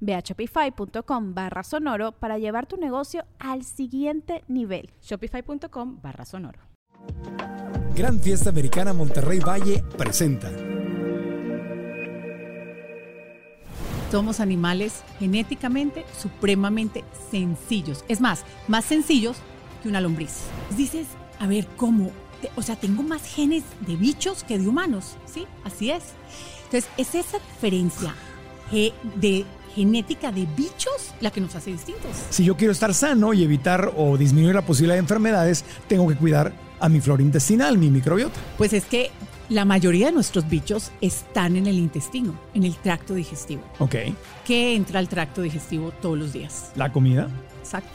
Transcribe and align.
Ve 0.00 0.14
a 0.14 0.20
shopify.com 0.20 1.34
barra 1.34 1.62
sonoro 1.62 2.12
para 2.12 2.38
llevar 2.38 2.66
tu 2.66 2.76
negocio 2.76 3.24
al 3.38 3.64
siguiente 3.64 4.44
nivel. 4.48 4.90
Shopify.com 5.02 6.00
barra 6.02 6.24
sonoro. 6.24 6.60
Gran 7.94 8.20
Fiesta 8.20 8.50
Americana 8.50 8.92
Monterrey 8.92 9.40
Valle 9.40 9.82
presenta. 9.96 10.50
Somos 14.10 14.40
animales 14.40 15.04
genéticamente 15.18 16.04
supremamente 16.18 17.04
sencillos. 17.30 18.04
Es 18.08 18.20
más, 18.20 18.44
más 18.66 18.84
sencillos 18.84 19.36
que 19.82 19.88
una 19.88 20.00
lombriz. 20.00 20.44
Dices, 20.76 21.06
a 21.38 21.46
ver, 21.46 21.66
¿cómo? 21.76 22.10
O 22.56 22.62
sea, 22.62 22.76
tengo 22.76 23.02
más 23.02 23.26
genes 23.26 23.64
de 23.86 23.96
bichos 23.96 24.44
que 24.44 24.58
de 24.58 24.66
humanos. 24.66 25.16
Sí, 25.26 25.46
así 25.64 25.90
es. 25.90 26.14
Entonces, 26.64 26.88
es 26.96 27.14
esa 27.14 27.38
diferencia 27.38 28.14
de 28.70 29.44
genética 29.74 30.32
de 30.32 30.46
bichos 30.56 31.14
la 31.20 31.30
que 31.30 31.40
nos 31.40 31.54
hace 31.54 31.70
distintos. 31.70 32.10
Si 32.30 32.44
yo 32.44 32.56
quiero 32.56 32.72
estar 32.72 32.92
sano 32.94 33.32
y 33.32 33.44
evitar 33.44 33.92
o 33.96 34.16
disminuir 34.16 34.54
la 34.54 34.62
posibilidad 34.62 34.94
de 34.96 35.00
enfermedades, 35.00 35.64
tengo 35.86 36.08
que 36.08 36.16
cuidar 36.16 36.52
a 36.80 36.88
mi 36.88 37.00
flora 37.00 37.22
intestinal, 37.22 37.78
mi 37.78 37.90
microbiota. 37.90 38.38
Pues 38.56 38.72
es 38.72 38.84
que 38.84 39.10
la 39.48 39.64
mayoría 39.64 40.06
de 40.06 40.12
nuestros 40.12 40.48
bichos 40.48 40.90
están 41.00 41.56
en 41.56 41.66
el 41.66 41.78
intestino, 41.78 42.38
en 42.54 42.64
el 42.64 42.76
tracto 42.76 43.14
digestivo. 43.14 43.62
Ok. 43.78 43.94
¿Qué 44.44 44.74
entra 44.74 44.98
al 44.98 45.08
tracto 45.08 45.42
digestivo 45.42 45.92
todos 46.02 46.18
los 46.18 46.32
días? 46.32 46.72
La 46.76 46.92
comida. 46.92 47.28
Exacto. 47.60 47.90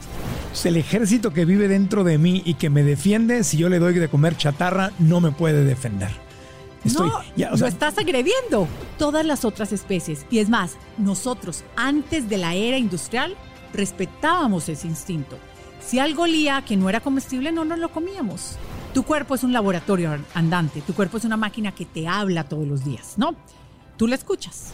Pues 0.48 0.66
el 0.66 0.76
ejército 0.76 1.32
que 1.32 1.44
vive 1.44 1.68
dentro 1.68 2.04
de 2.04 2.18
mí 2.18 2.42
y 2.44 2.54
que 2.54 2.70
me 2.70 2.82
defiende, 2.82 3.44
si 3.44 3.56
yo 3.56 3.68
le 3.68 3.78
doy 3.78 3.94
de 3.94 4.08
comer 4.08 4.36
chatarra, 4.36 4.92
no 4.98 5.20
me 5.20 5.32
puede 5.32 5.64
defender 5.64 6.23
no, 6.84 7.22
lo 7.36 7.66
estás 7.66 7.98
agrediendo. 7.98 8.68
Todas 8.98 9.24
las 9.24 9.44
otras 9.44 9.72
especies. 9.72 10.26
Y 10.30 10.38
es 10.38 10.48
más, 10.48 10.76
nosotros 10.98 11.64
antes 11.76 12.28
de 12.28 12.38
la 12.38 12.54
era 12.54 12.78
industrial 12.78 13.36
respetábamos 13.72 14.68
ese 14.68 14.86
instinto. 14.86 15.38
Si 15.80 15.98
algo 15.98 16.22
olía 16.22 16.62
que 16.66 16.76
no 16.76 16.88
era 16.88 17.00
comestible, 17.00 17.52
no 17.52 17.64
nos 17.64 17.78
lo 17.78 17.90
comíamos. 17.90 18.56
Tu 18.94 19.02
cuerpo 19.02 19.34
es 19.34 19.42
un 19.42 19.52
laboratorio 19.52 20.16
andante, 20.34 20.80
tu 20.80 20.94
cuerpo 20.94 21.16
es 21.16 21.24
una 21.24 21.36
máquina 21.36 21.72
que 21.72 21.84
te 21.84 22.06
habla 22.06 22.44
todos 22.44 22.66
los 22.66 22.84
días, 22.84 23.14
¿no? 23.16 23.34
Tú 23.96 24.06
la 24.06 24.14
escuchas. 24.14 24.72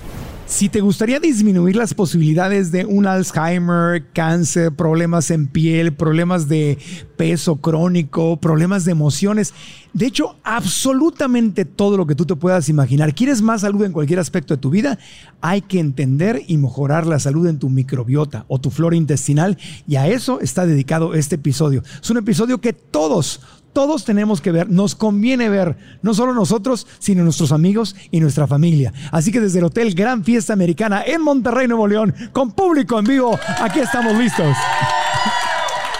Si 0.51 0.69
te 0.69 0.81
gustaría 0.81 1.21
disminuir 1.21 1.77
las 1.77 1.95
posibilidades 1.95 2.73
de 2.73 2.85
un 2.85 3.07
Alzheimer, 3.07 4.11
cáncer, 4.13 4.75
problemas 4.75 5.31
en 5.31 5.47
piel, 5.47 5.95
problemas 5.95 6.49
de 6.49 6.77
peso 7.17 7.57
crónico, 7.57 8.37
problemas 8.37 8.85
de 8.85 8.91
emociones, 8.91 9.55
de 9.93 10.07
hecho, 10.07 10.37
absolutamente 10.43 11.65
todo 11.65 11.97
lo 11.97 12.05
que 12.05 12.17
tú 12.17 12.27
te 12.27 12.35
puedas 12.35 12.69
imaginar, 12.69 13.15
quieres 13.15 13.43
más 13.43 13.61
salud 13.61 13.85
en 13.85 13.93
cualquier 13.93 14.19
aspecto 14.19 14.55
de 14.55 14.61
tu 14.61 14.71
vida, 14.71 14.99
hay 15.41 15.63
que 15.63 15.79
entender 15.79 16.43
y 16.49 16.59
mejorar 16.59 17.07
la 17.07 17.21
salud 17.21 17.47
en 17.47 17.61
tu 17.61 17.71
microbiota 17.71 18.45
o 18.49 18.61
tu 18.61 18.71
flora 18.71 18.97
intestinal 18.97 19.57
y 19.87 19.97
a 19.97 20.09
eso 20.09 20.41
está 20.41 20.67
dedicado 20.67 21.15
este 21.15 21.37
episodio. 21.37 21.85
Es 22.03 22.11
un 22.11 22.19
episodio 22.19 22.61
que 22.61 22.73
todos, 22.73 23.41
todos 23.73 24.05
tenemos 24.05 24.41
que 24.41 24.53
ver, 24.53 24.69
nos 24.71 24.95
conviene 24.95 25.49
ver, 25.49 25.77
no 26.03 26.15
solo 26.15 26.35
nosotros, 26.35 26.87
sino 26.99 27.25
nuestros 27.25 27.53
amigos 27.53 27.97
y 28.11 28.21
nuestra 28.21 28.47
familia. 28.47 28.93
Así 29.13 29.33
que 29.33 29.41
desde 29.41 29.59
el 29.59 29.67
Hotel 29.67 29.95
Gran 29.95 30.25
Fiesta 30.25 30.53
Americana 30.53 31.03
en 31.05 31.23
Monterrey, 31.23 31.69
Nuevo 31.69 31.87
León, 31.87 32.15
con 32.33 32.53
público 32.53 32.99
en 32.99 33.05
vivo, 33.05 33.39
aquí 33.61 33.81
estamos 33.81 34.15
listos. 34.17 34.57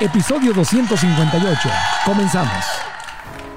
Episodio 0.01 0.55
258. 0.55 1.69
Comenzamos. 2.07 2.65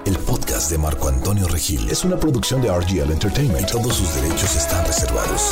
El 0.06 0.18
podcast 0.18 0.70
de 0.70 0.78
Marco 0.78 1.08
Antonio 1.08 1.48
Regil 1.48 1.88
es 1.90 2.04
una 2.04 2.18
producción 2.18 2.62
de 2.62 2.68
RGL 2.70 3.12
Entertainment. 3.12 3.72
Todos 3.72 3.96
sus 3.96 4.14
derechos 4.16 4.54
están 4.56 4.86
reservados. 4.86 5.52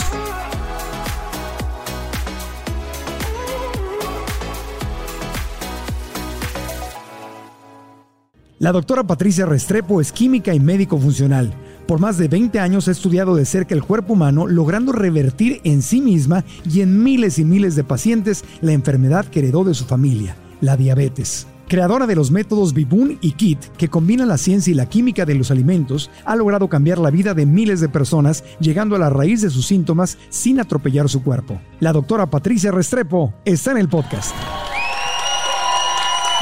La 8.62 8.72
doctora 8.72 9.04
Patricia 9.04 9.48
Restrepo 9.48 10.02
es 10.02 10.12
química 10.12 10.54
y 10.54 10.60
médico 10.60 11.00
funcional. 11.00 11.52
Por 11.88 12.00
más 12.00 12.20
de 12.20 12.28
20 12.28 12.60
años 12.60 12.88
ha 12.88 12.92
estudiado 12.92 13.34
de 13.34 13.44
cerca 13.44 13.74
el 13.74 13.82
cuerpo 13.82 14.14
humano, 14.14 14.46
logrando 14.46 14.92
revertir 14.92 15.62
en 15.64 15.82
sí 15.82 16.00
misma 16.00 16.46
y 16.72 16.82
en 16.82 17.02
miles 17.02 17.40
y 17.40 17.44
miles 17.44 17.76
de 17.76 17.84
pacientes 17.84 18.46
la 18.62 18.74
enfermedad 18.74 19.26
que 19.26 19.40
heredó 19.40 19.64
de 19.64 19.74
su 19.74 19.86
familia, 19.86 20.36
la 20.62 20.78
diabetes. 20.78 21.48
Creadora 21.68 22.06
de 22.06 22.16
los 22.16 22.30
métodos 22.30 22.76
Bibun 22.76 23.18
y 23.20 23.32
KIT, 23.32 23.66
que 23.78 23.88
combinan 23.88 24.28
la 24.28 24.38
ciencia 24.38 24.70
y 24.70 24.76
la 24.76 24.86
química 24.86 25.26
de 25.26 25.34
los 25.34 25.50
alimentos, 25.50 26.12
ha 26.24 26.36
logrado 26.36 26.70
cambiar 26.70 27.00
la 27.00 27.10
vida 27.10 27.34
de 27.34 27.48
miles 27.48 27.80
de 27.80 27.90
personas, 27.90 28.44
llegando 28.60 28.96
a 28.96 29.00
la 29.00 29.10
raíz 29.10 29.42
de 29.42 29.50
sus 29.50 29.66
síntomas 29.66 30.20
sin 30.30 30.60
atropellar 30.60 31.10
su 31.10 31.24
cuerpo. 31.24 31.60
La 31.80 31.94
doctora 31.94 32.30
Patricia 32.30 32.70
Restrepo 32.70 33.34
está 33.44 33.72
en 33.72 33.80
el 33.80 33.90
podcast. 33.90 34.36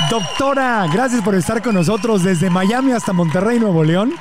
Doctora, 0.09 0.87
gracias 0.91 1.21
por 1.21 1.35
estar 1.35 1.61
con 1.61 1.75
nosotros 1.75 2.23
desde 2.23 2.49
Miami 2.49 2.93
hasta 2.93 3.13
Monterrey, 3.13 3.59
Nuevo 3.59 3.83
León. 3.83 4.13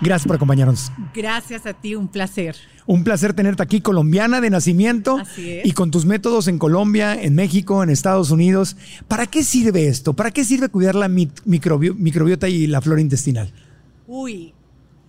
Gracias 0.00 0.26
por 0.26 0.34
acompañarnos. 0.34 0.90
Gracias 1.14 1.64
a 1.64 1.74
ti, 1.74 1.94
un 1.94 2.08
placer. 2.08 2.56
Un 2.86 3.04
placer 3.04 3.32
tenerte 3.32 3.62
aquí, 3.62 3.80
colombiana 3.80 4.40
de 4.40 4.50
nacimiento. 4.50 5.18
Así 5.18 5.58
es. 5.58 5.66
Y 5.66 5.72
con 5.72 5.92
tus 5.92 6.06
métodos 6.06 6.48
en 6.48 6.58
Colombia, 6.58 7.14
en 7.14 7.36
México, 7.36 7.84
en 7.84 7.90
Estados 7.90 8.32
Unidos. 8.32 8.76
¿Para 9.06 9.26
qué 9.26 9.44
sirve 9.44 9.86
esto? 9.86 10.14
¿Para 10.14 10.32
qué 10.32 10.44
sirve 10.44 10.68
cuidar 10.70 10.96
la 10.96 11.08
microbiota 11.08 12.48
y 12.48 12.66
la 12.66 12.80
flora 12.80 13.00
intestinal? 13.00 13.52
Uy, 14.08 14.52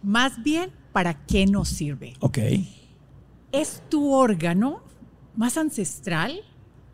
más 0.04 0.44
bien, 0.44 0.70
¿para 0.92 1.26
qué 1.26 1.48
nos 1.48 1.70
sirve? 1.70 2.14
Ok. 2.20 2.38
Es 3.52 3.82
tu 3.90 4.14
órgano 4.14 4.84
más 5.36 5.58
ancestral 5.58 6.40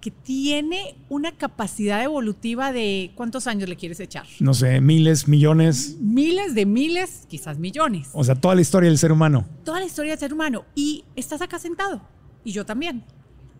que 0.01 0.11
tiene 0.11 0.95
una 1.09 1.33
capacidad 1.33 2.01
evolutiva 2.03 2.71
de 2.71 3.11
¿cuántos 3.15 3.47
años 3.47 3.67
le 3.67 3.75
quieres 3.75 3.99
echar? 3.99 4.25
No 4.39 4.53
sé, 4.53 4.79
miles, 4.79 5.27
millones. 5.27 5.97
Miles 5.99 6.55
de 6.55 6.65
miles, 6.65 7.25
quizás 7.27 7.59
millones. 7.59 8.09
O 8.13 8.23
sea, 8.23 8.35
toda 8.35 8.55
la 8.55 8.61
historia 8.61 8.89
del 8.89 8.97
ser 8.97 9.11
humano. 9.11 9.45
Toda 9.65 9.79
la 9.79 9.85
historia 9.85 10.13
del 10.13 10.19
ser 10.19 10.33
humano. 10.33 10.65
Y 10.73 11.03
estás 11.15 11.41
acá 11.41 11.59
sentado. 11.59 12.01
Y 12.45 12.51
yo 12.51 12.65
también. 12.65 13.03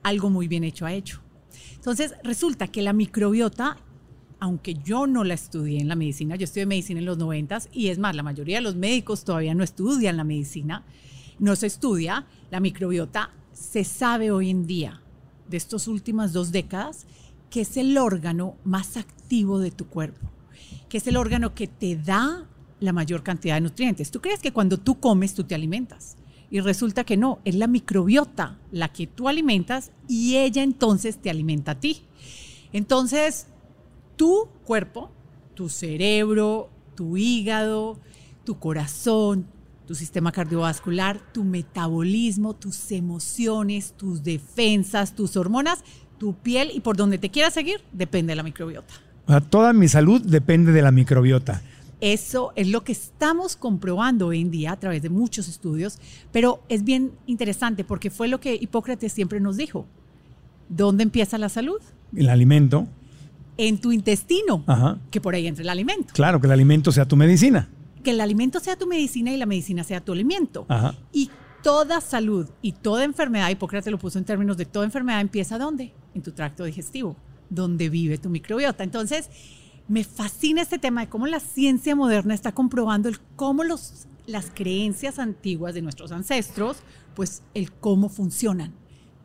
Algo 0.01 0.29
muy 0.29 0.47
bien 0.47 0.63
hecho 0.63 0.85
ha 0.85 0.93
hecho. 0.93 1.21
Entonces, 1.75 2.13
resulta 2.23 2.67
que 2.67 2.81
la 2.81 2.93
microbiota, 2.93 3.77
aunque 4.39 4.75
yo 4.75 5.07
no 5.07 5.25
la 5.25 5.33
estudié 5.33 5.81
en 5.81 5.89
la 5.89 5.95
medicina, 5.95 6.37
yo 6.37 6.45
estudié 6.45 6.65
medicina 6.65 7.01
en 7.01 7.05
los 7.05 7.17
noventas, 7.17 7.67
y 7.73 7.87
es 7.87 7.99
más, 7.99 8.15
la 8.15 8.23
mayoría 8.23 8.57
de 8.57 8.61
los 8.61 8.75
médicos 8.75 9.25
todavía 9.25 9.53
no 9.55 9.63
estudian 9.63 10.15
la 10.15 10.23
medicina, 10.23 10.85
no 11.37 11.55
se 11.57 11.67
estudia, 11.67 12.27
la 12.49 12.61
microbiota 12.61 13.31
se 13.51 13.83
sabe 13.83 14.31
hoy 14.31 14.49
en 14.49 14.67
día 14.67 15.01
de 15.49 15.57
estas 15.57 15.87
últimas 15.87 16.33
dos 16.33 16.51
décadas, 16.51 17.05
que 17.49 17.61
es 17.61 17.77
el 17.77 17.97
órgano 17.97 18.55
más 18.63 18.97
activo 18.97 19.59
de 19.59 19.71
tu 19.71 19.87
cuerpo, 19.87 20.27
que 20.87 20.97
es 20.97 21.07
el 21.07 21.17
órgano 21.17 21.55
que 21.55 21.67
te 21.67 21.95
da 21.95 22.47
la 22.79 22.93
mayor 22.93 23.23
cantidad 23.23 23.55
de 23.55 23.61
nutrientes. 23.61 24.11
Tú 24.11 24.21
crees 24.21 24.39
que 24.39 24.53
cuando 24.53 24.77
tú 24.77 24.99
comes 24.99 25.33
tú 25.33 25.43
te 25.43 25.55
alimentas 25.55 26.15
y 26.51 26.61
resulta 26.61 27.03
que 27.03 27.17
no, 27.17 27.39
es 27.45 27.55
la 27.55 27.67
microbiota 27.67 28.57
la 28.71 28.89
que 28.89 29.07
tú 29.07 29.27
alimentas 29.27 29.91
y 30.07 30.37
ella 30.37 30.63
entonces 30.63 31.17
te 31.17 31.29
alimenta 31.29 31.71
a 31.71 31.79
ti. 31.79 32.03
Entonces, 32.71 33.47
tu 34.15 34.47
cuerpo, 34.65 35.11
tu 35.55 35.69
cerebro, 35.69 36.69
tu 36.95 37.17
hígado, 37.17 37.99
tu 38.45 38.59
corazón, 38.59 39.47
tu 39.89 39.95
sistema 39.95 40.31
cardiovascular, 40.31 41.19
tu 41.33 41.43
metabolismo, 41.43 42.53
tus 42.53 42.91
emociones, 42.91 43.95
tus 43.97 44.21
defensas, 44.21 45.15
tus 45.15 45.35
hormonas, 45.35 45.83
tu 46.19 46.35
piel 46.35 46.69
y 46.75 46.81
por 46.81 46.95
donde 46.95 47.17
te 47.17 47.31
quieras 47.31 47.55
seguir, 47.55 47.81
depende 47.91 48.33
de 48.33 48.35
la 48.35 48.43
microbiota. 48.43 48.93
toda 49.49 49.73
mi 49.73 49.87
salud 49.87 50.21
depende 50.21 50.73
de 50.73 50.83
la 50.83 50.91
microbiota. 50.91 51.63
Eso 52.01 52.53
es 52.55 52.67
lo 52.67 52.83
que 52.83 52.91
estamos 52.91 53.55
comprobando 53.55 54.27
hoy 54.27 54.41
en 54.41 54.51
día 54.51 54.73
a 54.73 54.79
través 54.79 55.01
de 55.01 55.09
muchos 55.09 55.47
estudios, 55.47 55.97
pero 56.31 56.61
es 56.69 56.83
bien 56.83 57.13
interesante 57.25 57.83
porque 57.83 58.11
fue 58.11 58.27
lo 58.27 58.39
que 58.39 58.53
Hipócrates 58.61 59.11
siempre 59.11 59.39
nos 59.39 59.57
dijo. 59.57 59.87
¿Dónde 60.69 61.01
empieza 61.01 61.39
la 61.39 61.49
salud? 61.49 61.81
El 62.15 62.29
alimento. 62.29 62.87
En 63.57 63.79
tu 63.79 63.91
intestino, 63.91 64.63
Ajá. 64.67 64.99
que 65.09 65.19
por 65.19 65.33
ahí 65.33 65.47
entra 65.47 65.63
el 65.63 65.69
alimento. 65.69 66.13
Claro, 66.13 66.39
que 66.39 66.45
el 66.45 66.53
alimento 66.53 66.91
sea 66.91 67.07
tu 67.07 67.15
medicina. 67.15 67.69
Que 68.03 68.11
el 68.11 68.21
alimento 68.21 68.59
sea 68.59 68.77
tu 68.77 68.87
medicina 68.87 69.31
y 69.31 69.37
la 69.37 69.45
medicina 69.45 69.83
sea 69.83 70.01
tu 70.01 70.13
alimento. 70.13 70.65
Ajá. 70.69 70.95
Y 71.11 71.29
toda 71.63 72.01
salud 72.01 72.47
y 72.61 72.73
toda 72.73 73.03
enfermedad, 73.03 73.49
Hipócrates 73.49 73.91
lo 73.91 73.99
puso 73.99 74.17
en 74.17 74.25
términos 74.25 74.57
de 74.57 74.65
toda 74.65 74.85
enfermedad, 74.85 75.21
empieza 75.21 75.57
¿dónde? 75.57 75.93
En 76.13 76.21
tu 76.21 76.31
tracto 76.31 76.63
digestivo, 76.63 77.15
donde 77.49 77.89
vive 77.89 78.17
tu 78.17 78.29
microbiota. 78.29 78.83
Entonces, 78.83 79.29
me 79.87 80.03
fascina 80.03 80.61
este 80.61 80.79
tema 80.79 81.01
de 81.01 81.09
cómo 81.09 81.27
la 81.27 81.39
ciencia 81.39 81.95
moderna 81.95 82.33
está 82.33 82.53
comprobando 82.53 83.09
el 83.09 83.19
cómo 83.35 83.63
los, 83.63 84.07
las 84.27 84.51
creencias 84.53 85.19
antiguas 85.19 85.73
de 85.73 85.81
nuestros 85.81 86.11
ancestros, 86.11 86.77
pues 87.15 87.43
el 87.53 87.71
cómo 87.71 88.09
funcionan. 88.09 88.73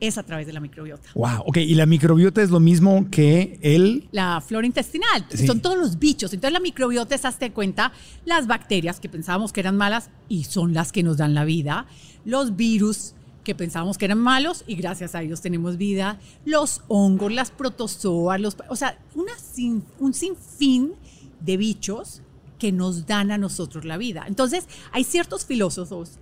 Es 0.01 0.19
a 0.19 0.23
través 0.25 0.47
de 0.47 0.53
la 0.53 0.61
microbiota. 0.61 1.09
Wow. 1.15 1.45
Ok, 1.47 1.59
y 1.59 1.75
la 1.75 1.87
microbiota 1.87 2.43
es 2.43 2.51
lo 2.51 2.61
mismo 2.61 3.07
que 3.11 3.59
el. 3.63 4.09
La 4.13 4.41
flora 4.41 4.67
intestinal, 4.67 5.25
Sí. 5.31 5.47
son 5.47 5.61
todos 5.61 5.79
los 5.79 5.99
bichos. 5.99 6.33
Entonces 6.35 6.53
la 6.53 6.61
microbiota 6.61 7.15
es, 7.15 7.25
hazte 7.25 7.53
cuenta, 7.53 7.93
las 8.25 8.47
bacterias 8.47 8.99
que 9.01 9.09
pensábamos 9.09 9.53
que 9.53 9.61
eran 9.61 9.77
malas 9.77 10.11
y 10.29 10.45
son 10.45 10.75
las 10.75 10.91
que 10.93 11.03
nos 11.03 11.17
dan 11.17 11.33
la 11.35 11.45
vida, 11.45 11.87
los 12.25 12.57
virus 12.57 13.15
que 13.45 13.55
pensábamos 13.55 13.97
que 13.99 14.07
eran 14.07 14.19
malos 14.19 14.65
y 14.67 14.75
gracias 14.75 15.15
a 15.15 15.23
ellos 15.23 15.41
tenemos 15.43 15.77
vida, 15.77 16.19
los 16.45 16.81
hongos, 16.89 17.31
las 17.33 17.51
protozoas, 17.51 18.41
los, 18.41 18.57
o 18.69 18.77
sea, 18.77 18.99
una 19.15 19.33
sin- 19.39 19.85
un 20.01 20.13
sinfín 20.15 20.93
de 21.41 21.57
bichos 21.57 22.21
que 22.59 22.73
nos 22.73 23.07
dan 23.07 23.31
a 23.31 23.39
nosotros 23.39 23.85
la 23.85 23.97
vida. 23.99 24.25
Entonces, 24.27 24.67
hay 24.93 25.05
ciertos 25.05 25.45
filósofos 25.45 26.13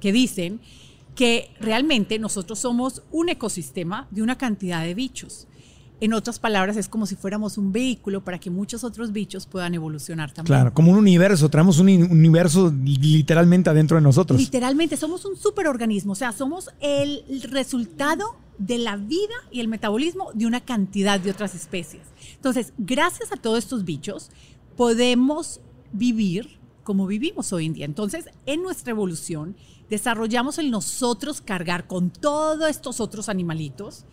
que 0.00 0.12
dicen 0.12 0.60
que 1.14 1.50
realmente 1.60 2.18
nosotros 2.18 2.58
somos 2.58 3.02
un 3.10 3.28
ecosistema 3.28 4.08
de 4.10 4.22
una 4.22 4.38
cantidad 4.38 4.82
de 4.82 4.94
bichos. 4.94 5.46
En 6.00 6.14
otras 6.14 6.40
palabras, 6.40 6.76
es 6.76 6.88
como 6.88 7.06
si 7.06 7.14
fuéramos 7.14 7.58
un 7.58 7.70
vehículo 7.70 8.24
para 8.24 8.40
que 8.40 8.50
muchos 8.50 8.82
otros 8.82 9.12
bichos 9.12 9.46
puedan 9.46 9.74
evolucionar 9.74 10.32
también. 10.32 10.46
Claro, 10.46 10.74
como 10.74 10.90
un 10.90 10.98
universo. 10.98 11.48
Traemos 11.48 11.78
un 11.78 11.88
universo 11.88 12.74
literalmente 12.84 13.70
adentro 13.70 13.96
de 13.96 14.00
nosotros. 14.00 14.40
Literalmente, 14.40 14.96
somos 14.96 15.24
un 15.24 15.36
superorganismo, 15.36 16.12
o 16.12 16.16
sea, 16.16 16.32
somos 16.32 16.70
el 16.80 17.22
resultado 17.50 18.34
de 18.58 18.78
la 18.78 18.96
vida 18.96 19.34
y 19.52 19.60
el 19.60 19.68
metabolismo 19.68 20.30
de 20.34 20.46
una 20.46 20.60
cantidad 20.60 21.20
de 21.20 21.30
otras 21.30 21.54
especies. 21.54 22.02
Entonces, 22.34 22.72
gracias 22.78 23.30
a 23.30 23.36
todos 23.36 23.60
estos 23.60 23.84
bichos, 23.84 24.30
podemos 24.76 25.60
vivir 25.92 26.58
como 26.82 27.06
vivimos 27.06 27.52
hoy 27.52 27.66
en 27.66 27.72
día. 27.74 27.84
Entonces, 27.84 28.26
en 28.46 28.62
nuestra 28.62 28.90
evolución, 28.90 29.56
desarrollamos 29.90 30.58
el 30.58 30.70
nosotros 30.70 31.40
cargar 31.40 31.86
con 31.86 32.10
todos 32.10 32.68
estos 32.70 33.00
otros 33.00 33.28
animalitos 33.28 34.04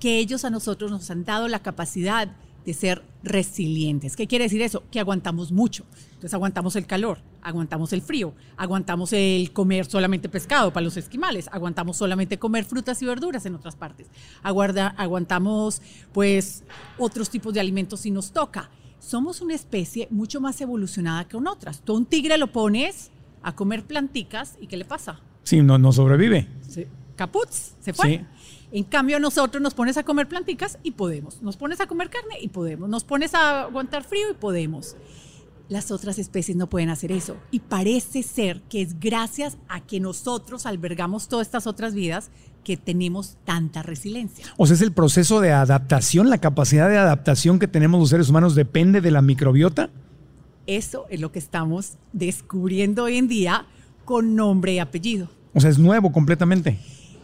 que 0.00 0.18
ellos 0.18 0.44
a 0.44 0.50
nosotros 0.50 0.90
nos 0.90 1.10
han 1.10 1.24
dado 1.24 1.48
la 1.48 1.60
capacidad 1.62 2.36
de 2.64 2.74
ser 2.74 3.02
resilientes. 3.22 4.16
¿Qué 4.16 4.26
quiere 4.26 4.46
decir 4.46 4.60
eso? 4.60 4.82
Que 4.90 4.98
aguantamos 4.98 5.52
mucho. 5.52 5.84
Entonces 6.08 6.34
aguantamos 6.34 6.74
el 6.74 6.84
calor, 6.86 7.18
aguantamos 7.42 7.92
el 7.92 8.02
frío, 8.02 8.34
aguantamos 8.56 9.12
el 9.12 9.52
comer 9.52 9.86
solamente 9.86 10.28
pescado 10.28 10.72
para 10.72 10.82
los 10.84 10.96
esquimales, 10.96 11.48
aguantamos 11.52 11.96
solamente 11.96 12.38
comer 12.38 12.64
frutas 12.64 13.00
y 13.02 13.06
verduras 13.06 13.46
en 13.46 13.54
otras 13.54 13.76
partes, 13.76 14.08
Aguarda- 14.42 14.94
aguantamos 14.96 15.80
pues 16.12 16.64
otros 16.98 17.30
tipos 17.30 17.54
de 17.54 17.60
alimentos 17.60 18.00
si 18.00 18.10
nos 18.10 18.32
toca. 18.32 18.68
Somos 19.06 19.40
una 19.40 19.54
especie 19.54 20.08
mucho 20.10 20.40
más 20.40 20.60
evolucionada 20.60 21.28
que 21.28 21.36
con 21.36 21.46
otras. 21.46 21.80
Tú 21.80 21.92
a 21.92 21.96
un 21.96 22.06
tigre 22.06 22.38
lo 22.38 22.48
pones 22.48 23.12
a 23.40 23.54
comer 23.54 23.84
planticas 23.84 24.56
y 24.60 24.66
¿qué 24.66 24.76
le 24.76 24.84
pasa? 24.84 25.20
Sí, 25.44 25.62
no, 25.62 25.78
no 25.78 25.92
sobrevive. 25.92 26.48
Caputs, 27.14 27.76
se 27.80 27.92
fue. 27.92 28.08
Sí. 28.08 28.20
En 28.72 28.82
cambio, 28.82 29.18
a 29.18 29.20
nosotros 29.20 29.62
nos 29.62 29.74
pones 29.74 29.96
a 29.96 30.02
comer 30.02 30.26
planticas 30.26 30.80
y 30.82 30.90
podemos. 30.90 31.40
Nos 31.40 31.56
pones 31.56 31.80
a 31.80 31.86
comer 31.86 32.10
carne 32.10 32.40
y 32.40 32.48
podemos. 32.48 32.88
Nos 32.88 33.04
pones 33.04 33.32
a 33.36 33.62
aguantar 33.62 34.02
frío 34.02 34.28
y 34.32 34.34
podemos. 34.34 34.96
Las 35.68 35.92
otras 35.92 36.18
especies 36.18 36.56
no 36.56 36.68
pueden 36.68 36.90
hacer 36.90 37.12
eso. 37.12 37.36
Y 37.52 37.60
parece 37.60 38.24
ser 38.24 38.60
que 38.62 38.82
es 38.82 38.98
gracias 38.98 39.56
a 39.68 39.86
que 39.86 40.00
nosotros 40.00 40.66
albergamos 40.66 41.28
todas 41.28 41.46
estas 41.46 41.68
otras 41.68 41.94
vidas 41.94 42.32
que 42.66 42.76
tenemos 42.76 43.36
tanta 43.44 43.84
resiliencia. 43.84 44.44
O 44.56 44.66
sea, 44.66 44.74
es 44.74 44.82
el 44.82 44.90
proceso 44.90 45.40
de 45.40 45.52
adaptación, 45.52 46.30
la 46.30 46.38
capacidad 46.38 46.88
de 46.88 46.98
adaptación 46.98 47.60
que 47.60 47.68
tenemos 47.68 48.00
los 48.00 48.08
seres 48.08 48.28
humanos 48.28 48.56
depende 48.56 49.00
de 49.00 49.12
la 49.12 49.22
microbiota. 49.22 49.88
Eso 50.66 51.06
es 51.08 51.20
lo 51.20 51.30
que 51.30 51.38
estamos 51.38 51.92
descubriendo 52.12 53.04
hoy 53.04 53.18
en 53.18 53.28
día 53.28 53.66
con 54.04 54.34
nombre 54.34 54.74
y 54.74 54.78
apellido. 54.80 55.30
O 55.54 55.60
sea, 55.60 55.70
es 55.70 55.78
nuevo 55.78 56.10
completamente. 56.10 56.80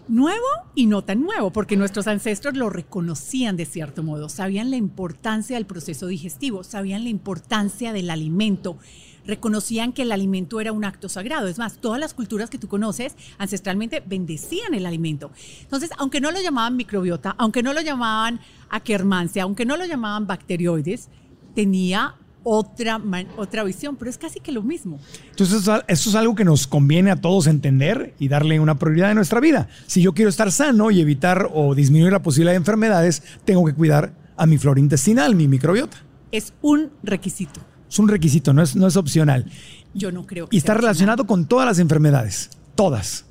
Nuevo 0.06 0.46
y 0.76 0.86
no 0.86 1.02
tan 1.02 1.22
nuevo, 1.22 1.50
porque 1.50 1.76
nuestros 1.76 2.06
ancestros 2.06 2.56
lo 2.56 2.70
reconocían 2.70 3.56
de 3.56 3.64
cierto 3.64 4.04
modo, 4.04 4.28
sabían 4.28 4.70
la 4.70 4.76
importancia 4.76 5.56
del 5.56 5.66
proceso 5.66 6.06
digestivo, 6.06 6.62
sabían 6.62 7.02
la 7.02 7.10
importancia 7.10 7.92
del 7.92 8.10
alimento, 8.10 8.78
reconocían 9.26 9.92
que 9.92 10.02
el 10.02 10.12
alimento 10.12 10.60
era 10.60 10.72
un 10.72 10.84
acto 10.84 11.08
sagrado. 11.08 11.48
Es 11.48 11.58
más, 11.58 11.78
todas 11.78 12.00
las 12.00 12.14
culturas 12.14 12.50
que 12.50 12.58
tú 12.58 12.69
conoces 12.69 13.14
ancestralmente 13.38 14.02
bendecían 14.04 14.74
el 14.74 14.86
alimento. 14.86 15.30
Entonces, 15.62 15.90
aunque 15.98 16.20
no 16.20 16.30
lo 16.32 16.40
llamaban 16.40 16.76
microbiota, 16.76 17.34
aunque 17.38 17.62
no 17.62 17.72
lo 17.72 17.80
llamaban 17.80 18.40
Akkermansia, 18.70 19.42
aunque 19.44 19.64
no 19.66 19.76
lo 19.76 19.84
llamaban 19.84 20.26
bacterioides, 20.26 21.08
tenía 21.54 22.14
otra, 22.44 22.98
man- 22.98 23.28
otra 23.36 23.62
visión, 23.62 23.94
pero 23.94 24.10
es 24.10 24.19
casi 24.19 24.40
que 24.40 24.50
lo 24.50 24.62
mismo. 24.62 24.98
Entonces, 25.30 25.60
eso 25.62 25.76
es- 25.76 25.82
eso 25.86 26.08
es 26.10 26.16
algo 26.16 26.34
que 26.34 26.44
nos 26.44 26.66
conviene 26.66 27.12
a 27.12 27.16
todos 27.16 27.46
entender 27.46 28.14
y 28.19 28.26
darle 28.28 28.58
una 28.58 28.78
prioridad 28.78 29.10
en 29.10 29.16
nuestra 29.16 29.38
vida. 29.38 29.69
Si 29.86 30.02
yo 30.02 30.12
quiero 30.12 30.28
estar 30.28 30.50
sano 30.50 30.90
y 30.90 31.00
evitar 31.00 31.48
o 31.54 31.74
disminuir 31.76 32.12
la 32.12 32.22
posibilidad 32.22 32.52
de 32.52 32.56
enfermedades, 32.56 33.22
tengo 33.44 33.64
que 33.64 33.74
cuidar 33.74 34.14
a 34.36 34.46
mi 34.46 34.58
flora 34.58 34.80
intestinal, 34.80 35.36
mi 35.36 35.46
microbiota. 35.46 35.98
Es 36.32 36.52
un 36.62 36.90
requisito. 37.04 37.60
Es 37.92 37.98
un 37.98 38.08
requisito, 38.08 38.54
no 38.54 38.62
es, 38.62 38.74
no 38.74 38.86
es 38.86 38.96
opcional. 38.96 39.44
Yo 39.92 40.10
no 40.10 40.26
creo 40.26 40.48
que 40.48 40.56
Y 40.56 40.58
está 40.58 40.68
sea 40.68 40.76
opcional. 40.76 40.80
relacionado 40.94 41.26
con 41.26 41.44
todas 41.46 41.66
las 41.66 41.78
enfermedades. 41.78 42.48
Todas. 42.74 43.26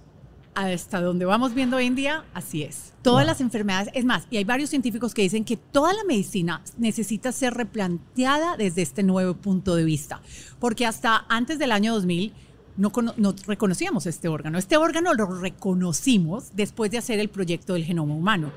hasta 0.53 1.01
donde 1.01 1.25
vamos 1.25 1.55
viendo 1.55 1.77
hoy 1.77 1.85
en 1.87 1.95
día, 1.95 2.25
así 2.35 2.61
es. 2.61 2.93
Todas 3.01 3.25
las 3.25 3.41
enfermedades, 3.41 3.89
es 3.95 4.05
más, 4.05 4.27
y 4.29 4.37
hay 4.37 4.43
varios 4.43 4.69
científicos 4.69 5.13
que 5.15 5.23
dicen 5.23 5.45
que 5.45 5.55
toda 5.57 5.93
la 5.93 6.03
medicina 6.03 6.61
necesita 6.77 7.31
ser 7.31 7.53
replanteada 7.55 8.55
desde 8.57 8.81
este 8.83 9.01
nuevo 9.01 9.33
punto 9.33 9.75
de 9.75 9.83
vista, 9.85 10.21
porque 10.59 10.85
hasta 10.85 11.25
antes 11.29 11.57
del 11.57 11.71
año 11.71 11.93
2000 11.95 12.33
no, 12.77 12.91
cono- 12.91 13.13
no 13.17 13.33
reconocíamos 13.47 14.05
este 14.05 14.27
órgano. 14.27 14.57
Este 14.59 14.77
órgano 14.77 15.13
lo 15.15 15.25
reconocimos 15.39 16.51
después 16.53 16.91
de 16.91 16.97
hacer 16.99 17.19
el 17.19 17.29
proyecto 17.29 17.73
del 17.73 17.85
genoma 17.85 18.13
humano. 18.13 18.51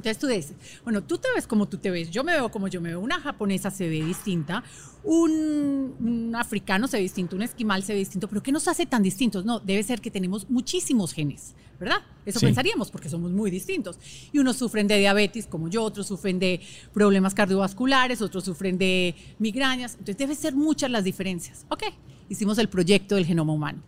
Entonces 0.00 0.18
tú 0.18 0.26
dices, 0.26 0.54
bueno, 0.82 1.02
tú 1.02 1.18
te 1.18 1.28
ves 1.34 1.46
como 1.46 1.66
tú 1.68 1.76
te 1.76 1.90
ves, 1.90 2.10
yo 2.10 2.24
me 2.24 2.32
veo 2.32 2.50
como 2.50 2.68
yo 2.68 2.80
me 2.80 2.88
veo, 2.88 3.00
una 3.00 3.20
japonesa 3.20 3.70
se 3.70 3.86
ve 3.86 4.02
distinta, 4.02 4.64
un, 5.04 5.94
un 6.00 6.34
africano 6.36 6.88
se 6.88 6.96
ve 6.96 7.02
distinto, 7.02 7.36
un 7.36 7.42
esquimal 7.42 7.82
se 7.82 7.92
ve 7.92 7.98
distinto, 7.98 8.26
pero 8.28 8.42
¿qué 8.42 8.50
nos 8.50 8.66
hace 8.66 8.86
tan 8.86 9.02
distintos? 9.02 9.44
No, 9.44 9.60
debe 9.60 9.82
ser 9.82 10.00
que 10.00 10.10
tenemos 10.10 10.48
muchísimos 10.48 11.12
genes, 11.12 11.54
¿verdad? 11.78 11.98
Eso 12.24 12.38
Sí. 12.40 12.46
pensaríamos 12.46 12.90
porque 12.90 13.10
somos 13.10 13.30
muy 13.30 13.50
distintos. 13.50 13.98
Y 14.32 14.38
unos 14.38 14.56
sufren 14.56 14.86
de 14.86 14.96
diabetes 14.98 15.46
como 15.46 15.68
yo, 15.68 15.82
otros 15.82 16.06
sufren 16.06 16.38
de 16.38 16.60
problemas 16.94 17.34
cardiovasculares, 17.34 18.22
otros 18.22 18.42
sufren 18.44 18.78
de 18.78 19.14
migrañas, 19.38 19.92
entonces 19.92 20.16
debe 20.16 20.34
ser 20.34 20.54
muchas 20.54 20.90
las 20.90 21.04
diferencias. 21.04 21.66
Ok, 21.68 21.82
hicimos 22.30 22.56
el 22.56 22.70
proyecto 22.70 23.16
del 23.16 23.26
genoma 23.26 23.52
humano. 23.52 23.82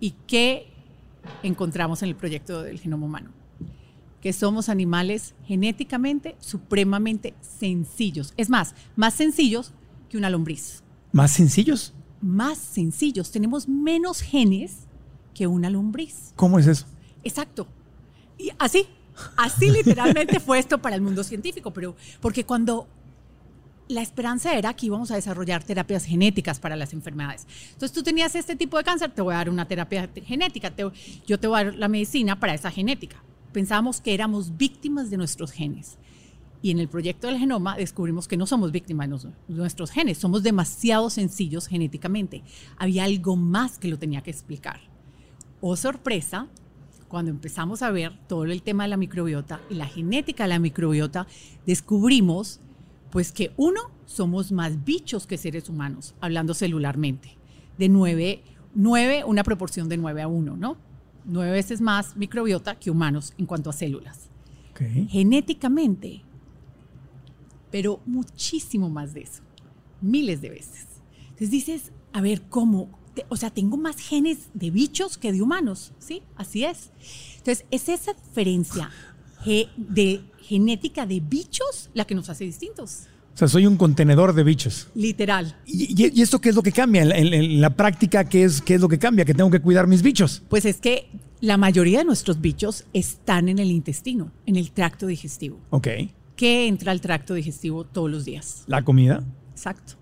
¿Y 0.00 0.14
qué 0.26 0.66
encontramos 1.42 2.02
en 2.02 2.08
el 2.08 2.16
proyecto 2.16 2.62
del 2.62 2.80
genoma 2.80 3.04
humano? 3.06 3.30
Que 4.22 4.32
somos 4.32 4.68
animales 4.70 5.34
genéticamente 5.44 6.36
supremamente 6.38 7.34
sencillos. 7.42 8.32
Es 8.38 8.48
más, 8.48 8.74
más 8.96 9.12
sencillos 9.14 9.72
que 10.08 10.16
una 10.16 10.30
lombriz. 10.30 10.82
Más 11.12 11.32
sencillos. 11.32 11.92
Más 12.22 12.56
sencillos. 12.56 13.30
Tenemos 13.32 13.68
menos 13.68 14.20
genes 14.22 14.86
que 15.34 15.46
una 15.46 15.68
lombriz. 15.68 16.32
¿Cómo 16.36 16.58
es 16.58 16.66
eso? 16.68 16.86
Exacto. 17.24 17.66
Y 18.38 18.50
así, 18.58 18.86
así 19.36 19.70
literalmente 19.70 20.38
fue 20.40 20.58
esto 20.58 20.78
para 20.80 20.94
el 20.96 21.02
mundo 21.02 21.24
científico, 21.24 21.72
pero 21.72 21.96
porque 22.20 22.44
cuando 22.44 22.86
la 23.88 24.02
esperanza 24.02 24.54
era 24.56 24.72
que 24.74 24.86
íbamos 24.86 25.10
a 25.10 25.16
desarrollar 25.16 25.64
terapias 25.64 26.04
genéticas 26.04 26.60
para 26.60 26.76
las 26.76 26.92
enfermedades. 26.92 27.46
Entonces 27.72 27.92
tú 27.92 28.02
tenías 28.02 28.34
este 28.36 28.54
tipo 28.56 28.78
de 28.78 28.84
cáncer, 28.84 29.10
te 29.12 29.20
voy 29.20 29.34
a 29.34 29.38
dar 29.38 29.50
una 29.50 29.66
terapia 29.66 30.06
te- 30.06 30.20
genética, 30.22 30.70
te- 30.70 30.90
yo 31.26 31.38
te 31.40 31.46
voy 31.48 31.60
a 31.60 31.64
dar 31.64 31.74
la 31.74 31.88
medicina 31.88 32.38
para 32.38 32.54
esa 32.54 32.70
genética. 32.70 33.22
Pensábamos 33.52 34.00
que 34.00 34.14
éramos 34.14 34.56
víctimas 34.56 35.10
de 35.10 35.16
nuestros 35.16 35.52
genes. 35.52 35.98
Y 36.62 36.70
en 36.70 36.78
el 36.78 36.88
proyecto 36.88 37.26
del 37.26 37.38
genoma 37.38 37.76
descubrimos 37.76 38.28
que 38.28 38.36
no 38.36 38.46
somos 38.46 38.70
víctimas 38.70 39.22
de 39.22 39.30
nuestros 39.48 39.90
genes, 39.90 40.18
somos 40.18 40.44
demasiado 40.44 41.10
sencillos 41.10 41.66
genéticamente. 41.66 42.44
Había 42.78 43.04
algo 43.04 43.36
más 43.36 43.78
que 43.78 43.88
lo 43.88 43.98
tenía 43.98 44.22
que 44.22 44.30
explicar. 44.30 44.80
Oh 45.60 45.74
sorpresa, 45.76 46.46
cuando 47.08 47.30
empezamos 47.30 47.82
a 47.82 47.90
ver 47.90 48.12
todo 48.28 48.44
el 48.44 48.62
tema 48.62 48.84
de 48.84 48.90
la 48.90 48.96
microbiota 48.96 49.60
y 49.68 49.74
la 49.74 49.86
genética 49.86 50.44
de 50.44 50.50
la 50.50 50.58
microbiota, 50.60 51.26
descubrimos 51.66 52.60
pues 53.10 53.32
que 53.32 53.52
uno, 53.58 53.80
somos 54.06 54.52
más 54.52 54.84
bichos 54.84 55.26
que 55.26 55.36
seres 55.36 55.68
humanos, 55.68 56.14
hablando 56.20 56.54
celularmente. 56.54 57.36
De 57.76 57.88
9, 57.88 58.42
9 58.74 59.24
una 59.24 59.44
proporción 59.44 59.88
de 59.88 59.98
9 59.98 60.22
a 60.22 60.28
1, 60.28 60.56
¿no? 60.56 60.78
Nueve 61.24 61.52
veces 61.52 61.80
más 61.80 62.16
microbiota 62.16 62.78
que 62.78 62.90
humanos 62.90 63.32
en 63.38 63.46
cuanto 63.46 63.70
a 63.70 63.72
células. 63.72 64.28
Genéticamente, 65.10 66.22
pero 67.70 68.00
muchísimo 68.06 68.90
más 68.90 69.14
de 69.14 69.22
eso, 69.22 69.42
miles 70.00 70.40
de 70.40 70.50
veces. 70.50 70.86
Entonces 71.24 71.50
dices, 71.50 71.92
a 72.12 72.20
ver, 72.20 72.42
¿cómo? 72.42 72.90
Te- 73.14 73.26
O 73.28 73.36
sea, 73.36 73.50
tengo 73.50 73.76
más 73.76 73.96
genes 73.98 74.48
de 74.54 74.70
bichos 74.70 75.18
que 75.18 75.32
de 75.32 75.42
humanos, 75.42 75.92
¿sí? 75.98 76.22
Así 76.36 76.64
es. 76.64 76.90
Entonces, 77.38 77.64
es 77.70 77.88
esa 77.88 78.12
diferencia 78.14 78.90
de 79.76 80.24
genética 80.40 81.04
de 81.06 81.20
bichos 81.20 81.90
la 81.94 82.04
que 82.04 82.14
nos 82.14 82.28
hace 82.28 82.44
distintos, 82.44 83.04
O 83.34 83.38
sea, 83.38 83.48
soy 83.48 83.66
un 83.66 83.76
contenedor 83.76 84.34
de 84.34 84.44
bichos. 84.44 84.88
literal. 84.94 85.56
¿Y, 85.66 86.04
y- 86.06 86.12
y 86.14 86.22
esto 86.22 86.40
qué 86.40 86.50
es 86.50 86.54
lo 86.54 86.62
que 86.62 86.72
cambia? 86.72 87.02
En, 87.02 87.08
la- 87.08 87.16
en- 87.18 87.32
en 87.32 87.60
la 87.60 87.70
práctica, 87.70 88.28
¿qué 88.28 88.44
es, 88.44 88.60
¿qué 88.60 88.74
es 88.74 88.80
lo 88.80 88.88
que 88.88 88.98
cambia? 88.98 89.24
Que 89.24 89.32
tengo 89.34 89.50
que 89.50 89.60
cuidar 89.60 89.86
mis 89.86 90.02
bichos. 90.02 90.42
Pues 90.50 90.64
es 90.66 90.78
que 90.80 91.08
la 91.40 91.56
mayoría 91.56 92.00
de 92.00 92.04
nuestros 92.04 92.40
bichos 92.40 92.84
están 92.92 93.48
en 93.48 93.58
el 93.58 93.70
intestino, 93.70 94.30
en 94.46 94.56
el 94.56 94.70
tracto 94.72 95.06
digestivo. 95.06 95.58
Ok. 95.70 95.88
¿Qué 96.36 96.66
entra 96.68 96.92
al 96.92 97.00
tracto 97.00 97.34
digestivo 97.34 97.84
todos 97.84 98.10
los 98.10 98.24
días? 98.24 98.64
La 98.66 98.82
comida. 98.84 99.24
Exacto. 99.52 99.94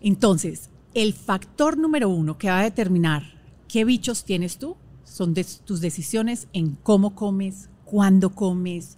Entonces, 0.00 0.70
el 0.94 1.12
factor 1.12 1.76
número 1.76 2.08
uno 2.08 2.38
que 2.38 2.48
va 2.48 2.60
a 2.60 2.64
determinar 2.64 3.22
qué 3.68 3.84
bichos 3.84 4.24
tienes 4.24 4.58
tú 4.58 4.76
son 5.04 5.34
de- 5.34 5.44
tus 5.44 5.80
decisiones 5.80 6.48
en 6.52 6.76
cómo 6.82 7.14
comes, 7.14 7.68
cuándo 7.84 8.30
comes, 8.30 8.96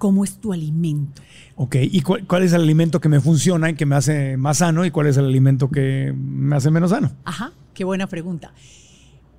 cómo 0.00 0.24
es 0.24 0.38
tu 0.40 0.52
alimento. 0.52 1.22
Ok. 1.54 1.76
¿Y 1.82 2.00
cuál, 2.00 2.26
cuál 2.26 2.42
es 2.42 2.52
el 2.54 2.62
alimento 2.62 3.00
que 3.00 3.08
me 3.08 3.20
funciona 3.20 3.70
y 3.70 3.74
que 3.74 3.86
me 3.86 3.94
hace 3.94 4.36
más 4.36 4.58
sano? 4.58 4.84
¿Y 4.84 4.90
cuál 4.90 5.06
es 5.06 5.16
el 5.18 5.26
alimento 5.26 5.70
que 5.70 6.12
me 6.16 6.56
hace 6.56 6.70
menos 6.72 6.90
sano? 6.90 7.12
Ajá, 7.24 7.52
qué 7.74 7.84
buena 7.84 8.08
pregunta. 8.08 8.52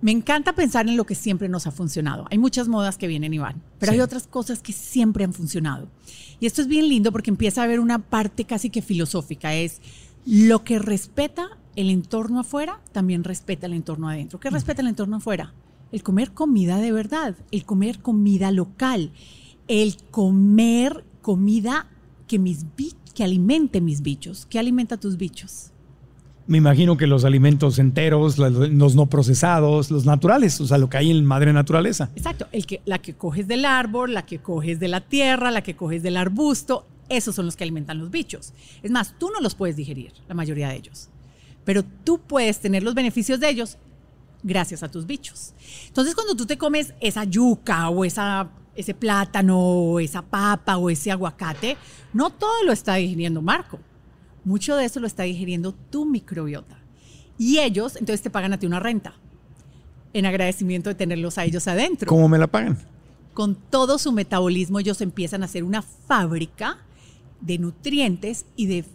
Me 0.01 0.11
encanta 0.11 0.53
pensar 0.53 0.87
en 0.87 0.97
lo 0.97 1.03
que 1.05 1.15
siempre 1.15 1.49
nos 1.49 1.67
ha 1.67 1.71
funcionado. 1.71 2.25
Hay 2.31 2.37
muchas 2.37 2.67
modas 2.67 2.97
que 2.97 3.07
vienen 3.07 3.33
y 3.33 3.39
van, 3.39 3.61
pero 3.79 3.91
Sí. 3.91 3.97
hay 3.97 4.01
otras 4.01 4.27
cosas 4.27 4.61
que 4.61 4.71
siempre 4.71 5.23
han 5.23 5.33
funcionado. 5.33 5.89
Y 6.39 6.45
esto 6.45 6.61
es 6.61 6.67
bien 6.67 6.87
lindo 6.87 7.11
porque 7.11 7.29
empieza 7.31 7.61
a 7.61 7.65
haber 7.65 7.79
una 7.79 7.99
parte 7.99 8.45
casi 8.45 8.69
que 8.69 8.81
filosófica, 8.81 9.53
es 9.53 9.79
lo 10.25 10.63
que 10.63 10.79
respeta 10.79 11.49
el 11.75 11.89
entorno 11.89 12.39
afuera, 12.39 12.79
también 12.91 13.23
respeta 13.23 13.65
el 13.67 13.73
entorno 13.73 14.09
adentro. 14.09 14.39
¿Qué 14.39 14.49
respeta 14.49 14.81
el 14.81 14.87
entorno 14.87 15.17
afuera? 15.17 15.53
El 15.91 16.03
comer 16.03 16.31
comida 16.31 16.77
de 16.77 16.91
verdad, 16.91 17.35
el 17.51 17.65
comer 17.65 17.99
comida 17.99 18.49
local, 18.51 19.11
el 19.71 19.95
comer 20.11 21.05
comida 21.21 21.87
que, 22.27 22.39
mis 22.39 22.65
que 23.15 23.23
alimente 23.23 23.79
mis 23.79 24.01
bichos. 24.01 24.45
¿Qué 24.49 24.59
alimenta 24.59 24.97
tus 24.97 25.15
bichos? 25.15 25.71
Me 26.45 26.57
imagino 26.57 26.97
que 26.97 27.07
los 27.07 27.23
alimentos 27.23 27.79
enteros, 27.79 28.37
los 28.37 28.95
no 28.95 29.05
procesados, 29.05 29.89
los 29.89 30.05
naturales, 30.05 30.59
o 30.59 30.67
sea, 30.67 30.77
lo 30.77 30.89
que 30.89 30.97
hay 30.97 31.11
en 31.11 31.23
madre 31.23 31.53
naturaleza. 31.53 32.09
Exacto, 32.17 32.47
el 32.51 32.65
que, 32.65 32.81
la 32.83 32.99
que 32.99 33.13
coges 33.13 33.47
del 33.47 33.63
árbol, 33.63 34.13
la 34.13 34.25
que 34.25 34.39
coges 34.39 34.77
de 34.77 34.89
la 34.89 34.99
tierra, 34.99 35.51
la 35.51 35.63
que 35.63 35.77
coges 35.77 36.03
del 36.03 36.17
arbusto, 36.17 36.85
esos 37.07 37.33
son 37.33 37.45
los 37.45 37.55
que 37.55 37.63
alimentan 37.63 37.97
los 37.97 38.11
bichos. 38.11 38.51
Es 38.83 38.91
más, 38.91 39.15
tú 39.17 39.29
no 39.29 39.39
los 39.39 39.55
puedes 39.55 39.77
digerir, 39.77 40.11
la 40.27 40.35
mayoría 40.35 40.67
de 40.67 40.75
ellos, 40.75 41.07
pero 41.63 41.85
tú 42.03 42.19
puedes 42.19 42.59
tener 42.59 42.83
los 42.83 42.93
beneficios 42.93 43.39
de 43.39 43.49
ellos 43.49 43.77
gracias 44.43 44.83
a 44.83 44.91
tus 44.91 45.05
bichos. 45.05 45.53
Entonces, 45.87 46.13
cuando 46.13 46.35
tú 46.35 46.45
te 46.45 46.57
comes 46.57 46.93
esa 46.99 47.23
yuca 47.23 47.87
o 47.89 48.03
esa, 48.03 48.49
ese 48.81 48.93
plátano 48.93 49.59
o 49.59 49.99
esa 49.99 50.21
papa 50.21 50.77
o 50.77 50.89
ese 50.89 51.11
aguacate, 51.11 51.77
no 52.13 52.29
todo 52.29 52.63
lo 52.65 52.71
está 52.71 52.95
digiriendo 52.95 53.41
Marco. 53.41 53.79
Mucho 54.43 54.75
de 54.75 54.85
eso 54.85 54.99
lo 54.99 55.07
está 55.07 55.23
digiriendo 55.23 55.73
tu 55.89 56.05
microbiota. 56.05 56.79
Y 57.37 57.59
ellos, 57.59 57.95
entonces, 57.95 58.21
te 58.21 58.29
pagan 58.29 58.53
a 58.53 58.59
ti 58.59 58.65
una 58.65 58.79
renta 58.79 59.15
en 60.13 60.25
agradecimiento 60.25 60.89
de 60.89 60.95
tenerlos 60.95 61.37
a 61.37 61.45
ellos 61.45 61.67
adentro. 61.67 62.07
¿Cómo 62.07 62.27
me 62.27 62.37
la 62.37 62.47
pagan? 62.47 62.77
Con 63.33 63.55
todo 63.55 63.97
su 63.97 64.11
metabolismo, 64.11 64.79
ellos 64.79 65.01
empiezan 65.01 65.41
a 65.41 65.45
hacer 65.45 65.63
una 65.63 65.81
fábrica 65.81 66.77
de 67.39 67.57
nutrientes 67.57 68.45
y 68.55 68.67
de 68.67 68.85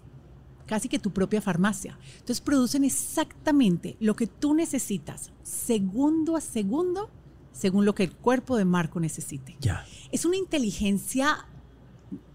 casi 0.67 0.89
que 0.89 0.99
tu 0.99 1.11
propia 1.11 1.41
farmacia. 1.41 1.99
Entonces 2.15 2.41
producen 2.41 2.85
exactamente 2.85 3.97
lo 4.01 4.15
que 4.15 4.27
tú 4.27 4.55
necesitas, 4.55 5.31
segundo 5.43 6.37
a 6.37 6.41
segundo, 6.41 7.11
según 7.57 7.85
lo 7.85 7.95
que 7.95 8.05
el 8.05 8.13
cuerpo 8.13 8.57
de 8.57 8.65
Marco 8.65 9.01
necesite. 9.01 9.57
Ya. 9.61 9.85
Es 10.13 10.25
una 10.25 10.37
inteligencia 10.37 11.47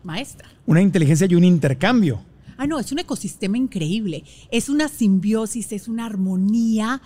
maestra. 0.03 0.49
Una 0.65 0.81
inteligencia 0.81 1.27
y 1.29 1.35
un 1.35 1.43
intercambio. 1.43 2.21
Ah, 2.57 2.67
no, 2.67 2.79
es 2.79 2.91
un 2.91 2.99
ecosistema 2.99 3.57
increíble. 3.57 4.23
Es 4.51 4.69
una 4.69 4.87
simbiosis, 4.87 5.71
es 5.71 5.87
una 5.87 6.05
armonía 6.05 7.01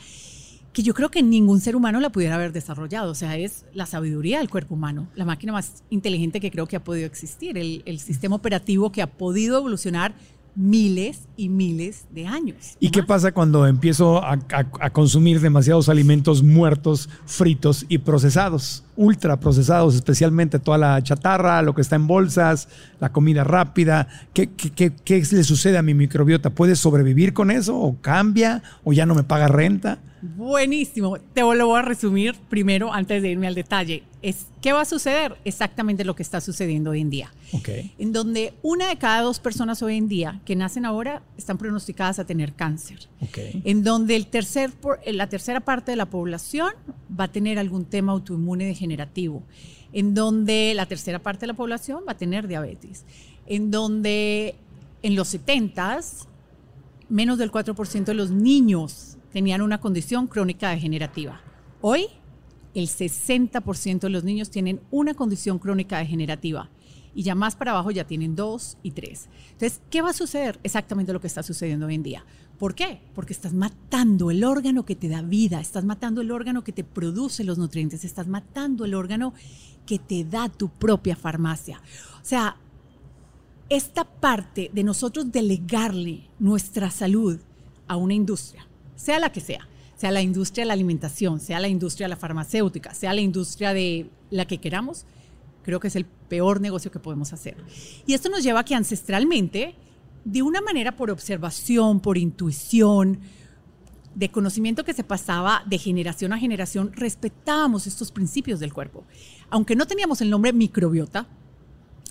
que 0.73 0.83
yo 0.83 0.93
creo 0.93 1.09
que 1.09 1.23
ningún 1.23 1.61
ser 1.61 1.77
humano 1.77 2.01
la 2.01 2.11
pudiera 2.11 2.35
haber 2.35 2.51
desarrollado. 2.51 3.11
O 3.11 3.15
sea, 3.15 3.37
es 3.37 3.65
la 3.73 3.85
sabiduría 3.85 4.39
del 4.39 4.49
cuerpo 4.49 4.75
humano, 4.75 5.07
la 5.15 5.23
máquina 5.23 5.53
más 5.53 5.83
inteligente 5.89 6.41
que 6.41 6.51
creo 6.51 6.67
que 6.67 6.75
ha 6.75 6.83
podido 6.83 7.05
existir, 7.05 7.57
el, 7.57 7.81
el 7.85 7.99
sistema 7.99 8.35
operativo 8.35 8.91
que 8.91 9.01
ha 9.01 9.07
podido 9.07 9.57
evolucionar 9.57 10.13
miles 10.55 11.27
y 11.37 11.49
miles 11.49 12.05
de 12.11 12.27
años. 12.27 12.77
¿Y 12.79 12.85
¿no 12.87 12.91
qué 12.93 13.03
pasa 13.03 13.31
cuando 13.33 13.67
empiezo 13.67 14.23
a, 14.23 14.33
a- 14.33 14.65
a 14.79 14.89
consumir 14.91 15.41
demasiados 15.41 15.89
alimentos 15.89 16.43
muertos, 16.43 17.09
fritos 17.25 17.85
y 17.89 17.97
procesados? 17.97 18.83
Ultra 18.95 19.39
procesados, 19.39 19.95
especialmente 19.95 20.57
toda 20.59 20.77
la 20.77 21.01
chatarra, 21.03 21.61
lo 21.61 21.75
que 21.75 21.81
está 21.81 21.97
en 21.97 22.07
bolsas, 22.07 22.69
la 23.01 23.11
comida 23.11 23.43
rápida. 23.43 24.07
¿Qué, 24.33 24.47
qué, 24.47 24.69
qué- 24.71 24.93
qué 25.03 25.17
le 25.31 25.43
sucede 25.43 25.77
a 25.77 25.81
mi 25.81 25.93
microbiota? 25.93 26.49
¿Puede 26.51 26.75
sobrevivir 26.75 27.33
con 27.33 27.51
eso? 27.51 27.77
¿O 27.77 27.97
cambia? 28.01 28.63
¿O 28.85 28.93
ya 28.93 29.05
no 29.05 29.13
me 29.15 29.23
paga 29.23 29.47
renta? 29.49 29.99
Buenísimo. 30.37 31.17
Te 31.33 31.41
lo 31.41 31.67
voy 31.67 31.79
a 31.79 31.81
resumir 31.83 32.35
primero 32.49 32.91
antes 32.93 33.21
de 33.21 33.29
irme 33.29 33.47
al 33.47 33.55
detalle. 33.55 34.03
Es, 34.27 34.47
¿Qué 34.59 34.73
va 34.73 34.81
a 34.81 34.85
suceder? 34.85 35.37
Exactamente 35.45 36.03
lo 36.03 36.15
que 36.15 36.23
está 36.23 36.41
sucediendo 36.41 36.89
hoy 36.89 37.01
en 37.01 37.11
día. 37.11 37.31
En 37.99 38.11
donde 38.11 38.55
una 38.63 38.87
de 38.87 38.97
cada 38.97 39.21
dos 39.21 39.39
personas 39.39 39.83
hoy 39.83 39.97
en 39.97 40.07
día 40.07 40.41
que 40.45 40.55
nacen 40.55 40.83
ahora 40.83 41.21
están 41.37 41.59
pronosticadas 41.59 42.17
a 42.17 42.25
tener 42.25 42.53
cáncer. 42.53 43.07
En 43.63 43.83
donde 43.83 44.15
el 44.15 44.25
tercer, 44.25 44.71
por- 44.71 44.99
la 45.05 45.29
tercera 45.29 45.59
parte 45.59 45.91
de 45.91 45.97
la 45.97 46.07
población 46.07 46.69
va 47.17 47.25
a 47.25 47.31
tener 47.31 47.59
algún 47.59 47.85
tema 47.85 48.13
autoinmune 48.13 48.65
degenerativo. 48.65 49.43
En 49.93 50.15
donde 50.15 50.73
la 50.75 50.87
tercera 50.87 51.19
parte 51.19 51.41
de 51.41 51.47
la 51.47 51.53
población 51.53 52.03
va 52.07 52.13
a 52.13 52.17
tener 52.17 52.47
diabetes. 52.47 53.05
En 53.45 53.69
donde 53.69 54.55
en 55.03 55.15
los 55.15 55.35
70s, 55.35 56.25
menos 57.09 57.37
del 57.37 57.51
4% 57.51 58.05
de 58.05 58.13
los 58.15 58.31
niños 58.31 59.17
tenían 59.31 59.61
una 59.61 59.79
condición 59.79 60.25
crónica 60.25 60.71
degenerativa. 60.71 61.41
Hoy, 61.81 62.07
el 62.75 62.87
60% 62.87 63.99
de 63.99 64.09
los 64.09 64.23
niños 64.23 64.51
tienen 64.51 64.81
una 64.91 65.13
condición 65.13 65.57
crónica 65.57 65.97
degenerativa 65.97 66.69
y 67.15 67.23
ya 67.23 67.33
más 67.33 67.55
para 67.55 67.71
abajo 67.71 67.89
ya 67.91 68.05
tienen 68.05 68.35
dos 68.35 68.77
y 68.83 68.91
tres. 68.91 69.29
Entonces, 69.53 69.81
¿qué 69.89 70.01
va 70.01 70.09
a 70.09 70.13
suceder? 70.13 70.59
Exactamente 70.63 71.13
lo 71.13 71.21
que 71.21 71.27
está 71.27 71.41
sucediendo 71.41 71.87
hoy 71.87 71.95
en 71.95 72.03
día. 72.03 72.25
¿Por 72.59 72.75
qué? 72.75 73.01
Porque 73.15 73.33
estás 73.33 73.53
matando 73.53 74.31
el 74.31 74.43
órgano 74.43 74.85
que 74.85 74.95
te 74.95 75.07
da 75.07 75.21
vida, 75.21 75.61
estás 75.61 75.85
matando 75.85 76.21
el 76.21 76.31
órgano 76.31 76.63
que 76.63 76.73
te 76.73 76.83
produce 76.83 77.45
los 77.45 77.57
nutrientes, 77.57 78.03
estás 78.03 78.27
matando 78.27 78.85
el 78.85 78.93
órgano 78.93 79.33
que 79.85 79.97
te 79.97 80.25
da 80.25 80.49
tu 80.49 80.69
propia 80.69 81.15
farmacia. 81.15 81.81
O 82.21 82.25
sea, 82.25 82.57
esta 83.69 84.03
parte 84.03 84.69
de 84.73 84.83
nosotros 84.83 85.31
delegarle 85.31 86.29
nuestra 86.37 86.91
salud 86.91 87.39
a 87.87 87.95
una 87.95 88.13
industria, 88.13 88.67
sea 88.95 89.19
la 89.19 89.31
que 89.31 89.41
sea, 89.41 89.67
sea 90.05 90.11
la 90.11 90.21
industria 90.21 90.61
de 90.61 90.67
la 90.67 90.73
alimentación, 90.73 91.39
sea 91.39 91.59
la 91.59 91.67
industria 91.67 92.05
de 92.05 92.09
la 92.09 92.15
farmacéutica, 92.15 92.93
sea 92.93 93.11
la 93.11 93.21
industria 93.21 93.73
de 93.73 94.07
la 94.29 94.45
que 94.45 94.59
queramos, 94.59 95.07
creo 95.63 95.79
que 95.79 95.87
es 95.87 95.95
el 95.95 96.05
peor 96.05 96.61
negocio 96.61 96.91
que 96.91 96.99
podemos 96.99 97.33
hacer. 97.33 97.57
Y 98.05 98.13
esto 98.13 98.29
nos 98.29 98.43
lleva 98.43 98.59
a 98.59 98.65
que 98.65 98.75
ancestralmente, 98.75 99.73
de 100.23 100.43
una 100.43 100.61
manera 100.61 100.95
por 100.95 101.09
observación, 101.09 102.01
por 102.01 102.19
intuición, 102.19 103.19
de 104.13 104.29
conocimiento 104.29 104.83
que 104.83 104.93
se 104.93 105.03
pasaba 105.03 105.63
de 105.65 105.79
generación 105.79 106.33
a 106.33 106.37
generación, 106.37 106.91
respetábamos 106.93 107.87
estos 107.87 108.11
principios 108.11 108.59
del 108.59 108.73
cuerpo. 108.73 109.05
Aunque 109.49 109.75
no 109.75 109.87
teníamos 109.87 110.21
el 110.21 110.29
nombre 110.29 110.53
microbiota, 110.53 111.25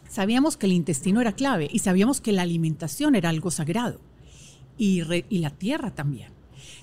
sabíamos 0.08 0.56
que 0.56 0.66
el 0.66 0.72
intestino 0.72 1.20
era 1.20 1.30
clave 1.30 1.68
y 1.70 1.78
sabíamos 1.78 2.20
que 2.20 2.32
la 2.32 2.42
alimentación 2.42 3.14
era 3.14 3.28
algo 3.28 3.52
sagrado 3.52 4.00
y, 4.76 5.00
y 5.28 5.38
la 5.38 5.50
tierra 5.50 5.94
también. 5.94 6.33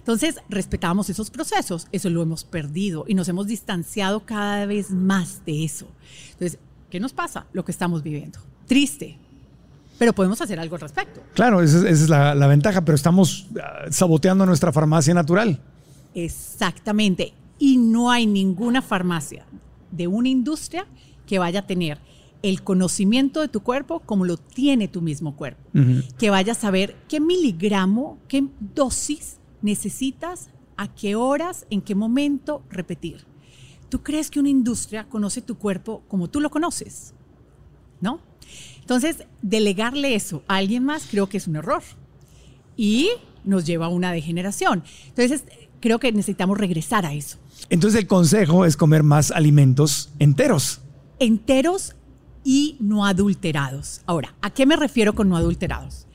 Entonces, 0.01 0.36
respetábamos 0.50 1.10
esos 1.10 1.29
procesos, 1.29 1.88
eso 1.91 2.10
lo 2.10 2.22
hemos 2.24 2.43
perdido 2.43 3.05
y 3.08 3.13
nos 3.13 3.29
hemos 3.29 3.46
distanciado 3.48 4.22
cada 4.25 4.65
vez 4.65 4.89
más 4.91 5.46
de 5.46 5.63
eso. 5.63 5.88
Entonces, 6.34 6.58
¿qué 6.89 7.00
nos 7.00 7.13
pasa? 7.13 7.46
Lo 7.53 7.63
que 7.63 7.72
estamos 7.72 8.01
viviendo. 8.03 8.39
Triste, 8.67 9.17
pero 10.00 10.13
podemos 10.13 10.41
hacer 10.41 10.60
algo 10.60 10.75
al 10.75 10.81
respecto. 10.81 11.22
Claro, 11.36 11.62
esa, 11.62 11.88
es- 11.88 12.10
la, 12.10 12.34
la 12.34 12.48
ventaja, 12.48 12.84
pero 12.84 12.96
estamos 12.96 13.48
ah, 13.63 13.86
saboteando 13.91 14.46
nuestra 14.48 14.72
farmacia 14.74 15.13
natural. 15.13 15.60
Exactamente. 16.15 17.34
Y 17.60 17.77
no 17.77 18.10
hay 18.10 18.25
ninguna 18.25 18.81
farmacia 18.81 19.46
de 19.91 20.08
una 20.08 20.29
industria 20.29 20.88
que 21.27 21.38
vaya 21.38 21.60
a 21.60 21.67
tener 21.67 22.00
el 22.41 22.63
conocimiento 22.63 23.39
de 23.41 23.48
tu 23.50 23.62
cuerpo 23.62 24.00
como 24.00 24.25
lo 24.25 24.38
tiene 24.38 24.88
tu 24.88 25.01
mismo 25.01 25.36
cuerpo. 25.36 25.62
Ujú. 25.75 26.01
Que 26.17 26.31
vayas 26.31 26.58
a 26.58 26.62
saber 26.62 26.96
qué 27.08 27.20
miligramo, 27.20 28.17
qué 28.27 28.43
dosis 28.74 29.38
necesitas, 29.62 30.50
a 30.77 30.94
qué 30.94 31.15
horas, 31.15 31.65
en 31.70 31.82
qué 31.82 31.96
momento 31.96 32.63
repetir. 32.70 33.25
¿Tú 33.89 34.01
crees 34.01 34.32
que 34.32 34.39
una 34.39 34.50
industria 34.50 35.08
conoce 35.10 35.41
tu 35.41 35.58
cuerpo 35.58 36.03
como 36.08 36.30
tú 36.30 36.39
lo 36.39 36.50
conoces? 36.50 37.13
¿No? 38.00 38.20
Entonces, 38.80 39.25
delegarle 39.41 40.15
eso 40.15 40.44
a 40.48 40.56
alguien 40.56 40.84
más 40.84 41.08
creo 41.10 41.30
que 41.30 41.38
es 41.38 41.48
un 41.48 41.56
error 41.56 41.84
y 42.75 43.10
nos 43.44 43.65
lleva 43.65 43.88
a 43.88 43.89
una 43.89 44.12
degeneración. 44.12 44.84
Entonces, 45.08 45.44
creo 45.82 46.00
que 46.00 46.12
necesitamos 46.12 46.58
regresar 46.58 47.06
a 47.06 47.13
eso. 47.13 47.38
Entonces 47.70 48.00
el 48.01 48.08
consejo 48.08 48.65
es 48.65 48.77
comer 48.77 49.03
más 49.03 49.32
alimentos 49.32 50.10
enteros. 50.20 50.82
enteros 51.20 51.96
y 52.44 52.77
no 52.80 53.06
adulterados. 53.06 54.01
Ahora, 54.06 54.34
¿a 54.41 54.50
qué 54.50 54.65
me 54.65 54.75
refiero 54.75 55.13
con 55.13 55.30
no 55.30 55.38
adulterados? 55.38 56.08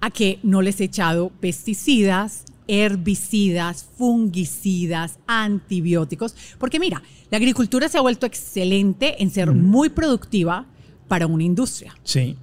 A 0.00 0.10
que 0.10 0.38
no 0.42 0.62
les 0.62 0.80
he 0.80 0.84
echado 0.84 1.30
pesticidas, 1.40 2.44
herbicidas, 2.68 3.88
fungicidas, 3.96 5.18
antibióticos, 5.26 6.36
porque 6.58 6.78
mira, 6.78 7.02
la 7.30 7.38
agricultura 7.38 7.88
se 7.88 7.98
ha 7.98 8.02
vuelto 8.02 8.26
excelente 8.26 9.22
en 9.22 9.30
ser 9.30 9.50
muy 9.52 9.88
productiva 9.88 10.66
para 11.08 11.26
una 11.26 11.42
industria. 11.42 11.96
Sí. 12.04 12.36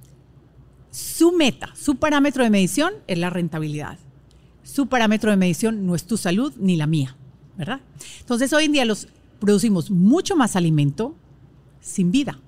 Su 0.90 1.32
meta, 1.32 1.70
su 1.74 1.96
parámetro 1.96 2.42
de 2.42 2.50
medición 2.50 2.92
es 3.06 3.18
la 3.18 3.30
rentabilidad. 3.30 3.98
Su 4.62 4.88
parámetro 4.88 5.30
de 5.30 5.36
medición 5.36 5.86
no 5.86 5.94
es 5.94 6.04
tu 6.04 6.16
salud 6.16 6.52
ni 6.58 6.76
la 6.76 6.86
mía, 6.86 7.16
¿verdad? 7.56 7.80
Entonces 8.20 8.52
hoy 8.52 8.64
en 8.64 8.72
día 8.72 8.84
los 8.84 9.08
producimos 9.38 9.90
mucho 9.90 10.36
más 10.36 10.56
alimento 10.56 11.14
sin 11.80 12.10
vida. 12.10 12.40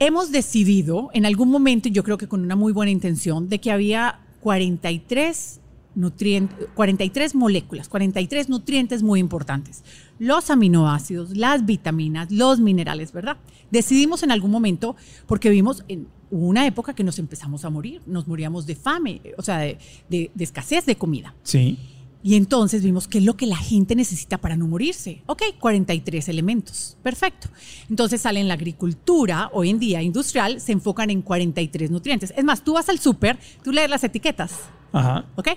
Hemos 0.00 0.32
decidido 0.32 1.10
en 1.12 1.26
algún 1.26 1.50
momento, 1.50 1.88
yo 1.88 2.02
creo 2.02 2.18
que 2.18 2.26
con 2.26 2.40
una 2.40 2.56
muy 2.56 2.72
buena 2.72 2.90
intención, 2.90 3.48
de 3.48 3.60
que 3.60 3.70
había 3.70 4.20
43 4.40 5.60
nutrientes, 5.94 6.68
43 6.74 7.34
moléculas, 7.34 7.88
43 7.88 8.48
nutrientes 8.48 9.02
muy 9.02 9.20
importantes. 9.20 9.82
Los 10.18 10.50
aminoácidos, 10.50 11.36
las 11.36 11.66
vitaminas, 11.66 12.30
los 12.30 12.60
minerales, 12.60 13.12
¿verdad? 13.12 13.36
Decidimos 13.70 14.22
en 14.22 14.30
algún 14.30 14.50
momento, 14.50 14.96
porque 15.26 15.50
vimos 15.50 15.84
en 15.88 16.08
una 16.30 16.66
época 16.66 16.94
que 16.94 17.02
nos 17.04 17.18
empezamos 17.18 17.64
a 17.64 17.70
morir, 17.70 18.02
nos 18.06 18.28
moríamos 18.28 18.66
de 18.66 18.76
fame, 18.76 19.20
o 19.36 19.42
sea, 19.42 19.58
de, 19.58 19.78
de- 20.08 20.30
de 20.34 20.44
escasez 20.44 20.86
de 20.86 20.96
comida. 20.96 21.34
Sí. 21.42 21.78
Y 22.22 22.34
entonces 22.34 22.82
vimos 22.84 23.08
qué 23.08 23.16
es 23.18 23.24
lo 23.24 23.34
que 23.34 23.46
la 23.46 23.56
gente 23.56 23.96
necesita 23.96 24.36
para 24.36 24.54
no 24.54 24.68
morirse. 24.68 25.22
Ok, 25.24 25.42
43 25.58 26.28
elementos. 26.28 26.98
Perfecto. 27.02 27.48
Entonces 27.88 28.20
sale 28.20 28.40
en 28.40 28.46
la 28.48 28.54
agricultura, 28.54 29.48
hoy 29.54 29.70
en 29.70 29.78
día 29.78 30.02
industrial, 30.02 30.60
se 30.60 30.72
enfocan 30.72 31.08
en 31.08 31.22
43 31.22 31.90
nutrientes. 31.90 32.34
Es 32.36 32.44
más, 32.44 32.62
tú 32.62 32.74
vas 32.74 32.90
al 32.90 32.98
súper, 32.98 33.38
tú 33.64 33.72
lees 33.72 33.88
las 33.88 34.04
etiquetas. 34.04 34.52
Ajá. 34.92 35.24
¿Ok? 35.36 35.48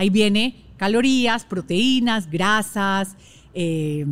Ahí 0.00 0.08
viene 0.08 0.64
calorías, 0.78 1.44
proteínas, 1.44 2.30
grasas, 2.30 3.16
eh, 3.52 4.06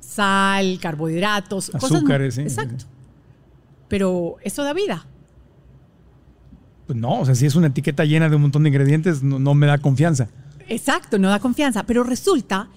sal, 0.00 0.78
carbohidratos, 0.80 1.68
cosas- 1.68 1.92
Azúcares, 1.92 2.36
sí. 2.36 2.40
Exacto. 2.40 2.86
Pero 3.86 4.36
eso 4.42 4.64
da 4.64 4.72
vida. 4.72 5.06
Pues 6.86 6.98
no, 6.98 7.20
o 7.20 7.24
sea, 7.26 7.34
si 7.34 7.44
es 7.44 7.54
una 7.54 7.66
etiqueta 7.66 8.06
llena 8.06 8.30
de 8.30 8.36
un 8.36 8.42
montón 8.42 8.62
de 8.62 8.70
ingredientes, 8.70 9.22
no, 9.22 9.38
no 9.38 9.52
me 9.52 9.66
da 9.66 9.76
confianza. 9.76 10.28
Exacto, 10.68 11.18
no 11.18 11.28
da 11.28 11.38
confianza. 11.38 11.82
Pero 11.84 12.02
resulta 12.02 12.70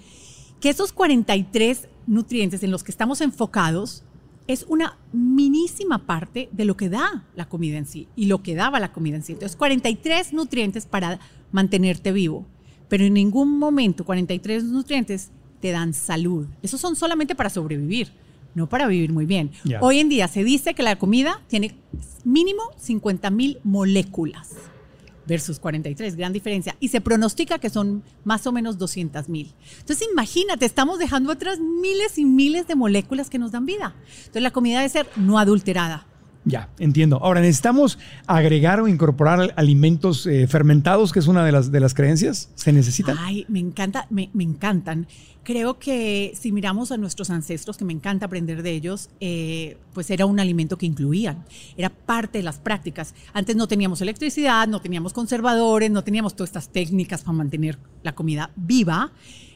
que 0.60 0.68
esos 0.68 0.92
43 0.92 1.88
nutrientes 2.06 2.62
en 2.62 2.70
los 2.70 2.84
que 2.84 2.90
estamos 2.90 3.22
enfocados 3.22 4.04
es 4.48 4.64
una 4.66 4.96
minísima 5.12 6.06
parte 6.06 6.48
de 6.52 6.64
lo 6.64 6.76
que 6.76 6.88
da 6.88 7.26
la 7.36 7.48
comida 7.48 7.76
en 7.78 7.86
sí 7.86 8.08
y 8.16 8.26
lo 8.26 8.42
que 8.42 8.54
daba 8.54 8.80
la 8.80 8.92
comida 8.92 9.16
en 9.16 9.22
sí. 9.22 9.34
Entonces, 9.34 9.56
43 9.56 10.32
nutrientes 10.32 10.86
para 10.86 11.20
mantenerte 11.52 12.10
vivo, 12.10 12.46
pero 12.88 13.04
en 13.04 13.14
ningún 13.14 13.58
momento 13.58 14.04
43 14.04 14.64
nutrientes 14.64 15.30
te 15.60 15.70
dan 15.70 15.92
salud. 15.92 16.46
Esos 16.62 16.80
son 16.80 16.96
solamente 16.96 17.34
para 17.34 17.50
sobrevivir, 17.50 18.10
no 18.54 18.68
para 18.68 18.86
vivir 18.86 19.12
muy 19.12 19.26
bien. 19.26 19.50
Hoy 19.80 19.98
en 19.98 20.08
día 20.08 20.26
se 20.28 20.42
dice 20.42 20.74
que 20.74 20.82
la 20.82 20.96
comida 20.96 21.42
tiene 21.46 21.76
mínimo 22.24 22.62
50 22.78 23.30
mil 23.30 23.58
moléculas 23.64 24.56
versus 25.28 25.60
43, 25.60 26.16
gran 26.16 26.32
diferencia. 26.32 26.74
Y 26.80 26.88
se 26.88 27.00
pronostica 27.00 27.58
que 27.58 27.70
son 27.70 28.02
más 28.24 28.46
o 28.48 28.52
menos 28.52 28.78
200 28.78 29.28
mil. 29.28 29.54
Entonces 29.78 30.08
imagínate, 30.10 30.66
estamos 30.66 30.98
dejando 30.98 31.30
atrás 31.30 31.60
miles 31.60 32.18
y 32.18 32.24
miles 32.24 32.66
de 32.66 32.74
moléculas 32.74 33.30
que 33.30 33.38
nos 33.38 33.52
dan 33.52 33.66
vida. 33.66 33.94
Entonces 34.18 34.42
la 34.42 34.50
comida 34.50 34.78
debe 34.78 34.88
ser 34.88 35.06
no 35.16 35.38
adulterada. 35.38 36.06
Ya, 36.44 36.70
entiendo. 36.78 37.18
Ahora, 37.22 37.40
¿necesitamos 37.42 37.98
agregar 38.26 38.80
o 38.80 38.88
incorporar 38.88 39.52
alimentos 39.56 40.26
eh, 40.26 40.46
fermentados, 40.46 41.12
que 41.12 41.18
es 41.18 41.26
una 41.26 41.44
de 41.44 41.52
las, 41.52 41.70
de 41.70 41.80
las 41.80 41.92
creencias? 41.92 42.50
¿Se 42.54 42.72
necesitan? 42.72 43.18
Ay, 43.18 43.44
me 43.48 43.58
encanta, 43.58 44.06
me, 44.08 44.30
me 44.32 44.44
encantan. 44.44 45.08
Creo 45.48 45.78
que 45.78 46.34
si 46.38 46.52
miramos 46.52 46.92
a 46.92 46.98
nuestros 46.98 47.30
ancestros, 47.30 47.78
que 47.78 47.84
me 47.86 47.94
encanta 47.94 48.26
aprender 48.26 48.62
de 48.62 48.70
ellos, 48.70 49.08
eh, 49.18 49.78
pues 49.94 50.10
era 50.10 50.26
un 50.26 50.38
alimento 50.40 50.76
que 50.76 50.84
incluían, 50.84 51.42
era 51.74 51.88
parte 51.88 52.36
de 52.36 52.44
las 52.44 52.58
prácticas. 52.58 53.14
Antes 53.32 53.56
no 53.56 53.66
teníamos 53.66 54.02
electricidad, 54.02 54.68
no 54.68 54.82
teníamos 54.82 55.14
conservadores, 55.14 55.90
no 55.90 56.04
teníamos 56.04 56.36
todas 56.36 56.50
estas 56.50 56.68
técnicas 56.68 57.22
para 57.22 57.38
mantener 57.38 57.78
la 58.02 58.14
comida 58.14 58.50
viva. 58.56 59.10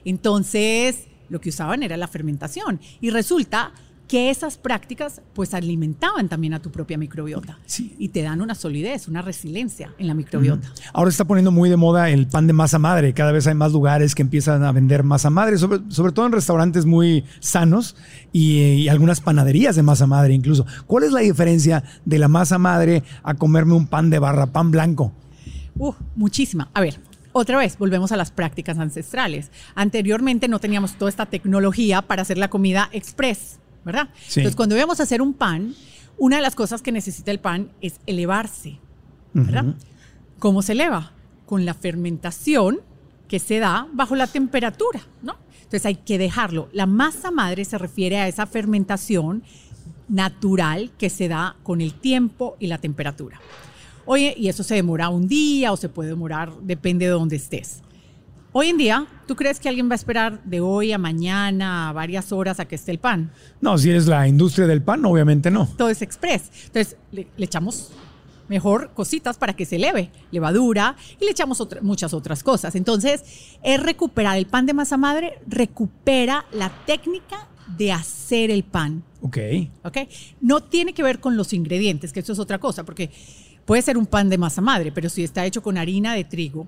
Entonces, 0.07 1.09
lo 1.29 1.43
que 1.43 1.51
usaban 1.51 1.83
era 1.83 1.99
la 1.99 2.09
fermentación. 2.09 2.81
Y 3.03 3.11
resulta 3.11 3.75
que 4.13 4.29
esas 4.29 4.59
prácticas 4.59 5.23
pues 5.33 5.55
alimentaban 5.55 6.29
también 6.29 6.53
a 6.53 6.61
tu 6.61 6.71
propia 6.71 6.99
microbiota 6.99 7.57
Sí. 7.65 7.95
y 7.99 8.09
te 8.09 8.21
dan 8.21 8.43
una 8.43 8.55
solidez, 8.55 9.09
una 9.09 9.23
resiliencia 9.23 9.95
en 9.99 10.07
la 10.07 10.13
microbiota. 10.13 10.71
Ahora 10.93 11.11
se 11.11 11.15
está 11.15 11.25
poniendo 11.25 11.51
muy 11.51 11.71
de 11.71 11.79
moda 11.79 12.11
el 12.11 12.27
pan 12.27 12.47
de 12.47 12.53
masa 12.53 12.79
madre. 12.79 13.15
Cada 13.15 13.33
vez 13.33 13.47
hay 13.47 13.55
más 13.55 13.73
lugares 13.73 14.15
que 14.15 14.21
empiezan 14.21 14.65
a 14.65 14.73
vender 14.73 15.03
masa 15.03 15.31
madre, 15.31 15.57
sobre, 15.57 15.79
sobre 15.89 16.13
todo 16.13 16.27
en 16.27 16.33
restaurantes 16.33 16.85
muy 16.85 17.25
sanos 17.41 17.97
y, 18.33 18.59
y 18.61 18.89
algunas 18.91 19.23
panaderías 19.23 19.77
de 19.77 19.83
masa 19.83 20.07
madre 20.07 20.35
incluso. 20.35 20.67
¿Cuál 20.87 21.05
es 21.05 21.13
la 21.13 21.21
diferencia 21.21 21.83
de 22.05 22.19
la 22.19 22.29
masa 22.29 22.59
madre 22.59 23.03
a 23.23 23.33
comerme 23.33 23.73
un 23.73 23.87
pan 23.87 24.11
de 24.11 24.19
barra, 24.19 24.53
pan 24.53 24.71
blanco? 24.71 25.15
Uh, 25.79 25.95
muchísima. 26.17 26.69
A 26.75 26.83
ver, 26.83 27.01
otra 27.33 27.57
vez, 27.57 27.79
volvemos 27.79 28.13
a 28.13 28.19
las 28.19 28.31
prácticas 28.31 28.77
ancestrales. 28.79 29.51
Anteriormente 29.75 30.49
no 30.49 30.59
teníamos 30.59 30.97
toda 30.99 31.09
esta 31.09 31.25
tecnología 31.25 32.03
para 32.03 32.21
hacer 32.21 32.37
la 32.37 32.49
comida 32.51 32.91
express, 32.93 33.59
¿verdad? 33.85 34.09
Sí. 34.27 34.41
Entonces, 34.41 34.57
cuando 34.57 34.77
íbamos 34.77 35.01
a 35.01 35.03
hacer 35.03 35.23
un 35.23 35.35
pan, 35.35 35.75
una 36.19 36.37
de 36.37 36.43
las 36.43 36.55
cosas 36.55 36.83
que 36.83 36.93
necesita 36.93 37.31
el 37.31 37.41
pan 37.41 37.71
es 37.81 38.01
elevarse, 38.07 38.79
¿verdad? 39.33 39.75
¿Cómo 40.39 40.63
se 40.63 40.73
eleva? 40.73 41.13
Con 41.47 41.65
la 41.65 41.75
fermentación 41.75 42.81
que 43.29 43.39
se 43.39 43.59
da 43.59 43.89
bajo 43.93 44.15
la 44.15 44.27
temperatura, 44.27 45.01
¿no? 45.23 45.37
Entonces 45.55 45.87
hay 45.87 45.97
que 45.97 46.19
dejarlo. 46.19 46.69
La 46.73 46.87
masa 46.87 47.31
madre 47.31 47.65
se 47.65 47.79
refiere 47.79 48.19
a 48.19 48.29
esa 48.29 48.47
fermentación 48.47 49.43
natural 50.09 50.91
que 50.99 51.09
se 51.09 51.29
da 51.29 51.57
con 51.63 51.81
el 51.81 51.95
tiempo 51.95 52.57
y 52.61 52.67
la 52.67 52.79
temperatura. 52.79 53.41
Oye, 54.05 54.35
y 54.37 54.49
eso 54.49 54.63
se 54.63 54.75
demora 54.75 55.09
un 55.09 55.29
día 55.29 55.73
o 55.73 55.77
se 55.77 55.89
puede 55.89 56.11
demorar, 56.11 56.53
depende 56.61 57.07
de 57.07 57.13
dónde 57.13 57.37
estés. 57.37 57.81
Hoy 58.55 58.69
en 58.69 58.77
día, 58.77 59.07
¿tú 59.27 59.35
crees 59.35 59.59
que 59.59 59.69
alguien 59.71 59.89
va 59.89 59.93
a 59.93 59.97
esperar 59.97 60.43
de 60.45 60.61
hoy 60.61 60.93
a 60.93 60.99
mañana, 60.99 61.89
a 61.89 61.93
varias 61.93 62.33
horas 62.33 62.61
a 62.61 62.67
que 62.67 62.75
esté 62.75 62.91
el 62.91 62.99
pan? 62.99 63.31
No, 63.63 63.79
si 63.79 63.89
eres 63.89 64.07
la 64.07 64.29
industria 64.29 64.67
del 64.67 64.83
pan, 64.83 65.05
obviamente 65.07 65.51
no. 65.51 65.67
todo 65.79 65.89
es 65.89 66.03
express. 66.03 66.51
Entonces 66.67 66.97
le, 67.13 67.27
le 67.37 67.45
echamos 67.47 67.93
mejor 68.49 68.91
cositas 68.93 69.39
para 69.39 69.55
que 69.57 69.65
se 69.65 69.77
eleve, 69.77 70.11
levadura 70.31 70.97
y 71.19 71.25
le 71.25 71.31
echamos 71.31 71.63
otra- 71.63 71.81
muchas 71.81 72.13
otras 72.13 72.43
cosas. 72.43 72.75
Entonces 72.75 73.25
es 73.63 73.83
recuperar 73.83 74.37
el 74.37 74.45
pan 74.47 74.67
de 74.67 74.75
masa 74.75 74.99
madre, 74.99 75.39
recupera 75.47 76.45
la 76.53 76.69
técnica 76.85 77.49
de 77.79 77.91
hacer 77.93 78.51
el 78.51 78.65
pan. 78.65 79.03
Ok. 79.23 79.39
¿ok? 79.83 79.97
No 80.43 80.61
tiene 80.63 80.93
que 80.93 81.03
ver 81.03 81.21
con 81.21 81.39
los 81.39 81.55
ingredientes, 81.55 82.13
que 82.13 82.21
eso 82.21 82.35
es 82.35 82.39
otra 82.39 82.59
cosa, 82.59 82.85
porque 82.85 83.11
puede 83.65 83.81
ser 83.81 83.97
un 83.97 84.05
pan 84.05 84.29
de 84.29 84.37
masa 84.37 84.61
madre, 84.61 84.93
pero 84.93 85.09
si 85.09 85.25
está 85.25 85.47
hecho 85.47 85.63
con 85.63 85.79
harina 85.79 86.13
de 86.13 86.25
trigo, 86.25 86.67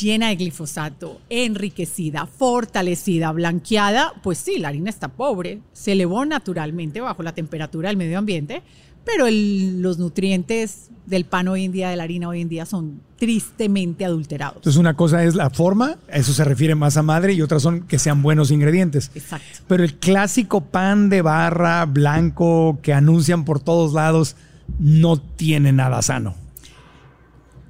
llena 0.00 0.28
de 0.28 0.36
glifosato, 0.36 1.20
enriquecida, 1.30 2.26
fortalecida, 2.26 3.32
blanqueada, 3.32 4.12
pues 4.22 4.38
sí, 4.38 4.58
la 4.58 4.68
harina 4.68 4.90
está 4.90 5.08
pobre, 5.08 5.60
se 5.72 5.92
elevó 5.92 6.24
naturalmente 6.24 7.00
bajo 7.00 7.22
la 7.22 7.32
temperatura 7.34 7.88
del 7.88 7.96
medio 7.96 8.18
ambiente, 8.18 8.62
pero 9.04 9.26
el- 9.26 9.80
los 9.80 9.98
nutrientes 9.98 10.90
del 11.06 11.24
pan 11.24 11.48
hoy 11.48 11.64
en 11.64 11.72
día, 11.72 11.88
de 11.88 11.96
la 11.96 12.02
harina 12.02 12.28
hoy 12.28 12.42
en 12.42 12.48
día, 12.50 12.66
son 12.66 13.00
tristemente 13.18 14.04
adulterados. 14.04 14.56
Entonces 14.56 14.78
una 14.78 14.94
cosa 14.94 15.24
es 15.24 15.34
la 15.34 15.48
forma, 15.48 15.96
a 16.12 16.16
eso 16.18 16.34
se 16.34 16.44
refiere 16.44 16.74
masa 16.74 17.02
madre, 17.02 17.32
y 17.32 17.40
otras 17.40 17.62
son 17.62 17.86
que 17.86 17.98
sean 17.98 18.20
buenos 18.22 18.50
ingredientes. 18.50 19.10
Exacto. 19.14 19.60
Pero 19.66 19.84
el 19.84 19.94
clásico 19.94 20.60
pan 20.60 21.08
de 21.08 21.22
barra 21.22 21.86
blanco 21.86 22.78
que 22.82 22.92
anuncian 22.92 23.44
por 23.46 23.60
todos 23.60 23.94
lados 23.94 24.36
no 24.78 25.16
tiene 25.18 25.72
nada 25.72 26.02
sano. 26.02 26.34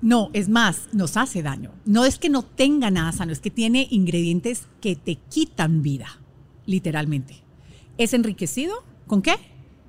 No, 0.00 0.30
es 0.32 0.48
más, 0.48 0.88
nos 0.92 1.16
hace 1.16 1.42
daño. 1.42 1.72
No 1.84 2.04
es 2.04 2.18
que 2.18 2.28
no 2.28 2.42
tenga 2.42 2.90
nada 2.90 3.12
sano, 3.12 3.32
es 3.32 3.40
que 3.40 3.50
tiene 3.50 3.88
ingredientes 3.90 4.66
que 4.80 4.96
te 4.96 5.16
quitan 5.16 5.82
vida, 5.82 6.20
literalmente. 6.66 7.42
¿Es 7.96 8.14
enriquecido? 8.14 8.84
¿Con 9.06 9.22
qué? 9.22 9.36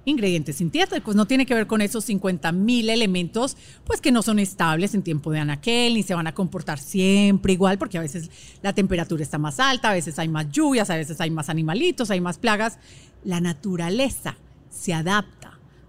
ingredientes 0.05 0.57
sintéticos. 0.57 1.15
No 1.15 1.27
tiene 1.27 1.45
que 1.45 1.53
ver 1.53 1.67
con 1.67 1.81
esos 1.81 2.05
50 2.05 2.51
mil 2.51 2.89
elementos, 2.89 3.57
pues 3.85 4.01
que 4.01 4.11
no 4.11 4.21
son 4.21 4.39
estables 4.39 4.93
en 4.93 5.03
tiempo 5.03 5.31
de 5.31 5.39
anaquel, 5.39 5.93
ni 5.93 6.03
se 6.03 6.15
van 6.15 6.27
a 6.27 6.33
comportar 6.33 6.79
siempre 6.79 7.53
igual, 7.53 7.77
porque 7.77 7.97
a 7.97 8.01
veces 8.01 8.29
la 8.61 8.73
temperatura 8.73 9.23
está 9.23 9.37
más 9.37 9.59
alta, 9.59 9.91
a 9.91 9.93
veces 9.93 10.19
hay 10.19 10.27
más 10.27 10.49
lluvias, 10.51 10.89
a 10.89 10.95
veces 10.95 11.19
hay 11.21 11.29
más 11.29 11.49
animalitos, 11.49 12.11
hay 12.11 12.21
más 12.21 12.37
plagas. 12.37 12.79
La 13.23 13.39
naturaleza 13.39 14.37
se 14.69 14.93
adapta 14.93 15.38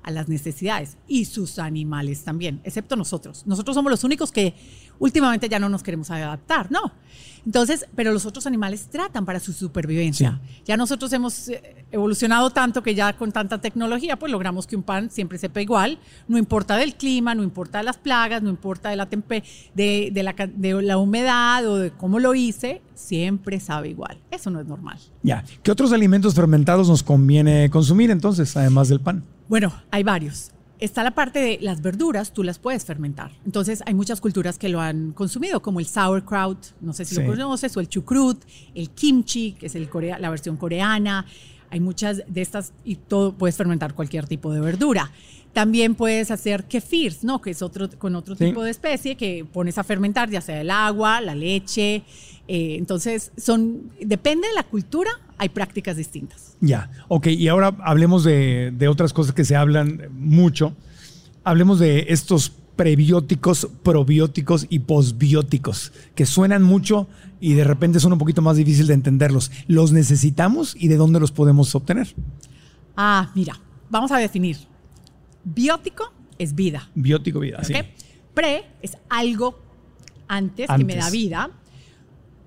a 0.03 0.11
las 0.11 0.29
necesidades 0.29 0.97
y 1.07 1.25
sus 1.27 1.59
animales 1.59 2.25
también, 2.25 2.61
excepto 2.65 2.97
nosotros. 2.97 3.47
Nosotros 3.47 3.75
somos 3.75 3.91
los 3.91 4.05
únicos 4.05 4.33
que 4.33 4.55
últimamente 4.99 5.49
ya 5.49 5.59
no 5.59 5.69
nos 5.69 5.83
queremos 5.83 6.11
adaptar, 6.11 6.71
¿no? 6.71 6.93
Entonces, 7.45 7.87
pero 7.95 8.13
los 8.13 8.27
otros 8.27 8.47
animales 8.47 8.89
tratan 8.91 9.25
para 9.25 9.41
su 9.41 9.53
supervivencia. 9.53 10.41
Ya 10.65 10.77
nosotros 10.77 11.13
hemos 11.13 11.49
eh, 11.49 11.85
evolucionado 11.91 12.51
tanto 12.51 12.83
que 12.83 12.95
ya 12.95 13.17
con 13.17 13.33
tanta 13.33 13.61
tecnología, 13.61 14.17
pues 14.19 14.31
logramos 14.31 14.67
que 14.67 14.77
un 14.77 14.83
pan 14.83 15.11
siempre 15.11 15.39
sepa 15.39 15.61
igual, 15.61 15.99
no 16.29 16.39
importa 16.39 16.77
del 16.77 16.95
clima, 16.95 17.35
no 17.35 17.43
importa 17.43 17.79
de 17.79 17.85
las 17.85 17.97
plagas, 17.97 18.43
no 18.43 18.51
importa 18.51 18.91
de 18.91 18.97
la, 18.97 19.07
de, 19.07 20.11
de, 20.13 20.23
la, 20.23 20.33
de 20.33 20.83
la 20.83 20.99
humedad 20.99 21.67
o 21.67 21.77
de 21.77 21.91
cómo 21.91 22.19
lo 22.19 22.35
hice, 22.35 22.83
siempre 22.95 23.61
sabe 23.61 23.89
igual. 23.89 24.19
Eso 24.31 24.51
no 24.51 24.61
es 24.61 24.67
normal. 24.67 24.99
Ya. 25.23 25.45
¿Qué 25.63 25.71
otros 25.71 25.93
alimentos 25.93 26.35
fermentados 26.35 26.89
nos 26.89 27.03
conviene 27.03 27.71
consumir 27.71 28.11
entonces, 28.11 28.57
además 28.57 28.89
del 28.89 29.01
pan? 29.01 29.25
Bueno, 29.49 29.73
hay 29.91 30.03
varios 30.03 30.53
está 30.81 31.03
la 31.03 31.13
parte 31.13 31.39
de 31.39 31.59
las 31.61 31.83
verduras, 31.83 32.33
tú 32.33 32.43
las 32.43 32.59
puedes 32.59 32.85
fermentar. 32.85 33.31
Entonces 33.45 33.83
hay 33.87 33.95
muchas 33.95 34.21
culturas 34.21 34.59
que 34.59 34.69
lo 34.69 34.81
han 34.81 35.13
consumido, 35.13 35.61
como 35.61 35.81
el 35.81 35.87
sauerkraut, 35.87 36.59
no 36.81 36.93
sé 36.93 37.05
si 37.05 37.15
lo 37.15 37.27
conoces, 37.27 37.77
o 37.77 37.81
el 37.81 37.89
chucrut, 37.89 38.43
el 38.75 38.91
kimchi, 38.91 39.53
que 39.53 39.67
es 39.67 39.75
el 39.75 39.89
Corea, 39.89 40.19
la 40.19 40.31
versión 40.31 40.57
coreana. 40.57 41.27
Hay 41.71 41.81
muchas 41.81 42.23
de 42.27 42.43
estas 42.43 42.73
y 42.85 42.97
todo 42.97 43.33
puedes 43.33 43.57
fermentar 43.57 43.95
cualquier 43.95 44.27
tipo 44.27 44.53
de 44.53 44.61
verdura. 44.61 45.11
También 45.53 45.95
puedes 45.95 46.31
hacer 46.31 46.65
kefirs, 46.65 47.25
¿no? 47.25 47.41
Que 47.41 47.51
es 47.51 47.63
otro 47.63 47.89
con 47.99 48.15
otro 48.15 48.37
tipo 48.37 48.63
de 48.63 48.71
especie 48.71 49.17
que 49.17 49.45
pones 49.45 49.79
a 49.79 49.85
fermentar, 49.85 50.31
ya 50.31 50.41
sea 50.41 50.61
el 50.61 50.71
agua, 50.71 51.21
la 51.21 51.35
leche. 51.35 52.03
Eh, 52.47 52.77
entonces, 52.77 53.33
son 53.37 53.91
depende 54.01 54.47
de 54.47 54.55
la 54.55 54.63
cultura, 54.63 55.11
hay 55.39 55.49
prácticas 55.49 55.97
distintas. 55.97 56.57
Ya, 56.61 56.91
ok. 57.09 57.29
Y 57.29 57.49
ahora 57.49 57.77
hablemos 57.83 58.23
de, 58.23 58.73
de 58.77 58.89
otras 58.89 59.13
cosas 59.13 59.35
que 59.35 59.45
se 59.45 59.57
hablan 59.57 60.09
mucho. 60.13 60.73
Hablemos 61.43 61.81
de 61.81 62.07
estos 62.11 62.53
prebióticos, 62.81 63.69
probióticos 63.83 64.67
y 64.71 64.79
posbióticos, 64.79 65.93
que 66.15 66.25
suenan 66.25 66.63
mucho 66.63 67.09
y 67.39 67.53
de 67.53 67.63
repente 67.63 68.01
son 68.01 68.15
un 68.15 68.19
poquito 68.19 68.41
más 68.41 68.57
difícil 68.57 68.87
de 68.87 68.95
entenderlos. 68.95 69.51
¿Los 69.67 69.93
necesitamos 69.93 70.75
y 70.75 70.89
de 70.89 70.97
dónde 70.97 71.21
los 71.21 71.31
podemos 71.31 71.75
obtener? 71.75 72.15
Ah, 72.97 73.33
mira, 73.35 73.61
vamos 73.91 74.11
a 74.13 74.17
definir. 74.17 74.57
Biótico 75.45 76.11
es 76.39 76.55
vida. 76.55 76.89
Biótico, 76.95 77.41
vida, 77.41 77.63
sí. 77.65 77.75
Pre 78.33 78.65
es 78.81 78.97
algo 79.11 79.61
antes, 80.27 80.67
que 80.75 80.83
me 80.83 80.97
da 80.97 81.11
vida. 81.11 81.51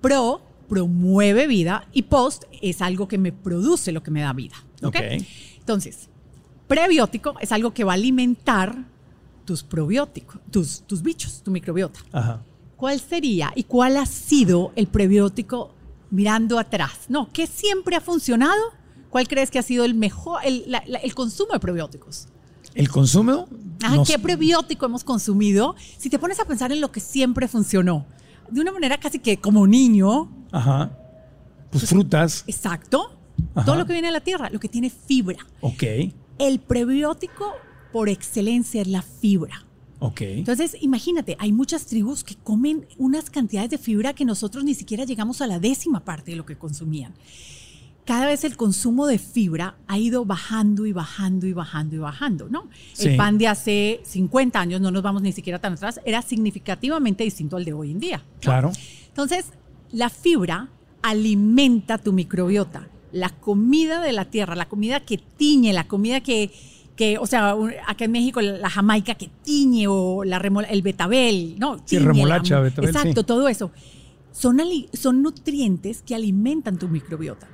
Pro 0.00 0.42
promueve 0.68 1.46
vida 1.46 1.86
y 1.92 2.02
post 2.02 2.42
es 2.60 2.82
algo 2.82 3.06
que 3.06 3.18
me 3.18 3.30
produce 3.30 3.92
lo 3.92 4.02
que 4.02 4.10
me 4.10 4.22
da 4.22 4.32
vida. 4.32 4.56
¿ok? 4.82 4.96
Entonces, 5.60 6.08
prebiótico 6.66 7.36
es 7.40 7.52
algo 7.52 7.72
que 7.72 7.84
va 7.84 7.92
a 7.92 7.94
alimentar 7.94 8.93
tus 9.44 9.62
probióticos, 9.62 10.40
tus, 10.50 10.80
tus 10.82 11.02
bichos, 11.02 11.42
tu 11.42 11.50
microbiota. 11.50 12.00
¿Cuál 12.76 13.00
sería 13.00 13.52
y 13.54 13.64
cuál 13.64 13.96
ha 13.96 14.06
sido 14.06 14.72
el 14.76 14.86
prebiótico 14.86 15.74
mirando 16.10 16.58
atrás? 16.58 17.06
No, 17.08 17.28
¿qué 17.32 17.46
siempre 17.46 17.96
ha 17.96 18.00
funcionado? 18.00 18.62
¿Cuál 19.10 19.28
crees 19.28 19.50
que 19.50 19.58
ha 19.58 19.62
sido 19.62 19.84
el 19.84 19.94
mejor, 19.94 20.40
el, 20.44 20.74
el 21.02 21.14
consumo 21.14 21.52
de 21.52 21.60
prebióticos? 21.60 22.28
¿El 22.74 22.88
consumo? 22.88 23.46
¿Qué 24.06 24.18
prebiótico 24.18 24.86
hemos 24.86 25.04
consumido? 25.04 25.76
Si 25.96 26.10
te 26.10 26.18
pones 26.18 26.40
a 26.40 26.44
pensar 26.44 26.72
en 26.72 26.80
lo 26.80 26.90
que 26.90 27.00
siempre 27.00 27.46
funcionó, 27.46 28.06
de 28.50 28.60
una 28.60 28.72
manera 28.72 28.98
casi 28.98 29.18
que 29.18 29.36
como 29.38 29.66
niño. 29.66 30.28
Ajá. 30.50 30.90
Pues, 31.70 31.82
pues 31.82 31.88
frutas. 31.88 32.44
Exacto. 32.46 33.12
Todo 33.64 33.76
lo 33.76 33.86
que 33.86 33.92
viene 33.92 34.08
de 34.08 34.12
la 34.12 34.20
tierra, 34.20 34.50
lo 34.50 34.58
que 34.58 34.68
tiene 34.68 34.90
fibra. 34.90 35.38
Ok. 35.60 35.82
El 36.38 36.58
prebiótico 36.60 37.52
por 37.94 38.08
excelencia 38.08 38.82
es 38.82 38.88
la 38.88 39.02
fibra. 39.02 39.64
Ok. 40.00 40.22
Entonces, 40.22 40.76
imagínate, 40.80 41.36
hay 41.38 41.52
muchas 41.52 41.86
tribus 41.86 42.24
que 42.24 42.34
comen 42.34 42.86
unas 42.98 43.30
cantidades 43.30 43.70
de 43.70 43.78
fibra 43.78 44.14
que 44.14 44.24
nosotros 44.24 44.64
ni 44.64 44.74
siquiera 44.74 45.04
llegamos 45.04 45.40
a 45.40 45.46
la 45.46 45.60
décima 45.60 46.04
parte 46.04 46.32
de 46.32 46.36
lo 46.36 46.44
que 46.44 46.56
consumían 46.56 47.14
cada 48.04 48.26
vez 48.26 48.44
el 48.44 48.56
consumo 48.56 49.06
de 49.06 49.18
fibra 49.18 49.76
ha 49.86 49.98
ido 49.98 50.24
bajando 50.24 50.86
y 50.86 50.92
bajando 50.92 51.46
y 51.46 51.52
bajando 51.52 51.96
y 51.96 51.98
bajando, 51.98 52.48
¿no? 52.48 52.68
El 52.98 53.16
pan 53.16 53.38
de 53.38 53.48
hace 53.48 54.00
50 54.04 54.60
años, 54.60 54.80
no 54.80 54.90
nos 54.90 55.02
vamos 55.02 55.22
ni 55.22 55.32
siquiera 55.32 55.58
tan 55.58 55.74
atrás, 55.74 56.00
era 56.04 56.20
significativamente 56.20 57.24
distinto 57.24 57.56
al 57.56 57.64
de 57.64 57.72
hoy 57.72 57.92
en 57.92 58.00
día. 58.00 58.22
Claro. 58.40 58.72
Entonces, 59.08 59.46
la 59.90 60.10
fibra 60.10 60.68
alimenta 61.02 61.98
tu 61.98 62.12
microbiota. 62.12 62.88
La 63.10 63.30
comida 63.30 64.00
de 64.00 64.12
la 64.12 64.24
tierra, 64.26 64.56
la 64.56 64.68
comida 64.68 65.00
que 65.00 65.18
tiñe, 65.18 65.72
la 65.72 65.86
comida 65.86 66.20
que, 66.20 66.50
que 66.96 67.18
o 67.18 67.26
sea, 67.26 67.54
acá 67.86 68.04
en 68.04 68.12
México 68.12 68.40
la 68.40 68.70
jamaica 68.70 69.14
que 69.14 69.28
tiñe 69.42 69.86
o 69.88 70.24
la 70.24 70.38
el 70.68 70.82
betabel, 70.82 71.56
¿no? 71.58 71.78
sí, 71.84 71.98
remolacha, 71.98 72.60
betabel. 72.60 72.90
Exacto, 72.90 73.24
todo 73.24 73.48
eso. 73.48 73.70
Son, 74.32 74.60
son 74.92 75.22
nutrientes 75.22 76.02
que 76.02 76.14
alimentan 76.14 76.78
tu 76.78 76.88
microbiota. 76.88 77.53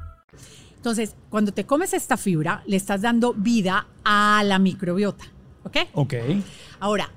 Entonces, 0.81 1.13
cuando 1.29 1.51
te 1.51 1.63
comes 1.63 1.93
esta 1.93 2.17
fibra, 2.17 2.63
le 2.65 2.75
estás 2.75 3.03
dando 3.03 3.35
vida 3.35 3.85
a 4.03 4.41
la 4.43 4.57
microbiota. 4.57 5.25
¿Ok? 5.63 5.77
Ok. 5.93 6.13
Ahora, 6.79 7.07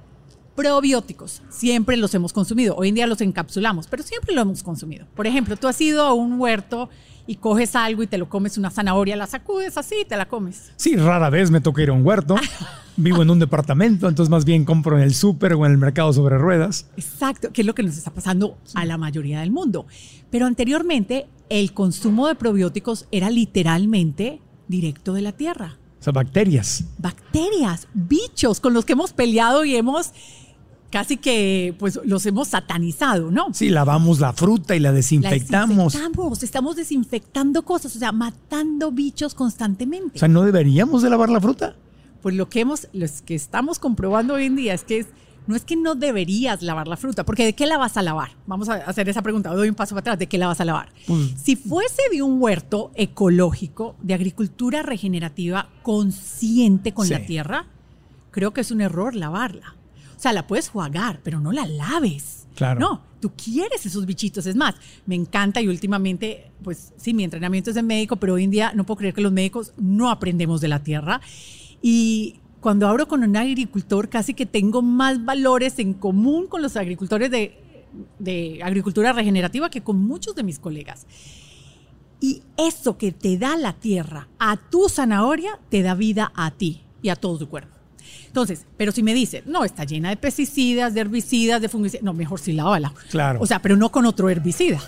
probióticos, 0.55 1.41
siempre 1.49 1.97
los 1.97 2.15
hemos 2.15 2.35
consumido. 2.35 2.77
Hoy 2.77 2.91
en 2.91 2.97
día 2.97 3.07
los 3.07 3.23
encapsulamos, 3.23 3.87
pero 3.87 4.03
siempre 4.03 4.35
lo 4.35 4.43
hemos 4.43 4.63
consumido. 4.63 5.07
Por 5.17 5.27
ejemplo, 5.27 5.57
tú 5.57 5.67
has 5.67 5.81
ido 5.81 6.03
a 6.03 6.13
un 6.13 6.39
huerto 6.39 6.91
y 7.27 7.37
coges 7.37 7.75
algo 7.75 8.03
y 8.03 8.07
te 8.07 8.19
lo 8.19 8.29
comes 8.29 8.59
una 8.59 8.71
zanahoria, 8.71 9.17
la 9.17 9.27
sacudes 9.27 9.79
así 9.79 9.95
y 10.03 10.05
te 10.05 10.19
la 10.19 10.29
comes. 10.29 10.73
Sí, 10.77 10.95
rara 10.97 11.31
vez 11.31 11.51
me 11.51 11.63
toca 11.63 11.81
ir 11.81 11.89
a 11.89 11.95
un 11.95 12.05
huerto. 12.05 12.37
Vivo 12.99 13.23
en 13.23 13.31
un 13.31 13.39
departamento, 13.39 14.11
entonces 14.11 14.31
más 14.31 14.45
bien 14.45 14.67
compro 14.67 14.99
en 14.99 15.03
el 15.03 15.15
súper 15.15 15.55
o 15.55 15.65
en 15.65 15.73
el 15.73 15.79
mercado 15.79 16.13
sobre 16.13 16.37
ruedas. 16.37 16.87
Exacto, 16.99 17.51
que 17.51 17.63
es 17.63 17.67
lo 17.67 17.75
que 17.75 17.83
nos 17.83 17.97
está 17.97 18.11
pasando 18.11 18.59
a 18.75 18.85
la 18.85 18.99
mayoría 18.99 19.41
del 19.41 19.51
mundo. 19.51 19.87
Pero 20.31 20.47
anteriormente 20.47 21.27
el 21.49 21.73
consumo 21.73 22.27
de 22.29 22.35
probióticos 22.35 23.07
era 23.11 23.31
literalmente 23.31 24.41
directo 24.69 25.13
de 25.13 25.23
la 25.23 25.33
tierra. 25.33 25.79
O 26.01 26.03
sea, 26.05 26.13
bacterias. 26.13 26.85
Bacterias, 26.99 27.89
bichos 27.95 28.61
con 28.61 28.75
los 28.75 28.85
que 28.85 28.93
hemos 28.93 29.13
peleado 29.13 29.65
y 29.65 29.75
hemos 29.77 30.13
casi 30.91 31.17
que 31.17 31.75
pues 31.79 31.99
los 32.05 32.25
hemos 32.25 32.49
satanizado, 32.49 33.31
¿no? 33.31 33.53
Sí, 33.53 33.69
lavamos 33.69 34.21
la 34.21 34.33
fruta 34.33 34.77
y 34.77 34.81
la 34.81 34.93
desinfectamos. 34.93 35.77
La 35.77 36.01
desinfectamos, 36.01 36.43
estamos 36.43 36.77
desinfectando 36.77 37.65
cosas, 37.65 37.97
o 37.97 37.99
sea, 37.99 38.13
matando 38.13 38.93
bichos 38.93 39.35
constantemente. 39.35 40.13
O 40.15 40.19
sea, 40.19 40.29
¿no 40.29 40.43
deberíamos 40.43 41.03
de 41.03 41.11
lavar 41.11 41.31
la 41.31 41.41
fruta? 41.41 41.75
Pues 42.23 42.37
lo 42.37 42.49
que 42.49 42.61
hemos, 42.61 42.89
los 42.93 43.23
que 43.23 43.35
estamos 43.35 43.81
comprobando 43.81 44.35
hoy 44.35 44.45
en 44.45 44.57
día 44.57 44.73
es 44.73 44.85
que 44.85 44.99
es 44.99 45.07
no 45.47 45.57
es 45.57 45.65
que 45.65 45.77
no 45.77 45.95
deberías 45.95 46.63
lavar 46.63 46.89
la 46.89 46.97
fruta, 46.97 47.25
porque 47.25 47.45
¿de 47.45 47.53
qué 47.55 47.67
la 47.67 47.79
vas 47.79 47.97
a 47.97 48.03
lavar? 48.03 48.31
Vamos 48.47 48.69
a 48.69 48.75
hacer 48.75 49.09
esa 49.09 49.23
pregunta, 49.23 49.53
doy 49.53 49.69
un 49.69 49.75
paso 49.75 49.95
para 49.95 50.01
atrás, 50.01 50.19
¿de 50.19 50.27
qué 50.27 50.39
la 50.39 50.47
vas 50.47 50.61
a 50.61 50.65
lavar? 50.65 50.89
Pues 51.07 51.35
si 51.43 51.57
fuese 51.57 52.03
de 52.11 52.23
un 52.23 52.41
huerto 52.41 52.91
ecológico, 52.95 53.97
de 54.03 54.15
agricultura 54.15 54.83
regenerativa 54.83 55.69
consciente 55.83 56.93
con 56.93 57.09
la 57.09 57.25
tierra, 57.25 57.67
creo 58.31 58.53
que 58.53 58.63
es 58.63 58.71
un 58.71 58.81
error 58.81 59.15
lavarla. 59.15 59.77
O 60.17 60.21
sea, 60.21 60.33
la 60.33 60.47
puedes 60.47 60.69
jugar, 60.69 61.21
pero 61.23 61.41
no 61.41 61.53
la 61.53 61.67
laves. 61.67 62.47
Claro. 62.55 62.81
No, 62.81 63.03
tú 63.21 63.33
quieres 63.37 63.85
esos 63.85 64.07
bichitos. 64.07 64.47
Es 64.47 64.57
más, 64.57 64.75
me 65.07 65.15
encanta 65.15 65.61
y 65.61 65.69
últimamente, 65.69 66.51
pues 66.63 66.93
sí, 66.97 67.13
mi 67.13 67.25
entrenamiento 67.25 67.71
es 67.71 67.77
de 67.77 67.83
médico, 67.83 68.17
pero 68.17 68.35
hoy 68.35 68.45
en 68.45 68.51
día 68.51 68.73
no 68.75 68.85
puedo 68.85 68.99
creer 68.99 69.15
que 69.15 69.21
los 69.21 69.33
médicos 69.33 69.73
no 69.77 70.11
aprendemos 70.11 70.61
de 70.61 70.69
la 70.69 70.83
tierra. 70.83 71.21
Y 71.83 72.41
cuando 72.65 72.89
hablo 72.89 73.07
con 73.07 73.23
un 73.23 73.37
agricultor, 73.37 74.09
casi 74.09 74.33
que 74.33 74.47
tengo 74.47 74.81
más 74.81 75.23
valores 75.23 75.79
en 75.79 75.93
común 75.93 76.47
con 76.47 76.63
los 76.63 76.79
agricultores 76.79 77.31
de, 77.31 78.61
agricultura 78.65 79.13
regenerativa 79.13 79.69
que 79.69 79.83
con 79.83 79.99
muchos 79.99 80.35
de 80.35 80.45
mis 80.45 80.59
colegas. 80.59 81.07
Y 82.21 82.43
eso 82.57 82.97
que 82.97 83.13
te 83.13 83.37
da 83.37 83.59
la 83.59 83.75
tierra 83.75 84.29
a 84.39 84.57
tu 84.57 84.89
zanahoria, 84.89 85.61
te 85.69 85.83
da 85.83 85.95
vida 85.95 86.33
a 86.35 86.53
ti. 86.53 86.81
y 87.03 87.11
a 87.11 87.17
todo 87.17 87.37
tu 87.37 87.51
cuerpo. 87.51 87.77
Entonces, 88.29 88.65
pero 88.79 88.93
si 88.93 89.03
me 89.03 89.13
dice, 89.13 89.43
no, 89.45 89.67
está 89.67 89.85
llena 89.85 90.09
de 90.09 90.17
pesticidas, 90.17 90.95
de 90.95 91.03
herbicidas, 91.03 91.61
de 91.61 91.69
fungicidas, 91.69 92.03
no, 92.03 92.15
mejor 92.15 92.41
sí 92.41 92.55
lávala. 92.55 92.95
Claro. 93.11 93.41
O 93.43 93.47
sea, 93.47 93.61
pero 93.61 93.77
no 93.77 93.93
con 93.93 94.07
otro 94.07 94.31
herbicida. 94.31 94.81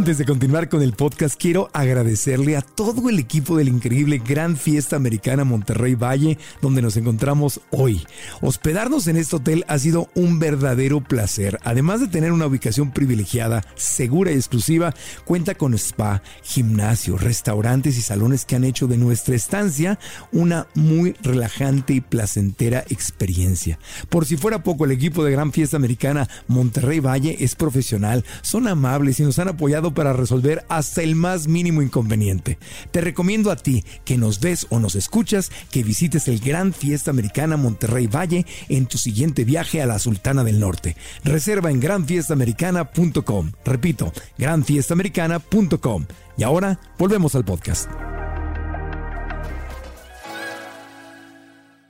Antes 0.00 0.16
de 0.16 0.24
continuar 0.24 0.70
con 0.70 0.80
el 0.80 0.94
podcast, 0.94 1.38
quiero 1.38 1.68
agradecerle 1.74 2.56
a 2.56 2.62
todo 2.62 3.10
el 3.10 3.18
equipo 3.18 3.58
del 3.58 3.68
increíble 3.68 4.16
Gran 4.16 4.56
Fiesta 4.56 4.96
Americana 4.96 5.44
Monterrey 5.44 5.94
Valle, 5.94 6.38
donde 6.62 6.80
nos 6.80 6.96
encontramos 6.96 7.60
hoy. 7.68 8.06
Hospedarnos 8.40 9.08
en 9.08 9.18
este 9.18 9.36
hotel 9.36 9.62
ha 9.68 9.78
sido 9.78 10.08
un 10.14 10.38
verdadero 10.38 11.02
placer. 11.02 11.58
Además 11.64 12.00
de 12.00 12.08
tener 12.08 12.32
una 12.32 12.46
ubicación 12.46 12.92
privilegiada, 12.92 13.62
segura 13.74 14.32
y 14.32 14.36
exclusiva, 14.36 14.94
cuenta 15.26 15.54
con 15.54 15.74
spa, 15.74 16.22
gimnasio, 16.42 17.18
restaurantes 17.18 17.98
y 17.98 18.00
salones 18.00 18.46
que 18.46 18.56
han 18.56 18.64
hecho 18.64 18.86
de 18.86 18.96
nuestra 18.96 19.34
estancia 19.34 19.98
una 20.32 20.66
muy 20.74 21.12
relajante 21.20 21.92
y 21.92 22.00
placentera 22.00 22.84
experiencia. 22.88 23.78
Por 24.08 24.24
si 24.24 24.38
fuera 24.38 24.62
poco, 24.62 24.86
el 24.86 24.92
equipo 24.92 25.22
de 25.22 25.32
Gran 25.32 25.52
Fiesta 25.52 25.76
Americana 25.76 26.26
Monterrey 26.48 27.00
Valle 27.00 27.36
es 27.40 27.54
profesional, 27.54 28.24
son 28.40 28.66
amables 28.66 29.20
y 29.20 29.24
nos 29.24 29.38
han 29.38 29.48
apoyado 29.48 29.89
para 29.92 30.12
resolver 30.12 30.64
hasta 30.68 31.02
el 31.02 31.14
más 31.14 31.48
mínimo 31.48 31.82
inconveniente. 31.82 32.58
Te 32.90 33.00
recomiendo 33.00 33.50
a 33.50 33.56
ti 33.56 33.84
que 34.04 34.16
nos 34.16 34.40
ves 34.40 34.66
o 34.70 34.78
nos 34.78 34.94
escuchas 34.94 35.50
que 35.70 35.82
visites 35.82 36.28
el 36.28 36.40
Gran 36.40 36.72
Fiesta 36.72 37.10
Americana 37.10 37.56
Monterrey 37.56 38.06
Valle 38.06 38.46
en 38.68 38.86
tu 38.86 38.98
siguiente 38.98 39.44
viaje 39.44 39.82
a 39.82 39.86
la 39.86 39.98
Sultana 39.98 40.44
del 40.44 40.60
Norte. 40.60 40.96
Reserva 41.24 41.70
en 41.70 41.80
granfiestamericana.com. 41.80 43.52
Repito, 43.64 44.12
granfiestamericana.com. 44.38 46.06
Y 46.36 46.42
ahora 46.42 46.80
volvemos 46.98 47.34
al 47.34 47.44
podcast. 47.44 47.90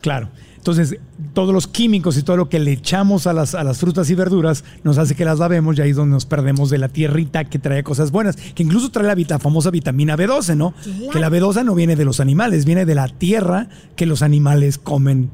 Claro. 0.01 0.31
Entonces, 0.61 0.99
todos 1.33 1.55
los 1.55 1.67
químicos 1.67 2.19
y 2.19 2.23
todo 2.23 2.37
lo 2.37 2.51
que 2.51 2.59
le 2.59 2.73
echamos 2.73 3.27
a 3.27 3.33
las, 3.33 3.55
a 3.55 3.65
las 3.65 3.79
frutas 3.79 4.11
y 4.11 4.15
verduras 4.15 4.63
nos 4.85 4.99
hace 4.99 5.15
que 5.15 5.25
las 5.25 5.39
lavemos 5.39 5.79
y 5.79 5.81
ahí 5.81 5.91
es 5.91 5.97
donde 5.97 6.13
nos 6.13 6.27
perdemos 6.27 6.69
de 6.69 6.77
la 6.77 6.89
tierrita 6.89 7.45
que 7.45 7.59
trae 7.59 7.83
cosas 7.83 8.11
buenas, 8.11 8.37
que 8.37 8.63
incluso 8.63 8.91
trae 8.91 9.07
la, 9.17 9.39
famosa 9.39 9.71
vitamina 9.71 10.19
B12, 10.19 10.59
¿no? 10.59 10.75
Que 11.11 11.19
la 11.19 11.31
B12 11.31 11.65
no 11.65 11.75
viene 11.75 11.97
de 11.97 12.05
los 12.05 12.21
animales, 12.21 12.67
viene 12.67 12.85
de 12.85 12.95
la 12.95 13.09
tierra 13.09 13.69
que 13.97 14.05
los 14.05 14.21
animales 14.21 14.77
comen 14.77 15.31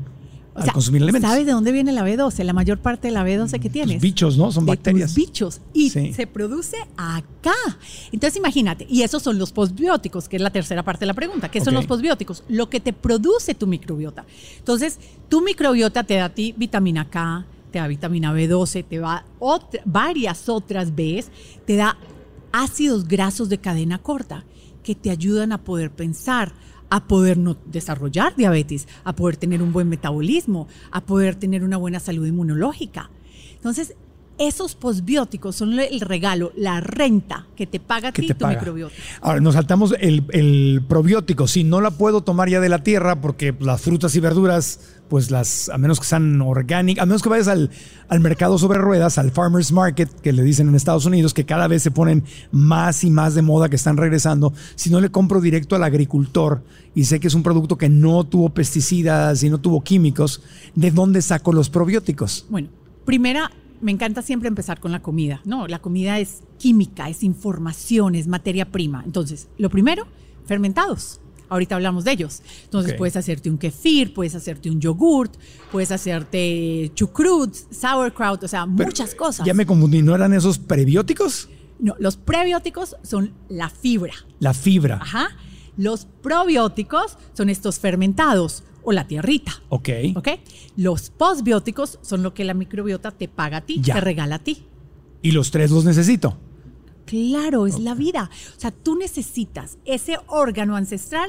al 0.57 0.65
sea, 0.65 0.73
consumir 0.73 1.03
alimentos. 1.03 1.31
¿Sabes 1.31 1.47
de 1.47 1.53
dónde 1.53 1.71
viene 1.73 1.93
la 1.93 2.03
B12? 2.05 2.43
La 2.45 2.53
mayor 2.53 2.79
parte 2.79 3.09
de 3.09 3.13
la 3.15 3.25
B12 3.25 3.61
que 3.61 3.71
tienes. 3.71 3.95
Los 3.97 4.03
bichos, 4.03 4.37
¿no? 4.39 4.51
Son 4.53 4.65
de 4.67 4.73
bacterias. 4.73 5.11
tus 5.11 5.17
bichos. 5.17 5.61
Y 5.73 5.91
Sí. 5.91 6.13
se 6.13 6.27
produce 6.27 6.77
acá. 6.97 7.53
Entonces 8.13 8.37
imagínate, 8.39 8.87
y 8.89 9.03
esos 9.03 9.23
son 9.23 9.39
los 9.39 9.53
postbióticos, 9.53 10.29
que 10.29 10.37
es 10.37 10.43
la 10.43 10.51
tercera 10.51 10.83
parte 10.83 11.01
de 11.01 11.07
la 11.07 11.15
pregunta. 11.15 11.51
¿Qué 11.51 11.61
son 11.61 11.75
los 11.75 11.87
postbióticos? 11.87 12.43
Lo 12.49 12.69
que 12.71 12.81
te 12.81 12.93
produce 12.93 13.55
tu 13.55 13.67
microbiota. 13.67 14.25
Entonces, 14.59 14.99
tu 15.29 15.43
microbiota 15.43 16.05
te 16.05 16.15
da 16.15 16.27
a 16.27 16.29
ti 16.31 16.55
vitamina 16.57 17.09
K, 17.11 17.45
te 17.71 17.79
da 17.79 17.87
vitamina 17.89 18.33
B12, 18.33 18.85
te 18.85 18.99
da 18.99 19.25
otra- 19.39 19.83
varias 19.85 20.49
otras 20.49 20.95
Bs, 20.95 21.31
te 21.67 21.77
da 21.77 21.97
ácidos 22.53 23.07
grasos 23.07 23.49
de 23.49 23.59
cadena 23.59 23.99
corta 23.99 24.45
que 24.83 24.95
te 24.95 25.11
ayudan 25.11 25.53
a 25.53 25.59
poder 25.59 25.91
pensar, 25.91 26.53
a 26.91 27.07
poder 27.07 27.39
no 27.39 27.57
desarrollar 27.67 28.37
diabetes, 28.37 28.89
a 29.05 29.15
poder 29.15 29.37
tener 29.37 29.63
un 29.63 29.73
buen 29.73 29.89
metabolismo, 29.89 30.69
a 30.91 31.01
poder 31.01 31.35
tener 31.35 31.65
una 31.65 31.77
buena 31.77 32.01
salud 32.01 32.27
inmunológica. 32.27 33.11
Entonces, 33.55 33.95
esos 34.39 34.75
posbióticos 34.75 35.57
son 35.57 35.79
el 35.79 36.01
regalo, 36.01 36.53
la 36.57 36.81
renta 36.81 37.47
que 37.57 37.67
te 37.67 37.81
paga 37.81 38.09
a 38.09 38.13
ti 38.13 38.27
te 38.27 38.35
tu 38.35 38.41
paga. 38.41 38.55
microbiota. 38.59 38.95
Ahora, 39.21 39.41
nos 39.41 39.55
saltamos 39.55 39.95
el, 39.99 40.25
el 40.31 40.83
probiótico. 40.87 41.47
Si 41.49 41.65
no 41.65 41.81
la 41.81 41.91
puedo 41.91 42.23
tomar 42.23 42.49
ya 42.49 42.61
de 42.61 42.69
la 42.69 42.83
tierra, 42.83 43.21
porque 43.21 43.55
las 43.61 43.81
frutas 43.81 44.15
y 44.15 44.21
verduras, 44.21 44.81
pues 45.09 45.31
las, 45.31 45.69
a 45.71 45.79
menos 45.79 46.01
que 46.01 46.07
sean 46.07 46.41
orgánicas, 46.43 47.03
a 47.03 47.07
menos 47.07 47.23
que 47.23 47.29
vayas 47.29 47.49
al, 47.49 47.71
al 48.09 48.21
mercado 48.21 48.59
sobre 48.59 48.79
ruedas, 48.79 49.19
al 49.19 49.31
farmer's 49.31 49.73
market, 49.73 50.11
que 50.21 50.33
le 50.33 50.43
dicen 50.43 50.69
en 50.69 50.75
Estados 50.75 51.07
Unidos, 51.07 51.33
que 51.33 51.47
cada 51.47 51.67
vez 51.69 51.83
se 51.83 51.91
ponen 51.91 52.25
más 52.51 53.05
y 53.05 53.11
más 53.11 53.35
de 53.35 53.43
moda, 53.43 53.69
que 53.69 53.77
están 53.77 53.97
regresando. 53.97 54.53
Si 54.75 54.91
no 54.91 55.01
le 55.01 55.11
compro 55.11 55.41
directo 55.41 55.77
al 55.77 55.85
agricultor 55.85 56.63
y 56.95 57.05
sé 57.05 57.21
que 57.21 57.29
es 57.29 57.35
un 57.35 57.43
producto 57.43 57.79
que 57.79 57.89
no 57.89 58.25
tuvo 58.25 58.51
pesticidas 58.51 59.43
y 59.43 59.51
no 59.51 59.59
tuvo 59.59 59.83
químicos, 59.83 60.43
¿de 60.75 60.91
dónde 60.91 61.23
saco 61.23 61.53
los 61.53 61.71
probióticos? 61.71 62.47
Bueno, 62.51 62.69
primera, 63.05 63.51
me 63.81 63.93
encanta 63.93 64.23
siempre 64.23 64.49
empezar 64.49 64.81
con 64.81 64.93
la 64.93 65.01
comida. 65.01 65.41
No, 65.45 65.67
la 65.67 65.81
comida 65.81 66.19
es 66.19 66.43
química, 66.59 67.09
es 67.09 67.23
información, 67.23 68.15
es 68.15 68.27
materia 68.27 68.71
prima. 68.71 69.03
Entonces, 69.05 69.49
lo 69.59 69.71
primero, 69.71 70.07
fermentados. 70.47 71.21
Ahorita 71.49 71.77
hablamos 71.77 72.05
de 72.05 72.13
ellos. 72.13 72.43
Entonces, 72.65 72.95
puedes 72.95 73.17
hacerte 73.17 73.49
un 73.49 73.57
kefir, 73.57 74.13
puedes 74.13 74.35
hacerte 74.35 74.69
un 74.69 74.81
yogurt, 74.81 75.37
puedes 75.71 75.93
hacerte 75.93 76.91
chucrut, 76.95 77.55
sauerkraut, 77.71 78.43
o 78.43 78.49
sea, 78.49 78.67
Pero, 78.77 78.89
muchas 78.89 79.15
cosas. 79.15 79.47
Ya 79.47 79.55
me 79.55 79.65
confundí, 79.65 80.03
¿no 80.03 80.15
eran 80.15 80.33
esos 80.33 80.59
prebióticos? 80.59 81.49
No, 81.79 81.95
los 82.01 82.17
prebióticos 82.17 82.97
son 83.03 83.33
la 83.49 83.71
fibra. 83.71 84.15
La 84.41 84.55
fibra. 84.55 84.99
Ajá. 85.01 85.29
Los 85.77 86.07
probióticos 86.23 87.17
son 87.33 87.49
estos 87.49 87.79
fermentados 87.79 88.65
o 88.87 88.93
la 88.93 89.07
tierrita. 89.09 89.53
Ok. 89.69 89.89
¿Ok? 90.15 90.29
Los 90.77 91.11
postbióticos 91.11 91.99
son 92.03 92.23
lo 92.23 92.33
que 92.35 92.45
la 92.45 92.55
microbiota 92.55 93.11
te 93.11 93.27
paga 93.29 93.59
a 93.59 93.61
ti, 93.63 93.81
Ya. 93.83 93.95
te 93.95 94.01
regala 94.01 94.37
a 94.37 94.39
ti. 94.39 94.65
Y 95.23 95.33
los 95.33 95.51
tres 95.51 95.73
los 95.73 95.85
necesito. 95.85 96.39
Claro, 97.05 97.67
es 97.67 97.81
la 97.81 97.95
vida. 97.95 98.31
O 98.57 98.61
sea, 98.61 98.71
tú 98.71 98.97
necesitas 98.97 99.79
ese 99.85 100.19
órgano 100.29 100.77
ancestral 100.77 101.29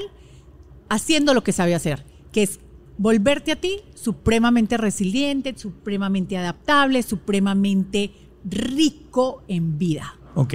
haciendo 0.88 1.34
lo 1.34 1.42
que 1.42 1.52
sabe 1.52 1.74
hacer, 1.74 2.04
que 2.32 2.44
es 2.44 2.60
volverte 2.96 3.52
a 3.52 3.56
ti 3.60 3.80
supremamente 3.94 4.76
resiliente, 4.76 5.54
supremamente 5.56 6.36
adaptable, 6.36 7.02
supremamente 7.02 8.12
rico 8.44 9.42
en 9.48 9.78
vida. 9.78 10.16
Ok. 10.34 10.54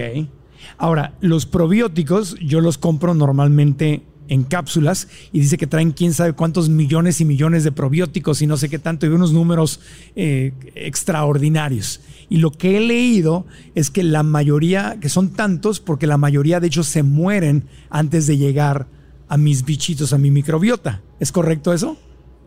Ahora, 0.78 1.16
los 1.20 1.46
probióticos 1.46 2.36
yo 2.40 2.62
los 2.62 2.78
compro 2.78 3.14
normalmente 3.14 4.06
en 4.28 4.44
cápsulas 4.44 5.08
y 5.32 5.40
dice 5.40 5.58
que 5.58 5.68
traen 5.68 5.92
quién 5.92 6.14
sabe 6.14 6.34
cuántos 6.34 6.70
millones 6.70 7.22
y 7.22 7.26
millones 7.26 7.64
de 7.64 7.72
probióticos 7.72 8.42
y 8.42 8.48
no 8.48 8.58
sé 8.58 8.70
qué 8.70 8.80
tanto 8.80 9.06
y 9.06 9.10
unos 9.10 9.34
números 9.34 9.80
eh, 10.16 10.54
extraordinarios. 10.76 12.02
Y 12.30 12.38
lo 12.38 12.52
que 12.52 12.78
he 12.78 12.80
leído 12.80 13.46
es 13.76 13.90
que 13.90 14.04
la 14.04 14.24
mayoría, 14.24 14.98
que 15.00 15.10
son 15.10 15.34
tantos, 15.34 15.80
porque 15.80 16.08
la 16.08 16.18
mayoría 16.18 16.60
de 16.60 16.68
hecho 16.68 16.84
se 16.84 17.04
mueren 17.04 17.66
antes 17.90 18.28
de 18.28 18.38
llegar 18.38 18.88
a 19.28 19.38
mis 19.38 19.66
bichitos, 19.66 20.14
a 20.14 20.18
mi 20.18 20.32
microbiota. 20.32 21.02
¿Es 21.20 21.32
correcto 21.32 21.74
eso? 21.74 21.98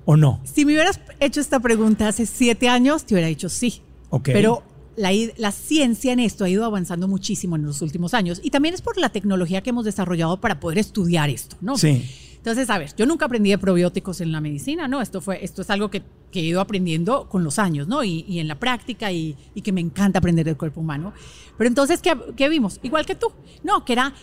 ¿O 0.05 0.17
no? 0.17 0.41
Si 0.45 0.65
me 0.65 0.73
hubieras 0.73 1.01
hecho 1.21 1.41
esta 1.41 1.61
pregunta 1.61 2.09
hace 2.09 2.27
siete 2.27 2.69
años, 2.69 3.05
te 3.05 3.15
hubiera 3.15 3.29
dicho 3.29 3.49
sí. 3.49 3.83
Ok. 4.11 4.31
Pero 4.33 4.63
la, 4.97 5.53
ciencia 5.53 6.13
en 6.13 6.21
esto 6.21 6.45
ha 6.45 6.49
ido 6.49 6.65
avanzando 6.65 7.09
muchísimo 7.09 7.57
en 7.57 7.63
los 7.63 7.83
últimos 7.83 8.15
años 8.15 8.41
y 8.43 8.51
también 8.51 8.75
es 8.75 8.83
por 8.83 8.97
la 8.99 9.11
tecnología 9.11 9.63
que 9.63 9.71
hemos 9.71 9.85
desarrollado 9.85 10.41
para 10.41 10.61
poder 10.61 10.79
estudiar 10.79 11.31
esto, 11.31 11.57
¿no? 11.61 11.77
Sí. 11.77 12.05
Entonces, 12.37 12.71
a 12.71 12.79
ver, 12.79 12.95
yo 12.97 13.07
nunca 13.07 13.27
aprendí 13.27 13.51
de 13.51 13.59
probióticos 13.59 14.21
en 14.21 14.31
la 14.31 14.41
medicina, 14.41 14.87
¿no? 14.87 15.03
Esto, 15.03 15.21
fue, 15.21 15.45
esto 15.45 15.63
es 15.63 15.71
algo 15.71 15.91
que, 15.91 16.03
que 16.31 16.39
he 16.39 16.45
ido 16.45 16.61
aprendiendo 16.61 17.29
con 17.29 17.43
los 17.43 17.59
años, 17.59 17.89
¿no? 17.89 18.05
Y, 18.05 18.25
y 18.29 18.39
en 18.39 18.47
la 18.47 18.55
práctica 18.55 19.11
y, 19.11 19.37
y 19.53 19.63
que 19.63 19.73
me 19.73 19.81
encanta 19.81 20.21
aprender 20.21 20.47
del 20.47 20.57
cuerpo 20.57 20.81
humano. 20.81 21.13
Pero 21.59 21.67
entonces, 21.67 22.01
¿qué, 22.01 22.17
qué 22.37 22.49
vimos? 22.49 22.79
Igual 22.85 23.05
que 23.05 23.17
tú, 23.17 23.33
¿no? 23.65 23.85
Que 23.85 23.95
era, 23.95 24.15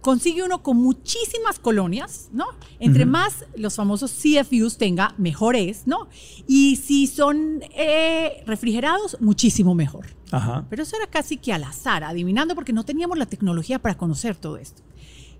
consigue 0.00 0.42
uno 0.42 0.62
con 0.62 0.76
muchísimas 0.76 1.58
colonias, 1.58 2.28
¿no? 2.32 2.46
Entre 2.78 3.04
más 3.06 3.44
los 3.56 3.76
famosos 3.76 4.12
CFUs 4.12 4.78
tenga, 4.78 5.14
mejor 5.18 5.56
es, 5.56 5.86
¿no? 5.86 6.08
Y 6.46 6.76
si 6.76 7.06
son 7.06 7.62
eh, 7.76 8.42
refrigerados, 8.46 9.18
muchísimo 9.20 9.74
mejor. 9.74 10.06
Ajá. 10.30 10.66
Pero 10.70 10.82
eso 10.82 10.96
era 10.96 11.06
casi 11.06 11.36
que 11.36 11.52
al 11.52 11.64
azar, 11.64 12.04
adivinando 12.04 12.54
porque 12.54 12.72
no 12.72 12.84
teníamos 12.84 13.18
la 13.18 13.26
tecnología 13.26 13.78
para 13.78 13.96
conocer 13.96 14.36
todo 14.36 14.56
esto. 14.56 14.82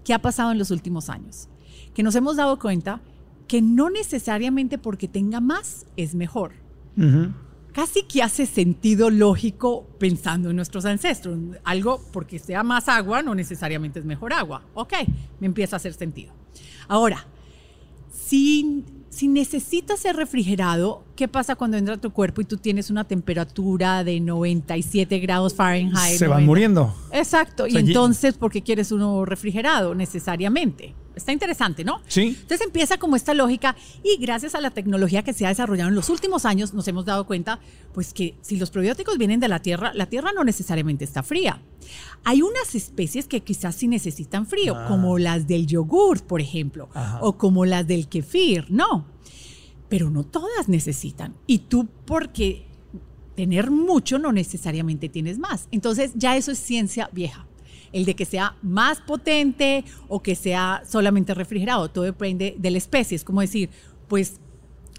¿Qué 0.04 0.14
ha 0.14 0.20
pasado 0.20 0.52
en 0.52 0.58
los 0.58 0.70
últimos 0.70 1.08
años? 1.08 1.48
Que 1.94 2.02
nos 2.02 2.14
hemos 2.14 2.36
dado 2.36 2.58
cuenta 2.58 3.00
que 3.46 3.62
no 3.62 3.90
necesariamente 3.90 4.78
porque 4.78 5.08
tenga 5.08 5.40
más 5.40 5.86
es 5.96 6.14
mejor. 6.14 6.52
Ujú. 6.96 7.32
Casi 7.72 8.02
que 8.02 8.22
hace 8.22 8.46
sentido 8.46 9.10
lógico 9.10 9.86
pensando 9.98 10.50
en 10.50 10.56
nuestros 10.56 10.84
ancestros. 10.84 11.38
Algo 11.64 12.02
porque 12.12 12.38
sea 12.38 12.62
más 12.62 12.88
agua 12.88 13.22
no 13.22 13.34
necesariamente 13.34 14.00
es 14.00 14.04
mejor 14.04 14.32
agua. 14.32 14.62
Ok, 14.74 14.94
me 15.38 15.46
empieza 15.46 15.76
a 15.76 15.78
hacer 15.78 15.94
sentido. 15.94 16.32
Ahora, 16.88 17.26
si, 18.12 18.84
si 19.08 19.28
necesitas 19.28 20.00
ser 20.00 20.16
refrigerado, 20.16 21.04
¿qué 21.14 21.28
pasa 21.28 21.54
cuando 21.54 21.76
entra 21.76 21.94
a 21.94 22.00
tu 22.00 22.10
cuerpo 22.10 22.40
y 22.40 22.44
tú 22.44 22.56
tienes 22.56 22.90
una 22.90 23.04
temperatura 23.04 24.02
de 24.02 24.18
97 24.18 25.20
grados 25.20 25.54
Fahrenheit? 25.54 26.18
Se 26.18 26.26
van 26.26 26.44
90? 26.44 26.46
muriendo. 26.46 26.94
Exacto. 27.12 27.64
O 27.64 27.70
sea, 27.70 27.80
y 27.80 27.84
entonces, 27.84 28.34
¿por 28.34 28.50
qué 28.50 28.62
quieres 28.62 28.90
uno 28.90 29.24
refrigerado 29.24 29.94
necesariamente? 29.94 30.94
Está 31.20 31.32
interesante, 31.32 31.84
¿no? 31.84 32.00
Sí. 32.08 32.36
Entonces 32.40 32.66
empieza 32.66 32.98
como 32.98 33.16
esta 33.16 33.34
lógica 33.34 33.76
y 34.02 34.16
gracias 34.16 34.54
a 34.54 34.60
la 34.60 34.70
tecnología 34.70 35.22
que 35.22 35.32
se 35.32 35.46
ha 35.46 35.48
desarrollado 35.48 35.88
en 35.88 35.94
los 35.94 36.08
últimos 36.10 36.44
años 36.44 36.74
nos 36.74 36.86
hemos 36.88 37.04
dado 37.04 37.26
cuenta 37.26 37.60
pues 37.92 38.12
que 38.12 38.36
si 38.40 38.56
los 38.56 38.70
probióticos 38.70 39.18
vienen 39.18 39.40
de 39.40 39.48
la 39.48 39.60
tierra, 39.60 39.92
la 39.94 40.06
tierra 40.06 40.32
no 40.32 40.44
necesariamente 40.44 41.04
está 41.04 41.22
fría. 41.22 41.62
Hay 42.24 42.42
unas 42.42 42.74
especies 42.74 43.26
que 43.26 43.40
quizás 43.42 43.74
sí 43.74 43.88
necesitan 43.88 44.46
frío, 44.46 44.76
como 44.86 45.18
las 45.18 45.46
del 45.46 45.66
yogur, 45.66 46.22
por 46.22 46.40
ejemplo, 46.40 46.88
Ajá. 46.94 47.18
o 47.22 47.36
como 47.36 47.64
las 47.64 47.86
del 47.86 48.08
kefir, 48.08 48.66
no. 48.70 49.06
Pero 49.88 50.10
no 50.10 50.24
todas 50.24 50.68
necesitan. 50.68 51.34
Y 51.46 51.60
tú 51.60 51.88
porque 52.04 52.66
tener 53.34 53.70
mucho 53.70 54.18
no 54.18 54.32
necesariamente 54.32 55.08
tienes 55.08 55.38
más. 55.38 55.66
Entonces 55.70 56.12
ya 56.14 56.36
eso 56.36 56.52
es 56.52 56.58
ciencia 56.58 57.08
vieja. 57.12 57.46
El 57.92 58.04
de 58.04 58.14
que 58.14 58.24
sea 58.24 58.54
más 58.62 59.00
potente 59.00 59.84
o 60.08 60.22
que 60.22 60.34
sea 60.36 60.82
solamente 60.88 61.34
refrigerado, 61.34 61.88
todo 61.90 62.04
depende 62.04 62.54
de 62.58 62.70
la 62.70 62.78
especie. 62.78 63.16
Es 63.16 63.24
como 63.24 63.40
decir, 63.40 63.70
pues 64.08 64.34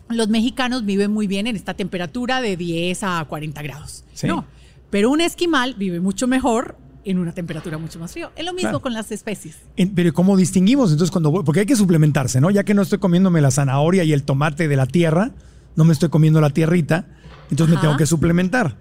los 0.09 0.27
mexicanos 0.27 0.85
viven 0.85 1.11
muy 1.11 1.25
bien 1.27 1.47
en 1.47 1.55
esta 1.55 1.73
temperatura 1.73 2.41
de 2.41 2.57
10 2.57 3.03
a 3.03 3.23
40 3.29 3.61
grados. 3.61 4.03
Sí. 4.13 4.27
No, 4.27 4.45
pero 4.89 5.09
un 5.09 5.21
esquimal 5.21 5.75
vive 5.75 6.01
mucho 6.01 6.27
mejor 6.27 6.75
en 7.05 7.17
una 7.17 7.31
temperatura 7.33 7.77
mucho 7.77 7.97
más 7.97 8.11
fría. 8.11 8.29
Es 8.35 8.45
lo 8.45 8.51
mismo 8.51 8.69
Claro. 8.71 8.81
con 8.81 8.93
las 8.93 9.11
especies. 9.11 9.57
En- 9.77 9.95
pero 9.95 10.13
¿cómo 10.13 10.35
distinguimos? 10.37 10.91
Entonces, 10.91 11.11
cuando 11.11 11.31
voy- 11.31 11.43
porque 11.43 11.61
hay 11.61 11.65
que 11.65 11.75
suplementarse, 11.77 12.41
¿no? 12.41 12.51
Ya 12.51 12.63
que 12.63 12.73
no 12.73 12.81
estoy 12.81 12.99
comiéndome 12.99 13.39
la 13.41 13.51
zanahoria 13.51 14.03
y 14.03 14.11
el 14.13 14.23
tomate 14.23 14.67
de 14.67 14.75
la 14.75 14.85
tierra, 14.85 15.31
no 15.77 15.83
me 15.85 15.93
estoy 15.93 16.09
comiendo 16.09 16.41
la 16.41 16.49
tierrita, 16.51 17.07
entonces 17.49 17.73
me 17.75 17.81
tengo 17.81 17.95
que 17.97 18.05
suplementar. 18.05 18.77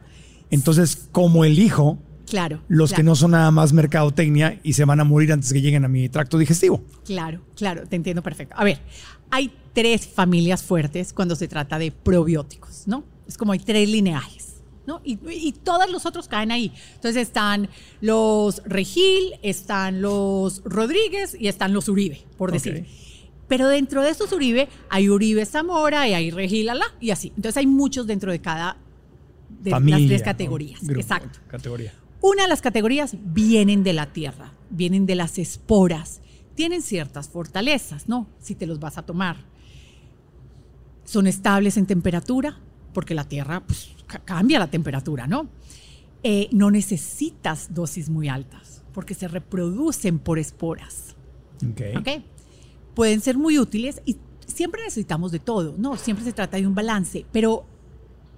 Entonces, 0.50 1.08
¿cómo 1.12 1.44
elijo 1.44 1.98
Claro. 2.30 2.62
los 2.68 2.92
que 2.92 3.02
no 3.02 3.14
son 3.16 3.32
nada 3.32 3.50
más 3.50 3.72
mercadotecnia 3.72 4.58
y 4.62 4.72
se 4.72 4.84
van 4.84 5.00
a 5.00 5.04
morir 5.04 5.32
antes 5.32 5.52
que 5.52 5.60
lleguen 5.60 5.84
a 5.84 5.88
mi 5.88 6.08
tracto 6.08 6.38
digestivo? 6.38 6.82
Claro, 7.04 7.42
claro, 7.56 7.86
te 7.86 7.96
entiendo 7.96 8.22
perfecto. 8.22 8.54
A 8.56 8.64
ver, 8.64 8.80
hay 9.30 9.52
tres 9.74 10.06
familias 10.06 10.62
fuertes 10.62 11.12
cuando 11.12 11.36
se 11.36 11.48
trata 11.48 11.78
de 11.78 11.90
probióticos, 11.92 12.84
¿no? 12.86 13.04
Es 13.26 13.36
como 13.36 13.52
hay 13.52 13.58
tres 13.58 13.88
lineajes, 13.88 14.62
¿no? 14.86 15.00
Y, 15.04 15.18
y 15.30 15.52
todos 15.52 15.90
los 15.90 16.06
otros 16.06 16.26
caen 16.28 16.50
ahí. 16.52 16.72
Entonces 16.94 17.22
están 17.28 17.68
los 18.00 18.62
Regil, 18.64 19.34
están 19.42 20.00
los 20.02 20.62
Rodríguez 20.64 21.36
y 21.38 21.48
están 21.48 21.72
los 21.72 21.88
Uribe, 21.88 22.24
por 22.36 22.50
decir. 22.52 22.86
Pero 23.48 23.68
dentro 23.68 24.02
de 24.02 24.10
estos 24.10 24.32
Uribe 24.32 24.68
hay 24.88 25.08
Uribe 25.08 25.44
Zamora 25.44 26.06
y 26.08 26.14
hay 26.14 26.30
Regil 26.30 26.68
Alá 26.68 26.86
y 27.00 27.10
así. 27.10 27.28
Entonces 27.36 27.56
hay 27.56 27.66
muchos 27.66 28.06
dentro 28.06 28.30
de 28.30 28.40
cada 28.40 28.76
de 29.60 29.70
Familia. 29.72 29.98
las 29.98 30.08
tres 30.08 30.20
¿no? 30.20 30.24
categorías. 30.24 30.80
Grupo, 30.82 31.00
Exacto. 31.00 31.38
Categoría. 31.48 31.92
Una 32.22 32.42
de 32.42 32.48
las 32.48 32.60
categorías 32.60 33.16
vienen 33.18 33.82
de 33.82 33.92
la 33.92 34.12
tierra, 34.12 34.52
vienen 34.70 35.06
de 35.06 35.14
las 35.14 35.38
esporas, 35.38 36.20
tienen 36.54 36.82
ciertas 36.82 37.28
fortalezas, 37.28 38.08
¿no? 38.08 38.26
Si 38.40 38.54
te 38.54 38.66
los 38.66 38.78
vas 38.78 38.98
a 38.98 39.02
tomar. 39.02 39.36
Son 41.04 41.26
estables 41.26 41.76
en 41.76 41.86
temperatura, 41.86 42.58
porque 42.92 43.14
la 43.14 43.24
tierra 43.24 43.60
pues, 43.66 43.90
ca- 44.06 44.18
cambia 44.20 44.58
la 44.58 44.70
temperatura, 44.70 45.26
¿no? 45.26 45.48
Eh, 46.22 46.48
no 46.52 46.70
necesitas 46.70 47.72
dosis 47.74 48.10
muy 48.10 48.28
altas, 48.28 48.82
porque 48.92 49.14
se 49.14 49.26
reproducen 49.26 50.18
por 50.18 50.38
esporas. 50.38 51.16
Ok. 51.68 51.80
¿ok? 51.98 52.08
Pueden 52.94 53.20
ser 53.22 53.38
muy 53.38 53.58
útiles 53.58 54.02
y 54.04 54.18
siempre 54.46 54.82
necesitamos 54.84 55.32
de 55.32 55.38
todo, 55.38 55.74
¿no? 55.78 55.96
Siempre 55.96 56.24
se 56.24 56.32
trata 56.32 56.58
de 56.58 56.66
un 56.66 56.74
balance, 56.74 57.24
pero 57.32 57.64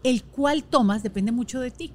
el 0.05 0.23
cual 0.23 0.62
tomas 0.64 1.03
depende 1.03 1.33
mucho 1.33 1.59
de 1.61 1.71
ti. 1.73 1.92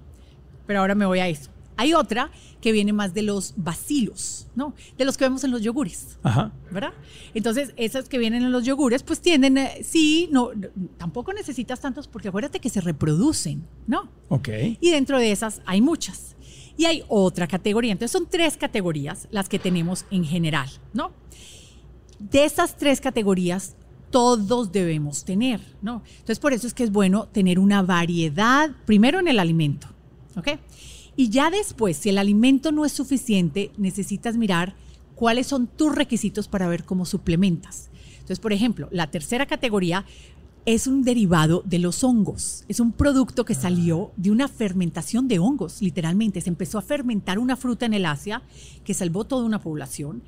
Pero 0.66 0.82
ahora 0.82 0.96
me 0.96 1.06
voy 1.06 1.20
a 1.20 1.28
eso. 1.30 1.50
Hay 1.78 1.94
otra 1.94 2.32
que 2.60 2.72
viene 2.72 2.92
más 2.92 3.14
de 3.14 3.22
los 3.22 3.54
bacilos, 3.56 4.48
¿no? 4.56 4.74
De 4.98 5.06
los 5.06 5.16
que 5.16 5.26
vemos 5.26 5.44
en 5.44 5.52
los 5.52 5.62
yogures. 5.62 6.18
Ajá. 6.24 6.52
¿verdad? 6.72 6.94
Entonces, 7.34 7.74
esas 7.78 8.10
que 8.10 8.18
vienen 8.18 8.44
en 8.44 8.52
los 8.52 8.66
yogures, 8.66 9.04
pues 9.04 9.22
tienden, 9.22 9.58
eh, 9.58 9.82
sí, 9.84 10.28
no, 10.32 10.52
no, 10.54 10.68
tampoco 10.98 11.34
necesitas 11.34 11.80
tantos 11.80 12.08
porque 12.08 12.28
acuérdate 12.28 12.60
que 12.60 12.70
se 12.70 12.82
reproducen, 12.82 13.66
¿no? 13.86 14.10
Ok. 14.30 14.50
Y 14.80 14.92
dentro 14.92 15.20
de 15.20 15.32
esas 15.32 15.62
hay 15.66 15.82
muchas. 15.82 16.36
Y 16.76 16.86
hay 16.86 17.04
otra 17.08 17.48
categoría. 17.48 17.92
Entonces, 17.92 18.12
son 18.12 18.28
tres 18.30 18.58
categorías 18.58 19.28
las 19.32 19.50
que 19.50 19.60
tenemos 19.60 20.06
en 20.12 20.26
general, 20.26 20.70
¿no? 20.94 21.12
De 22.20 22.46
esas 22.46 22.76
tres 22.78 23.02
categorías, 23.02 23.76
todos 24.10 24.72
debemos 24.72 25.26
tener, 25.26 25.62
¿no? 25.82 26.02
Entonces, 26.10 26.40
por 26.40 26.54
eso 26.54 26.68
es 26.68 26.74
que 26.74 26.84
es 26.84 26.92
bueno 26.92 27.28
tener 27.28 27.60
una 27.60 27.82
variedad, 27.82 28.72
primero 28.86 29.20
en 29.20 29.28
el 29.28 29.40
alimento, 29.40 29.88
¿ok? 30.36 30.50
Y 31.20 31.30
ya 31.30 31.50
después, 31.50 31.98
si 31.98 32.10
el 32.10 32.20
alimento 32.20 32.72
no 32.72 32.86
es 32.86 32.92
suficiente, 32.92 33.72
necesitas 33.76 34.38
mirar 34.38 34.76
cuáles 35.16 35.48
son 35.48 35.66
tus 35.66 35.94
requisitos 35.94 36.48
para 36.48 36.68
ver 36.68 36.84
cómo 36.84 37.06
suplementas. 37.06 37.90
Entonces, 38.14 38.40
por 38.40 38.54
ejemplo, 38.54 38.88
la 38.92 39.10
tercera 39.10 39.48
categoría 39.48 40.06
es 40.68 40.86
un 40.86 41.02
derivado 41.02 41.64
de 41.66 41.80
los 41.80 42.04
hongos. 42.04 42.66
Es 42.68 42.80
un 42.80 42.92
producto 42.92 43.46
que 43.46 43.56
salió 43.56 44.12
de 44.16 44.30
una 44.30 44.48
fermentación 44.48 45.28
de 45.28 45.40
hongos, 45.40 45.82
literalmente. 45.82 46.40
Se 46.40 46.50
empezó 46.50 46.78
a 46.78 46.84
fermentar 46.84 47.40
una 47.40 47.56
fruta 47.56 47.88
en 47.88 47.96
el 47.96 48.06
Asia 48.06 48.44
que 48.84 48.94
salvó 48.94 49.24
toda 49.24 49.44
una 49.44 49.60
población 49.60 50.22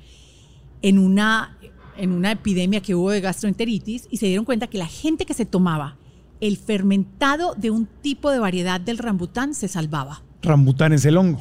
en 0.82 0.98
una, 0.98 1.56
en 1.96 2.10
una 2.10 2.32
epidemia 2.32 2.80
que 2.80 2.96
hubo 2.96 3.10
de 3.10 3.20
gastroenteritis 3.20 4.08
y 4.10 4.16
se 4.16 4.26
dieron 4.26 4.44
cuenta 4.44 4.66
que 4.66 4.78
la 4.78 4.86
gente 4.86 5.24
que 5.24 5.34
se 5.34 5.46
tomaba 5.46 5.98
el 6.40 6.56
fermentado 6.56 7.54
de 7.54 7.70
un 7.70 7.86
tipo 7.86 8.30
de 8.30 8.40
variedad 8.40 8.80
del 8.80 8.98
rambután 8.98 9.54
se 9.54 9.68
salvaba. 9.68 10.24
Rambután 10.42 10.92
es 10.92 11.04
el 11.04 11.16
hongo. 11.16 11.40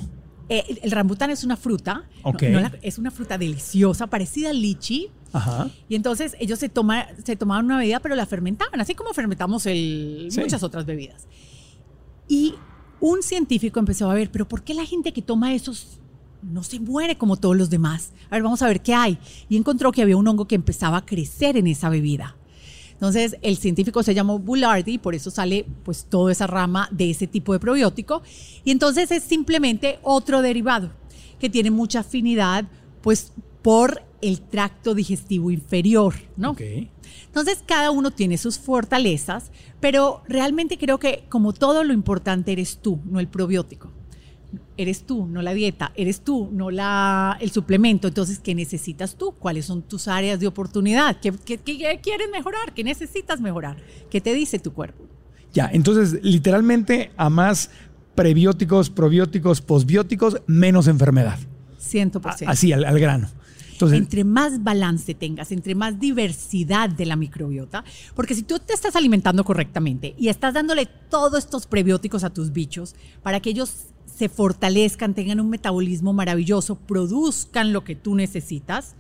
Eh, 0.50 0.80
el- 0.82 0.92
rambután 0.92 1.30
es 1.30 1.44
una 1.44 1.56
fruta, 1.58 2.06
no- 2.24 2.30
Ok. 2.32 2.42
no 2.44 2.60
la- 2.60 2.74
es 2.82 2.98
una 2.98 3.12
fruta 3.12 3.38
deliciosa, 3.38 4.08
parecida 4.08 4.50
al 4.50 4.60
lichi, 4.62 5.10
Ajá. 5.32 5.70
y 5.88 5.94
entonces 5.96 6.36
ellos 6.40 6.58
se, 6.58 6.70
toma, 6.70 7.06
se 7.24 7.36
tomaban 7.36 7.66
una 7.66 7.78
bebida, 7.78 8.00
pero 8.00 8.16
la 8.16 8.26
fermentaban, 8.26 8.82
así 8.82 8.96
como 8.96 9.14
fermentamos 9.14 9.66
el, 9.68 10.28
Sí. 10.32 10.40
muchas 10.40 10.64
otras 10.64 10.86
bebidas. 10.88 11.28
Y 12.28 12.56
un 13.00 13.22
científico 13.22 13.80
empezó 13.80 14.10
a 14.10 14.14
ver, 14.16 14.32
pero 14.32 14.48
¿por 14.48 14.64
qué 14.64 14.74
la 14.74 14.86
gente 14.86 15.14
que 15.14 15.22
toma 15.22 15.54
esos 15.54 16.00
no 16.42 16.64
se 16.64 16.80
muere 16.80 17.16
como 17.18 17.38
todos 17.38 17.56
los 17.56 17.70
demás? 17.70 18.14
A 18.32 18.36
ver, 18.36 18.44
vamos 18.44 18.62
a 18.64 18.68
ver 18.68 18.82
qué 18.82 18.96
hay. 18.96 19.20
Y 19.50 19.56
encontró 19.58 19.92
que 19.92 20.02
había 20.02 20.18
un 20.18 20.28
hongo 20.28 20.48
que 20.48 20.56
empezaba 20.56 20.98
a 20.98 21.06
crecer 21.06 21.58
en 21.58 21.68
esa 21.68 21.90
bebida. 21.90 22.36
Entonces, 23.00 23.38
el 23.42 23.56
científico 23.56 24.04
se 24.04 24.14
llamó 24.14 24.40
Boulardi, 24.40 24.98
por 24.98 25.16
eso 25.16 25.32
sale 25.32 25.66
pues 25.84 26.04
toda 26.10 26.34
esa 26.34 26.48
rama 26.48 26.90
de 26.92 27.10
ese 27.10 27.28
tipo 27.28 27.54
de 27.54 27.60
probiótico. 27.60 28.22
Y 28.66 28.72
entonces 28.72 29.10
es 29.12 29.24
simplemente 29.24 30.00
otro 30.04 30.42
derivado 30.42 30.92
que 31.40 31.50
tiene 31.50 31.72
mucha 31.72 32.02
afinidad 32.02 32.66
pues 33.02 33.32
por 33.62 34.04
el 34.22 34.42
tracto 34.42 34.96
digestivo 34.96 35.50
inferior, 35.50 36.14
¿no? 36.36 36.52
Ok. 36.52 36.62
Entonces, 37.28 37.64
cada 37.66 37.92
uno 37.92 38.12
tiene 38.12 38.38
sus 38.38 38.60
fortalezas, 38.60 39.50
pero 39.80 40.22
realmente 40.28 40.78
creo 40.78 41.00
que 41.00 41.24
como 41.30 41.54
todo 41.54 41.86
lo 41.86 41.94
importante 41.94 42.52
eres 42.52 42.80
tú, 42.82 43.00
no 43.06 43.22
el 43.22 43.30
probiótico. 43.30 43.92
Eres 44.82 45.04
tú, 45.06 45.26
no 45.28 45.42
la 45.42 45.54
dieta, 45.54 45.92
eres 45.96 46.22
tú, 46.22 46.50
no 46.54 46.72
la, 46.72 47.38
el 47.42 47.52
suplemento. 47.52 48.08
Entonces, 48.08 48.40
¿qué 48.40 48.56
necesitas 48.56 49.16
tú? 49.16 49.34
¿Cuáles 49.38 49.66
son 49.66 49.82
tus 49.82 50.08
áreas 50.08 50.40
de 50.40 50.48
oportunidad? 50.48 51.20
¿Qué, 51.20 51.34
qué- 51.34 51.58
qué 51.58 52.00
quieres 52.02 52.30
mejorar? 52.32 52.74
¿Qué 52.74 52.86
necesitas 52.86 53.42
mejorar? 53.42 53.76
¿Qué 54.10 54.22
te 54.22 54.34
dice 54.34 54.58
tu 54.58 54.72
cuerpo? 54.72 55.04
Ya, 55.52 55.70
entonces, 55.74 56.24
literalmente, 56.24 57.12
a 57.18 57.30
más 57.30 57.72
prebióticos, 58.16 58.90
probióticos, 58.90 59.62
posbióticos, 59.62 60.42
menos 60.48 60.88
enfermedad. 60.88 61.38
100%. 61.82 62.48
A- 62.48 62.52
Así, 62.52 62.72
al, 62.72 62.86
al 62.86 63.00
grano. 63.00 63.28
Entonces, 63.74 63.98
entre 64.00 64.24
más 64.24 64.64
balance 64.64 65.14
tengas, 65.14 65.52
entre 65.54 65.74
más 65.76 66.00
diversidad 66.00 66.90
de 66.90 67.06
la 67.06 67.16
microbiota, 67.16 67.84
porque 68.16 68.36
si 68.36 68.44
tú 68.44 68.60
te 68.60 68.74
estás 68.74 68.96
alimentando 68.98 69.44
correctamente 69.46 70.16
y 70.18 70.28
estás 70.28 70.54
dándole 70.54 70.86
todos 71.10 71.40
estos 71.40 71.66
prebióticos 71.66 72.24
a 72.26 72.30
tus 72.30 72.52
bichos 72.52 72.94
para 73.24 73.40
que 73.40 73.50
ellos 73.52 73.86
se 74.20 74.28
fortalezcan, 74.28 75.14
tengan 75.16 75.40
un 75.40 75.50
metabolismo 75.50 76.12
maravilloso, 76.12 76.76
produzcan 76.76 77.72
lo 77.72 77.86
que 77.86 77.96
tú 77.96 78.16
necesitas, 78.16 78.96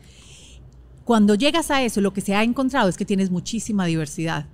cuando 1.03 1.35
llegas 1.35 1.71
a 1.71 1.83
eso, 1.83 1.99
lo 1.99 2.13
que 2.13 2.21
se 2.21 2.35
ha 2.35 2.43
encontrado 2.43 2.87
es 2.87 2.95
que 2.95 3.03
tienes 3.03 3.29
muchísima 3.29 3.85
diversidad. 3.85 4.47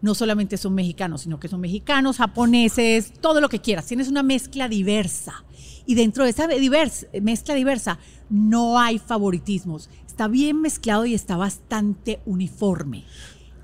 No 0.00 0.14
solamente 0.14 0.56
son 0.56 0.74
mexicanos, 0.74 1.22
sino 1.22 1.38
que 1.38 1.48
son 1.48 1.60
mexicanos, 1.60 2.16
japoneses, 2.16 3.12
todo 3.20 3.40
lo 3.40 3.48
que 3.48 3.60
quieras. 3.60 3.86
Tienes 3.86 4.08
una 4.08 4.22
mezcla 4.22 4.68
diversa. 4.68 5.44
Y 5.84 5.96
dentro 5.96 6.24
de 6.24 6.30
esa 6.30 6.46
divers- 6.48 7.08
mezcla 7.20 7.54
diversa 7.54 7.98
no 8.30 8.78
hay 8.78 8.98
favoritismos. 8.98 9.90
Está 10.06 10.28
bien 10.28 10.60
mezclado 10.62 11.06
y 11.06 11.14
está 11.14 11.36
bastante 11.36 12.20
uniforme. 12.24 13.04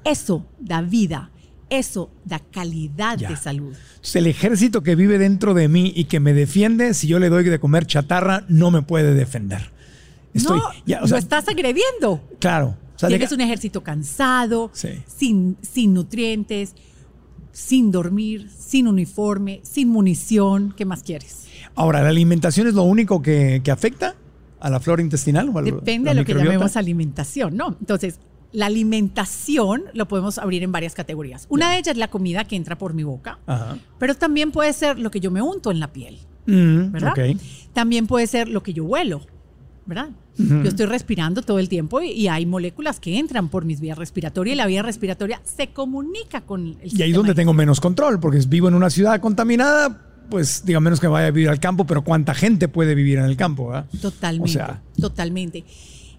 Eso 0.05 0.45
da 0.59 0.83
vida. 0.83 1.31
Eso 1.73 2.11
da 2.25 2.39
calidad 2.39 3.17
Ya. 3.19 3.31
de 3.31 3.37
salud. 3.37 3.75
entonces, 3.95 4.17
el 4.17 4.27
ejército 4.27 4.83
que 4.83 4.95
vive 4.95 5.19
dentro 5.19 5.55
de 5.55 5.69
mí 5.69 5.93
y 5.97 6.05
que 6.05 6.21
me 6.21 6.33
defiende, 6.35 6.93
si 6.95 7.07
yo 7.07 7.19
le 7.19 7.29
doy 7.31 7.45
de 7.45 7.59
comer 7.59 7.87
chatarra, 7.87 8.45
no 8.49 8.71
me 8.71 8.83
puede 8.83 9.15
defender. 9.15 9.71
Estoy, 10.35 10.59
no, 10.59 10.65
ya, 10.87 10.99
o 10.99 11.03
lo 11.03 11.09
sea, 11.09 11.19
estás 11.19 11.49
agrediendo. 11.49 12.21
claro. 12.39 12.77
O 12.95 12.99
sea, 13.03 13.09
Tienes 13.09 13.33
un 13.33 13.41
ejército 13.41 13.83
cansado, 13.83 14.71
Sí. 14.75 14.91
sin, 15.07 15.57
sin 15.63 15.93
nutrientes, 15.95 16.75
sin 17.51 17.91
dormir, 17.91 18.49
sin 18.57 18.87
uniforme, 18.87 19.61
sin 19.65 19.89
munición. 19.89 20.73
¿Qué 20.77 20.85
más 20.85 21.03
quieres? 21.03 21.47
Ahora, 21.75 22.01
¿la 22.03 22.11
alimentación 22.11 22.67
es 22.69 22.75
lo 22.75 22.83
único 22.85 23.21
que, 23.23 23.61
que 23.65 23.71
afecta? 23.71 24.15
a 24.61 24.71
la 24.71 24.79
flora 24.79 25.03
intestinal? 25.03 25.49
O 25.49 25.59
a 25.59 25.63
Depende 25.63 26.11
de 26.11 26.15
lo 26.15 26.25
que 26.25 26.35
llamemos 26.35 26.77
alimentación, 26.77 27.57
¿no? 27.57 27.77
Entonces, 27.81 28.21
la 28.53 28.67
alimentación 28.67 29.85
lo 29.95 30.07
podemos 30.09 30.39
abrir 30.39 30.63
en 30.63 30.73
varias 30.73 30.95
categorías. 30.95 31.47
Una 31.49 31.71
de 31.71 31.79
ellas 31.79 31.93
es 31.93 31.97
la 31.99 32.09
comida 32.09 32.45
que 32.45 32.57
entra 32.57 32.77
por 32.79 32.95
mi 32.95 33.03
boca, 33.03 33.39
Ajá. 33.47 33.79
pero 33.99 34.15
también 34.15 34.51
puede 34.53 34.73
ser 34.73 34.99
lo 34.99 35.11
que 35.11 35.21
yo 35.21 35.31
me 35.31 35.43
unto 35.43 35.71
en 35.71 35.81
la 35.81 35.93
piel, 35.93 36.19
Mm, 36.45 36.91
¿verdad? 36.91 37.15
También 37.73 38.09
puede 38.09 38.27
ser 38.27 38.49
lo 38.49 38.65
que 38.65 38.73
yo 38.73 38.85
huelo, 38.85 39.21
¿verdad? 39.87 40.09
Yo 40.37 40.63
estoy 40.65 40.87
respirando 40.87 41.43
todo 41.43 41.59
el 41.61 41.69
tiempo 41.69 42.01
y, 42.03 42.11
y 42.11 42.27
hay 42.29 42.47
moléculas 42.47 42.99
que 42.99 43.17
entran 43.19 43.49
por 43.49 43.65
mis 43.65 43.81
vías 43.81 43.97
respiratorias 43.97 44.55
y 44.55 44.57
la 44.57 44.67
vía 44.67 44.83
respiratoria 44.83 45.41
se 45.45 45.69
comunica 45.69 46.41
con 46.41 46.77
el 46.83 46.99
Y 46.99 47.03
ahí 47.03 47.11
es 47.11 47.17
donde 47.17 47.35
tengo 47.35 47.53
menos 47.53 47.81
control, 47.81 48.19
porque 48.19 48.41
vivo 48.49 48.67
en 48.67 48.75
una 48.75 48.91
ciudad 48.91 49.21
contaminada, 49.21 50.01
pues 50.31 50.65
diga 50.65 50.81
menos 50.81 50.99
que 50.99 51.07
vaya 51.07 51.27
a 51.29 51.31
vivir 51.31 51.49
al 51.49 51.61
campo, 51.61 51.87
pero 51.87 52.03
¿cuánta 52.03 52.35
gente 52.35 52.67
puede 52.67 52.95
vivir 52.97 53.19
en 53.19 53.27
el 53.27 53.37
campo? 53.37 53.69
verdad? 53.69 53.87
Totalmente. 54.01 54.51
O 54.51 54.53
sea, 54.53 54.83
totalmente. 54.99 55.65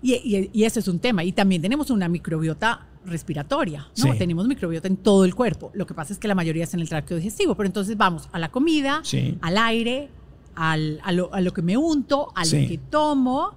Y, 0.04 0.14
y, 0.16 0.50
y 0.54 0.64
eso 0.66 0.80
es 0.80 0.88
un 0.88 1.00
tema. 1.00 1.24
Y 1.24 1.32
también 1.32 1.62
tenemos 1.62 1.90
una 1.90 2.08
microbiota 2.10 2.86
respiratoria, 3.06 3.88
¿no? 3.98 4.12
Sí. 4.14 4.18
Tenemos 4.20 4.48
microbiota 4.48 4.88
en 4.88 4.98
todo 4.98 5.26
el 5.26 5.34
cuerpo. 5.34 5.72
Lo 5.74 5.86
que 5.88 5.94
pasa 5.94 6.14
es 6.14 6.20
que 6.20 6.28
la 6.28 6.36
mayoría 6.36 6.66
es 6.66 6.74
en 6.76 6.82
el 6.82 6.90
tracto 6.90 7.16
digestivo. 7.16 7.56
Pero 7.56 7.68
entonces 7.68 7.98
vamos 7.98 8.30
a 8.32 8.38
la 8.40 8.52
comida, 8.52 9.00
Sí. 9.04 9.38
al 9.42 9.58
aire, 9.58 10.10
al- 10.56 11.00
a, 11.04 11.12
lo, 11.12 11.34
a 11.34 11.42
lo 11.42 11.52
que 11.54 11.62
me 11.64 11.76
unto, 11.78 12.32
a 12.36 12.46
Sí. 12.46 12.62
lo 12.62 12.68
que 12.68 12.78
tomo, 12.78 13.52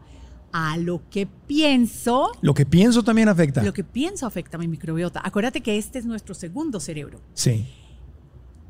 a 0.52 0.78
lo 0.78 1.02
que 1.10 1.26
pienso. 1.26 2.30
lo 2.40 2.54
que 2.54 2.64
pienso 2.64 3.02
también 3.02 3.28
afecta. 3.28 3.62
Lo 3.62 3.72
que 3.74 3.84
pienso 3.84 4.24
afecta 4.26 4.56
a 4.56 4.60
mi 4.60 4.68
microbiota. 4.68 5.20
Acuérdate 5.22 5.60
que 5.60 5.76
este 5.76 5.98
es 5.98 6.06
nuestro 6.06 6.34
segundo 6.34 6.78
cerebro. 6.80 7.20
Sí, 7.34 7.66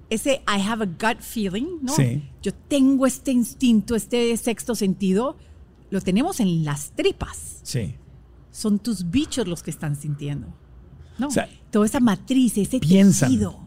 Ese 0.08 0.42
I 0.46 0.60
have 0.60 0.84
a 0.84 0.86
gut 0.86 1.20
feeling, 1.20 1.78
¿no? 1.82 1.92
Sí. 1.92 2.22
Yo 2.40 2.52
tengo 2.54 3.06
este 3.06 3.32
instinto, 3.32 3.96
este 3.96 4.36
sexto 4.36 4.74
sentido, 4.76 5.36
lo 5.96 6.00
tenemos 6.02 6.40
en 6.40 6.64
las 6.64 6.92
tripas. 6.92 7.60
sí. 7.62 7.96
Son 8.50 8.78
tus 8.78 9.10
bichos 9.10 9.46
los 9.46 9.62
que 9.62 9.70
están 9.70 9.96
sintiendo. 9.96 10.46
¿no? 11.18 11.26
O 11.26 11.30
sea, 11.30 11.46
Toda 11.70 11.84
esa 11.84 12.00
matriz, 12.00 12.56
ese 12.56 12.78
piensan, 12.80 13.28
tejido. 13.28 13.58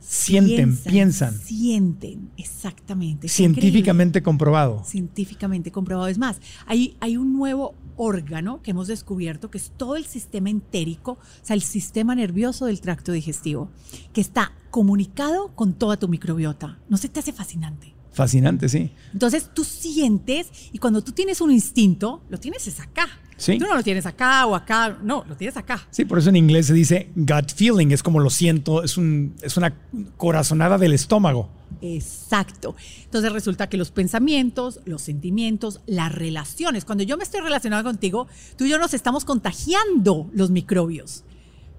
Sienten, 0.00 0.76
piensan. 0.76 1.38
Sienten, 1.38 2.30
exactamente. 2.36 3.28
Es 3.28 3.32
Científicamente 3.34 4.20
comprobado. 4.20 4.82
Científicamente 4.84 5.70
comprobado. 5.70 6.08
Es 6.08 6.18
más, 6.18 6.40
hay, 6.66 6.96
hay 6.98 7.16
un 7.16 7.32
nuevo 7.36 7.74
órgano 7.96 8.62
que 8.62 8.72
hemos 8.72 8.88
descubierto 8.88 9.48
que 9.48 9.58
es 9.58 9.70
todo 9.76 9.94
el 9.94 10.06
sistema 10.06 10.50
entérico, 10.50 11.12
o 11.12 11.44
sea, 11.44 11.54
el 11.54 11.62
sistema 11.62 12.16
nervioso 12.16 12.66
del 12.66 12.80
tracto 12.80 13.12
digestivo, 13.12 13.70
que 14.12 14.20
está 14.20 14.52
comunicado 14.70 15.54
con 15.54 15.74
toda 15.74 15.98
tu 15.98 16.08
microbiota. 16.08 16.78
¿No 16.88 16.96
se 16.96 17.08
te 17.08 17.20
hace 17.20 17.32
fascinante? 17.32 17.94
Fascinante, 18.18 18.68
sí. 18.68 18.90
Entonces 19.12 19.48
tú 19.54 19.62
sientes 19.62 20.48
y 20.72 20.78
cuando 20.78 21.04
tú 21.04 21.12
tienes 21.12 21.40
un 21.40 21.52
instinto, 21.52 22.24
lo 22.28 22.38
tienes 22.38 22.66
es 22.66 22.80
acá. 22.80 23.08
Sí. 23.36 23.60
Tú 23.60 23.64
no 23.64 23.76
lo 23.76 23.82
tienes 23.84 24.06
acá 24.06 24.44
o 24.46 24.56
acá, 24.56 24.98
no, 25.04 25.24
lo 25.28 25.36
tienes 25.36 25.56
acá. 25.56 25.86
Sí, 25.92 26.04
por 26.04 26.18
eso 26.18 26.28
en 26.30 26.34
inglés 26.34 26.66
se 26.66 26.74
dice 26.74 27.12
gut 27.14 27.54
feeling, 27.54 27.92
es 27.92 28.02
como 28.02 28.18
lo 28.18 28.28
siento, 28.28 28.82
es, 28.82 28.96
un, 28.96 29.36
es 29.40 29.56
una 29.56 29.72
corazonada 30.16 30.78
del 30.78 30.94
estómago. 30.94 31.48
Exacto. 31.80 32.74
Entonces 33.04 33.30
resulta 33.30 33.68
que 33.68 33.76
los 33.76 33.92
pensamientos, 33.92 34.80
los 34.84 35.00
sentimientos, 35.00 35.80
las 35.86 36.12
relaciones, 36.12 36.84
cuando 36.84 37.04
yo 37.04 37.16
me 37.16 37.22
estoy 37.22 37.40
relacionando 37.40 37.88
contigo, 37.88 38.26
tú 38.56 38.64
y 38.64 38.70
yo 38.70 38.80
nos 38.80 38.94
estamos 38.94 39.24
contagiando 39.24 40.28
los 40.32 40.50
microbios, 40.50 41.22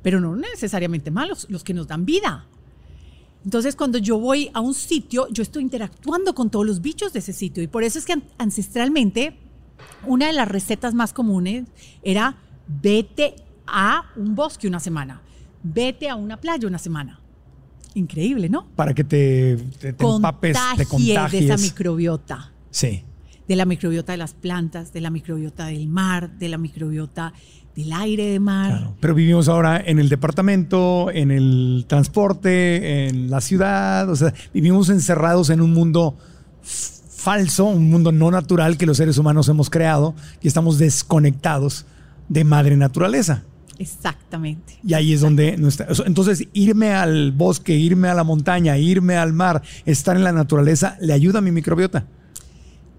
pero 0.01 0.21
no 0.21 0.37
necesariamente 0.37 1.11
malos, 1.11 1.47
los 1.49 1.65
que 1.65 1.73
nos 1.73 1.85
dan 1.85 2.05
vida. 2.05 2.47
Entonces, 3.45 3.75
cuando 3.75 3.97
yo 3.97 4.19
voy 4.19 4.49
a 4.53 4.59
un 4.59 4.73
sitio, 4.73 5.27
yo 5.31 5.43
estoy 5.43 5.63
interactuando 5.63 6.35
con 6.35 6.49
todos 6.49 6.65
los 6.65 6.81
bichos 6.81 7.13
de 7.13 7.19
ese 7.19 7.33
sitio. 7.33 7.63
Y 7.63 7.67
por 7.67 7.83
eso 7.83 7.97
es 7.99 8.05
que 8.05 8.13
an- 8.13 8.23
ancestralmente, 8.37 9.37
una 10.05 10.27
de 10.27 10.33
las 10.33 10.47
recetas 10.47 10.93
más 10.93 11.13
comunes 11.13 11.65
era 12.03 12.35
vete 12.67 13.35
a 13.65 14.03
un 14.15 14.35
bosque 14.35 14.67
una 14.67 14.79
semana, 14.79 15.21
vete 15.63 16.09
a 16.09 16.15
una 16.15 16.37
playa 16.37 16.67
una 16.67 16.77
semana. 16.79 17.19
Increíble, 17.95 18.49
¿no? 18.49 18.67
Para 18.75 18.93
que 18.93 19.03
te, 19.03 19.57
te, 19.79 19.93
te 19.93 20.05
empapes, 20.05 20.57
te 20.77 20.85
Contagie 20.85 21.13
de 21.13 21.45
esa 21.45 21.55
contagies. 21.55 21.61
microbiota, 21.61 22.51
Sí. 22.69 23.03
de 23.47 23.55
la 23.55 23.65
microbiota 23.65 24.11
de 24.11 24.17
las 24.19 24.33
plantas, 24.35 24.93
de 24.93 25.01
la 25.01 25.09
microbiota 25.09 25.65
del 25.67 25.87
mar, 25.87 26.37
de 26.37 26.49
la 26.49 26.57
microbiota 26.59 27.33
del 27.79 27.93
aire 27.93 28.25
de 28.25 28.39
mar. 28.39 28.71
Claro. 28.71 28.95
Pero 28.99 29.15
vivimos 29.15 29.47
ahora 29.47 29.81
en 29.83 29.99
el 29.99 30.09
departamento, 30.09 31.09
en 31.11 31.31
el 31.31 31.85
transporte, 31.87 33.07
en 33.07 33.29
la 33.29 33.39
ciudad, 33.39 34.09
o 34.09 34.15
sea, 34.15 34.33
vivimos 34.53 34.89
encerrados 34.89 35.49
en 35.49 35.61
un 35.61 35.73
mundo 35.73 36.17
falso, 36.61 37.65
un 37.65 37.89
mundo 37.89 38.11
no 38.11 38.31
natural 38.31 38.77
que 38.77 38.85
los 38.85 38.97
seres 38.97 39.17
humanos 39.17 39.47
hemos 39.47 39.69
creado 39.69 40.13
y 40.41 40.47
estamos 40.47 40.77
desconectados 40.77 41.85
de 42.27 42.43
madre 42.43 42.75
naturaleza. 42.75 43.43
Exactamente. 43.77 44.77
Y 44.83 44.93
ahí 44.93 45.13
es 45.13 45.21
donde 45.21 45.55
nuestra, 45.55 45.87
entonces 46.05 46.49
irme 46.51 46.91
al 46.91 47.31
bosque, 47.31 47.77
irme 47.77 48.09
a 48.09 48.13
la 48.13 48.25
montaña, 48.25 48.77
irme 48.77 49.15
al 49.15 49.31
mar, 49.31 49.61
estar 49.85 50.17
en 50.17 50.25
la 50.25 50.33
naturaleza 50.33 50.97
le 50.99 51.13
ayuda 51.13 51.39
a 51.39 51.41
mi 51.41 51.51
microbiota. 51.51 52.05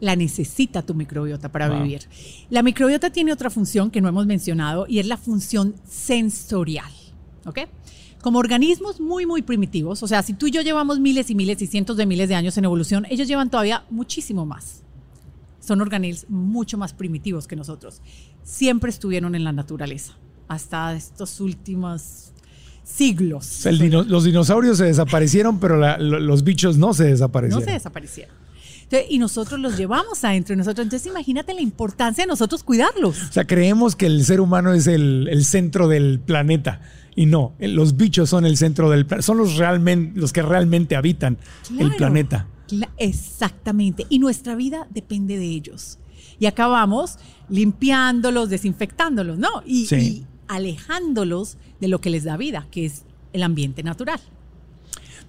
La 0.00 0.16
necesita 0.16 0.82
tu 0.82 0.94
microbiota 0.94 1.50
para 1.52 1.68
Wow. 1.68 1.82
vivir. 1.82 2.02
La 2.48 2.62
microbiota 2.62 3.10
tiene 3.10 3.32
otra 3.32 3.50
función 3.50 3.90
que 3.90 4.00
no 4.00 4.08
hemos 4.08 4.26
mencionado 4.26 4.86
y 4.88 4.98
es 4.98 5.06
la 5.06 5.16
función 5.18 5.74
sensorial. 5.88 6.90
¿Ok? 7.46 7.58
Como 8.22 8.38
organismos 8.38 9.00
muy, 9.00 9.24
muy 9.26 9.40
primitivos, 9.42 10.02
o 10.02 10.06
sea, 10.08 10.22
si 10.22 10.34
tú 10.34 10.46
y 10.46 10.50
yo 10.50 10.60
llevamos 10.62 11.00
miles 11.00 11.30
y 11.30 11.34
miles 11.34 11.60
y 11.62 11.66
cientos 11.66 11.96
de 11.96 12.04
miles 12.06 12.28
de 12.28 12.34
años 12.34 12.56
en 12.58 12.64
evolución, 12.66 13.06
ellos 13.08 13.26
llevan 13.28 13.50
todavía 13.50 13.84
muchísimo 13.90 14.44
más. 14.44 14.82
Son 15.60 15.80
organismos 15.80 16.30
mucho 16.30 16.76
más 16.78 16.92
primitivos 16.92 17.46
que 17.46 17.56
nosotros. 17.56 18.02
Siempre 18.42 18.90
estuvieron 18.90 19.34
en 19.34 19.44
la 19.44 19.52
naturaleza, 19.52 20.14
hasta 20.48 20.94
estos 20.94 21.40
últimos 21.40 22.32
siglos. 22.84 23.46
O 23.46 23.62
sea, 23.62 23.72
el 23.72 23.78
dino- 23.78 24.02
los 24.02 24.24
dinosaurios 24.24 24.78
se 24.78 24.84
desaparecieron, 24.84 25.58
pero 25.58 25.76
la- 25.76 25.96
los 25.98 26.42
bichos 26.44 26.76
no 26.76 26.92
se 26.92 27.04
no 27.04 27.10
desaparecieron. 27.10 27.64
se 27.64 27.70
desaparecieron. 27.72 28.34
Y 29.08 29.18
nosotros 29.18 29.60
los 29.60 29.76
llevamos 29.76 30.24
adentro 30.24 30.52
de 30.54 30.58
nosotros. 30.58 30.84
Entonces, 30.84 31.06
imagínate 31.10 31.54
la 31.54 31.60
importancia 31.60 32.24
de 32.24 32.28
nosotros 32.28 32.64
cuidarlos. 32.64 33.22
O 33.22 33.32
sea, 33.32 33.46
creemos 33.46 33.94
que 33.96 34.06
el 34.06 34.24
ser 34.24 34.40
humano 34.40 34.72
es 34.72 34.86
el, 34.86 35.28
el 35.30 35.44
centro 35.44 35.86
del 35.88 36.18
planeta. 36.20 36.80
Y 37.14 37.26
no, 37.26 37.54
los 37.58 37.96
bichos 37.96 38.30
son 38.30 38.46
el 38.46 38.56
centro 38.56 38.90
del 38.90 39.06
planeta. 39.06 39.26
Son 39.26 39.36
los, 39.36 39.56
realmente, 39.56 40.18
los 40.18 40.32
que 40.32 40.42
realmente 40.42 40.96
habitan 40.96 41.38
el 41.78 41.94
planeta. 41.94 42.46
Exactamente. 42.98 44.06
Y 44.08 44.18
nuestra 44.18 44.54
vida 44.54 44.86
depende 44.90 45.36
de 45.38 45.46
ellos. 45.46 45.98
Y 46.38 46.46
acabamos 46.46 47.18
limpiándolos, 47.48 48.48
desinfectándolos, 48.48 49.38
¿no? 49.38 49.48
Y, 49.66 49.86
Sí. 49.86 49.96
y 49.96 50.26
alejándolos 50.48 51.58
de 51.80 51.88
lo 51.88 52.00
que 52.00 52.10
les 52.10 52.24
da 52.24 52.36
vida, 52.36 52.66
que 52.70 52.86
es 52.86 53.04
el 53.32 53.42
ambiente 53.42 53.82
natural. 53.82 54.20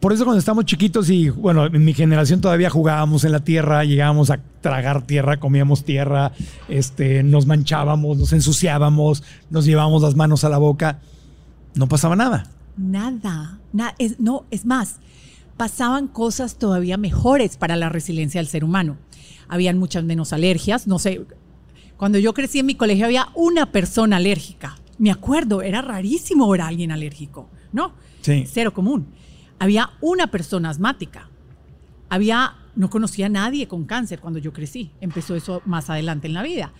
Por 0.02 0.12
eso 0.14 0.24
cuando 0.26 0.40
estamos 0.40 0.66
chiquitos 0.66 1.10
y, 1.12 1.30
bueno, 1.30 1.68
en 1.68 1.86
mi 1.86 1.94
generación 1.94 2.42
todavía 2.42 2.70
jugábamos 2.72 3.24
en 3.24 3.32
la 3.32 3.44
tierra, 3.44 3.84
llegábamos 3.86 4.32
a 4.32 4.40
tragar 4.60 5.04
tierra, 5.06 5.40
comíamos 5.40 5.84
tierra, 5.86 6.32
este, 6.68 7.22
nos 7.22 7.46
manchábamos, 7.46 8.18
nos 8.18 8.34
ensuciábamos, 8.34 9.24
nos 9.52 9.66
llevábamos 9.66 10.02
las 10.02 10.16
manos 10.16 10.44
a 10.44 10.50
la 10.50 10.58
boca. 10.58 11.00
No 11.76 11.88
pasaba 11.88 12.16
nada. 12.16 12.48
Nada. 12.78 13.60
na- 13.74 13.94
es, 14.00 14.20
no, 14.20 14.46
es 14.50 14.66
más, 14.66 14.96
pasaban 15.56 16.08
cosas 16.08 16.56
todavía 16.58 16.98
mejores 16.98 17.58
para 17.58 17.76
la 17.76 17.88
resiliencia 17.90 18.42
del 18.42 18.48
ser 18.50 18.64
humano. 18.64 18.98
Habían 19.48 19.78
muchas 19.78 20.04
menos 20.04 20.34
alergias. 20.34 20.88
No 20.88 20.98
sé, 20.98 21.22
cuando 21.98 22.18
yo 22.18 22.34
crecí 22.34 22.58
en 22.60 22.66
mi 22.66 22.74
colegio 22.76 23.06
había 23.06 23.28
una 23.36 23.72
persona 23.72 24.16
alérgica. 24.18 24.78
Me 24.98 25.12
acuerdo, 25.12 25.62
era 25.62 25.84
rarísimo 25.84 26.50
ver 26.50 26.62
a 26.62 26.68
alguien 26.68 26.92
alérgico, 26.92 27.50
¿no? 27.72 27.94
Sí. 28.22 28.46
Cero 28.52 28.74
común. 28.74 29.08
Había 29.62 29.92
una 30.02 30.26
persona 30.32 30.72
asmática. 30.72 31.30
Había, 32.10 32.56
no 32.76 32.90
conocía 32.90 33.28
a 33.28 33.30
nadie 33.30 33.68
con 33.68 33.86
cáncer 33.86 34.20
cuando 34.20 34.40
yo 34.40 34.54
crecí. 34.54 34.90
Empezó 35.02 35.36
eso 35.36 35.62
más 35.66 35.92
adelante 35.92 36.26
en 36.26 36.34
la 36.34 36.42
vida. 36.42 36.74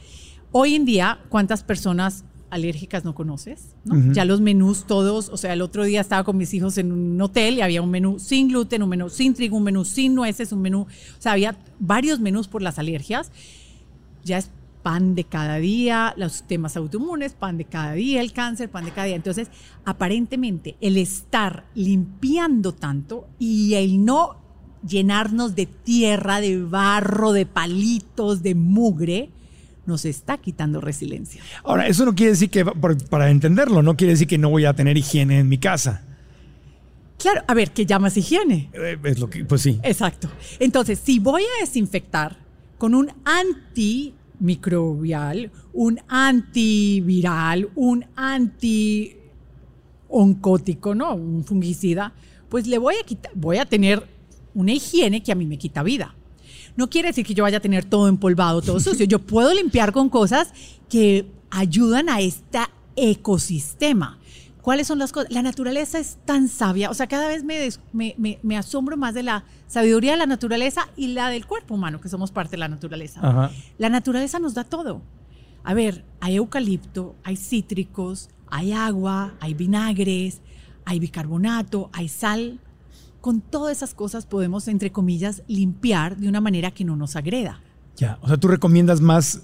Hoy 0.52 0.74
en 0.74 0.84
día, 0.84 1.20
¿cuántas 1.30 1.64
personas 1.64 2.26
alérgicas 2.50 3.06
no 3.06 3.14
conoces? 3.14 3.76
Ya 4.14 4.26
los 4.26 4.42
menús 4.42 4.88
todos, 4.88 5.30
o 5.30 5.38
sea, 5.38 5.54
el 5.54 5.62
otro 5.62 5.84
día 5.84 6.02
estaba 6.02 6.24
con 6.24 6.38
mis 6.38 6.56
hijos 6.56 6.80
en 6.80 6.92
un 6.92 7.22
hotel 7.22 7.60
y 7.60 7.62
había 7.62 7.84
un 7.84 7.92
menú 7.92 8.18
sin 8.18 8.48
gluten, 8.48 8.82
un 8.82 8.90
menú 8.90 9.10
sin 9.12 9.36
trigo, 9.36 9.58
un 9.58 9.64
menú 9.64 9.86
sin 9.86 10.16
nueces, 10.16 10.52
un 10.52 10.64
menú, 10.64 10.82
o 10.82 11.22
sea, 11.22 11.34
había 11.34 11.56
varios 11.78 12.20
menús 12.20 12.48
por 12.48 12.64
las 12.64 12.80
alergias. 12.80 13.32
Ya 14.24 14.40
es 14.40 14.50
pan 14.84 15.16
de 15.16 15.24
cada 15.24 15.58
día, 15.58 16.14
los 16.18 16.44
temas 16.44 16.76
autoinmunes, 16.78 17.34
pan 17.34 17.58
de 17.58 17.66
cada 17.66 17.94
día, 17.94 18.22
el 18.22 18.34
cáncer, 18.34 18.70
pan 18.70 18.86
de 18.86 18.92
cada 18.92 19.08
día. 19.08 19.16
Entonces, 19.16 19.50
aparentemente, 19.86 20.76
el 20.82 20.98
estar 20.98 21.66
limpiando 21.76 22.74
tanto 22.74 23.28
y 23.40 23.76
el 23.76 24.04
no 24.04 24.38
llenarnos 24.88 25.56
de 25.56 25.66
tierra, 25.68 26.42
de 26.42 26.64
barro, 26.64 27.34
de 27.34 27.46
palitos, 27.46 28.42
de 28.42 28.56
mugre, 28.56 29.30
nos 29.86 30.06
está 30.06 30.38
quitando 30.38 30.82
resiliencia. 30.82 31.42
Ahora, 31.64 31.88
eso 31.88 32.06
no 32.06 32.16
quiere 32.16 32.32
decir 32.32 32.50
que, 32.50 32.66
para 32.66 33.30
entenderlo, 33.30 33.82
no 33.82 33.96
quiere 33.96 34.14
decir 34.14 34.28
que 34.28 34.38
no 34.38 34.50
voy 34.50 34.66
a 34.66 34.74
tener 34.74 34.98
higiene 34.98 35.40
en 35.40 35.50
mi 35.50 35.58
casa. 35.58 36.04
Claro, 37.18 37.44
a 37.48 37.54
ver, 37.54 37.72
¿qué 37.72 37.86
llamas 37.86 38.18
higiene? 38.18 38.70
Eh, 38.74 38.98
Es 39.04 39.20
lo 39.20 39.30
que, 39.30 39.46
pues 39.46 39.62
sí. 39.62 39.80
Exacto. 39.84 40.30
Entonces, 40.60 41.00
si 41.04 41.20
voy 41.20 41.44
a 41.44 41.62
desinfectar 41.62 42.38
con 42.80 42.96
un 42.96 43.12
antimicrobial, 44.42 45.52
un 45.74 46.00
antiviral, 46.08 47.70
un 47.76 48.06
anti-oncótico, 48.16 50.96
¿no? 50.96 51.14
Un 51.14 51.44
fungicida, 51.44 52.14
pues 52.50 52.66
le 52.68 52.80
voy 52.80 52.96
a 53.02 53.04
quitar, 53.04 53.32
voy 53.36 53.58
a 53.58 53.66
tener 53.66 54.08
una 54.54 54.74
higiene 54.74 55.24
que 55.24 55.32
a 55.32 55.36
mí 55.36 55.46
me 55.46 55.58
quita 55.58 55.84
vida. 55.84 56.16
No 56.76 56.90
quiere 56.90 57.10
decir 57.10 57.26
que 57.26 57.34
yo 57.34 57.44
vaya 57.44 57.58
a 57.58 57.62
tener 57.62 57.86
todo 57.86 58.08
empolvado, 58.08 58.62
todo 58.62 58.80
sucio. 58.80 59.06
Yo 59.06 59.20
puedo 59.20 59.54
limpiar 59.54 59.92
con 59.92 60.10
cosas 60.10 60.54
que 60.90 61.26
ayudan 61.50 62.10
a 62.10 62.20
este 62.20 62.60
ecosistema. 62.96 64.20
¿Cuáles 64.62 64.86
son 64.88 65.00
las 65.00 65.12
cosas? 65.12 65.32
La 65.32 65.42
naturaleza 65.42 65.98
es 66.00 66.18
tan 66.26 66.48
sabia, 66.48 66.90
o 66.90 66.94
sea, 66.94 67.08
cada 67.08 67.28
vez 67.28 67.44
me, 67.44 67.58
des- 67.58 67.80
me, 67.94 68.14
me- 68.18 68.40
me 68.44 68.58
asombro 68.58 68.96
más 68.98 69.14
de 69.16 69.24
la 69.24 69.44
sabiduría 69.68 70.12
de 70.12 70.18
la 70.18 70.26
naturaleza 70.28 70.88
y 70.96 71.08
la 71.08 71.30
del 71.30 71.46
cuerpo 71.48 71.74
humano, 71.76 72.00
que 72.00 72.10
somos 72.10 72.32
parte 72.32 72.52
de 72.52 72.58
la 72.58 72.68
naturaleza. 72.68 73.20
Ajá. 73.24 73.52
La 73.80 73.90
naturaleza 73.90 74.38
nos 74.40 74.54
da 74.54 74.64
todo. 74.64 75.02
A 75.64 75.74
ver, 75.74 76.06
hay 76.20 76.36
eucalipto, 76.36 77.16
hay 77.24 77.38
cítricos, 77.38 78.30
hay 78.50 78.72
agua, 78.74 79.34
hay 79.40 79.54
vinagres, 79.54 80.42
hay 80.86 81.00
bicarbonato, 81.00 81.90
hay 81.94 82.08
sal. 82.08 82.60
Con 83.20 83.42
todas 83.42 83.78
esas 83.78 83.94
cosas 83.94 84.26
podemos, 84.26 84.68
entre 84.68 84.92
comillas, 84.92 85.44
limpiar 85.48 86.18
de 86.18 86.28
una 86.28 86.42
manera 86.42 86.72
que 86.72 86.84
no 86.86 86.96
nos 86.96 87.16
agreda. 87.16 87.62
Ya. 87.98 88.18
O 88.22 88.28
sea, 88.28 88.38
tú 88.38 88.48
recomiendas 88.48 89.02
más 89.02 89.42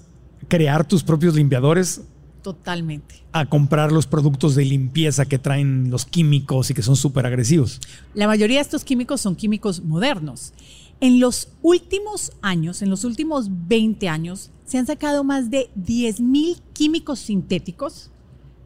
crear 0.48 0.86
tus 0.86 1.02
propios 1.04 1.34
limpiadores 1.34 2.02
Totalmente. 2.42 3.22
a 3.32 3.46
comprar 3.46 3.92
los 3.92 4.06
productos 4.06 4.54
de 4.54 4.64
limpieza 4.64 5.26
que 5.26 5.38
traen 5.38 5.90
los 5.90 6.04
químicos 6.06 6.70
y 6.70 6.74
que 6.74 6.82
son 6.82 6.96
súper 6.96 7.26
agresivos. 7.26 7.80
La 8.14 8.26
mayoría 8.26 8.56
de 8.58 8.62
estos 8.62 8.84
químicos 8.84 9.20
son 9.20 9.36
químicos 9.36 9.82
modernos. 9.82 10.52
En 11.00 11.20
los 11.20 11.48
últimos 11.62 12.32
años, 12.42 12.82
en 12.82 12.90
los 12.90 13.04
últimos 13.04 13.48
20 13.68 14.08
años, 14.08 14.50
se 14.64 14.78
han 14.78 14.86
sacado 14.86 15.22
más 15.24 15.50
de 15.50 15.70
10.000 15.76 16.60
químicos 16.72 17.18
sintéticos 17.20 18.10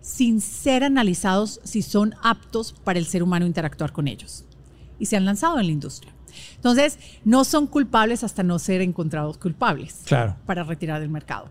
sin 0.00 0.40
ser 0.40 0.82
analizados 0.84 1.60
si 1.64 1.82
son 1.82 2.14
aptos 2.22 2.72
para 2.84 2.98
el 2.98 3.06
ser 3.06 3.22
humano 3.22 3.46
interactuar 3.46 3.92
con 3.92 4.08
ellos. 4.08 4.44
Y 4.98 5.06
se 5.06 5.16
han 5.16 5.24
lanzado 5.24 5.58
en 5.60 5.66
la 5.66 5.72
industria. 5.72 6.12
Entonces, 6.56 6.98
no 7.24 7.44
son 7.44 7.66
culpables 7.66 8.24
hasta 8.24 8.42
no 8.42 8.58
ser 8.58 8.80
encontrados 8.80 9.36
culpables 9.36 10.00
Claro. 10.06 10.36
para 10.46 10.62
retirar 10.64 11.00
del 11.00 11.10
mercado. 11.10 11.48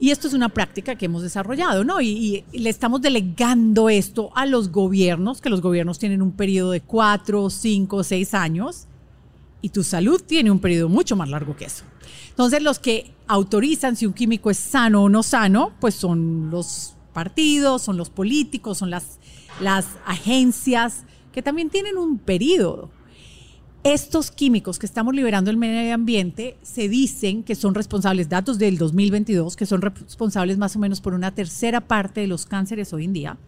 Y 0.00 0.10
esto 0.10 0.26
es 0.26 0.32
una 0.32 0.48
práctica 0.48 0.96
que 0.96 1.04
hemos 1.04 1.22
desarrollado, 1.22 1.84
¿no? 1.84 2.00
Y, 2.00 2.42
le 2.52 2.70
estamos 2.70 3.02
delegando 3.02 3.90
esto 3.90 4.30
a 4.34 4.46
los 4.46 4.72
gobiernos, 4.72 5.42
que 5.42 5.50
los 5.50 5.60
gobiernos 5.60 5.98
tienen 5.98 6.22
un 6.22 6.32
periodo 6.32 6.70
de 6.70 6.80
cuatro, 6.80 7.50
cinco, 7.50 8.02
seis 8.02 8.32
años, 8.32 8.86
y 9.60 9.68
tu 9.68 9.84
salud 9.84 10.22
tiene 10.26 10.50
un 10.50 10.58
periodo 10.58 10.88
mucho 10.88 11.16
más 11.16 11.28
largo 11.28 11.54
que 11.54 11.66
eso. 11.66 11.84
Entonces, 12.30 12.62
los 12.62 12.78
que 12.78 13.12
autorizan 13.26 13.94
si 13.94 14.06
un 14.06 14.14
químico 14.14 14.50
es 14.50 14.56
sano 14.56 15.02
o 15.02 15.10
no 15.10 15.22
sano, 15.22 15.74
pues 15.80 15.96
son 15.96 16.48
los 16.50 16.94
partidos, 17.12 17.82
son 17.82 17.98
los 17.98 18.08
políticos, 18.08 18.78
son 18.78 18.88
las, 18.88 19.18
las 19.60 19.86
agencias, 20.06 21.04
que 21.30 21.42
también 21.42 21.68
tienen 21.68 21.98
un 21.98 22.18
periodo 22.18 22.90
estos 23.82 24.30
químicos 24.30 24.78
que 24.78 24.84
estamos 24.86 25.14
liberando 25.14 25.50
el 25.50 25.56
medio 25.56 25.94
ambiente 25.94 26.56
se 26.62 26.88
dicen 26.88 27.42
que 27.42 27.54
son 27.54 27.74
responsables, 27.74 28.28
datos 28.28 28.58
del 28.58 28.76
2022, 28.76 29.56
que 29.56 29.64
son 29.66 29.80
responsables 29.80 30.58
más 30.58 30.76
o 30.76 30.78
menos 30.78 31.00
por 31.00 31.14
una 31.14 31.34
tercera 31.34 31.80
parte 31.80 32.20
de 32.20 32.26
los 32.26 32.44
cánceres 32.44 32.92
hoy 32.92 33.04
en 33.06 33.12
día, 33.14 33.38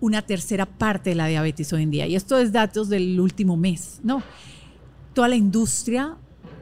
una 0.00 0.22
tercera 0.22 0.66
parte 0.66 1.10
de 1.10 1.16
la 1.16 1.26
diabetes 1.28 1.72
hoy 1.72 1.84
en 1.84 1.90
día. 1.92 2.06
Y 2.08 2.16
esto 2.16 2.38
es 2.38 2.50
datos 2.52 2.88
del 2.88 3.20
último 3.20 3.56
mes, 3.56 4.00
¿no? 4.02 4.22
Toda 5.14 5.28
la 5.28 5.36
industria 5.36 6.16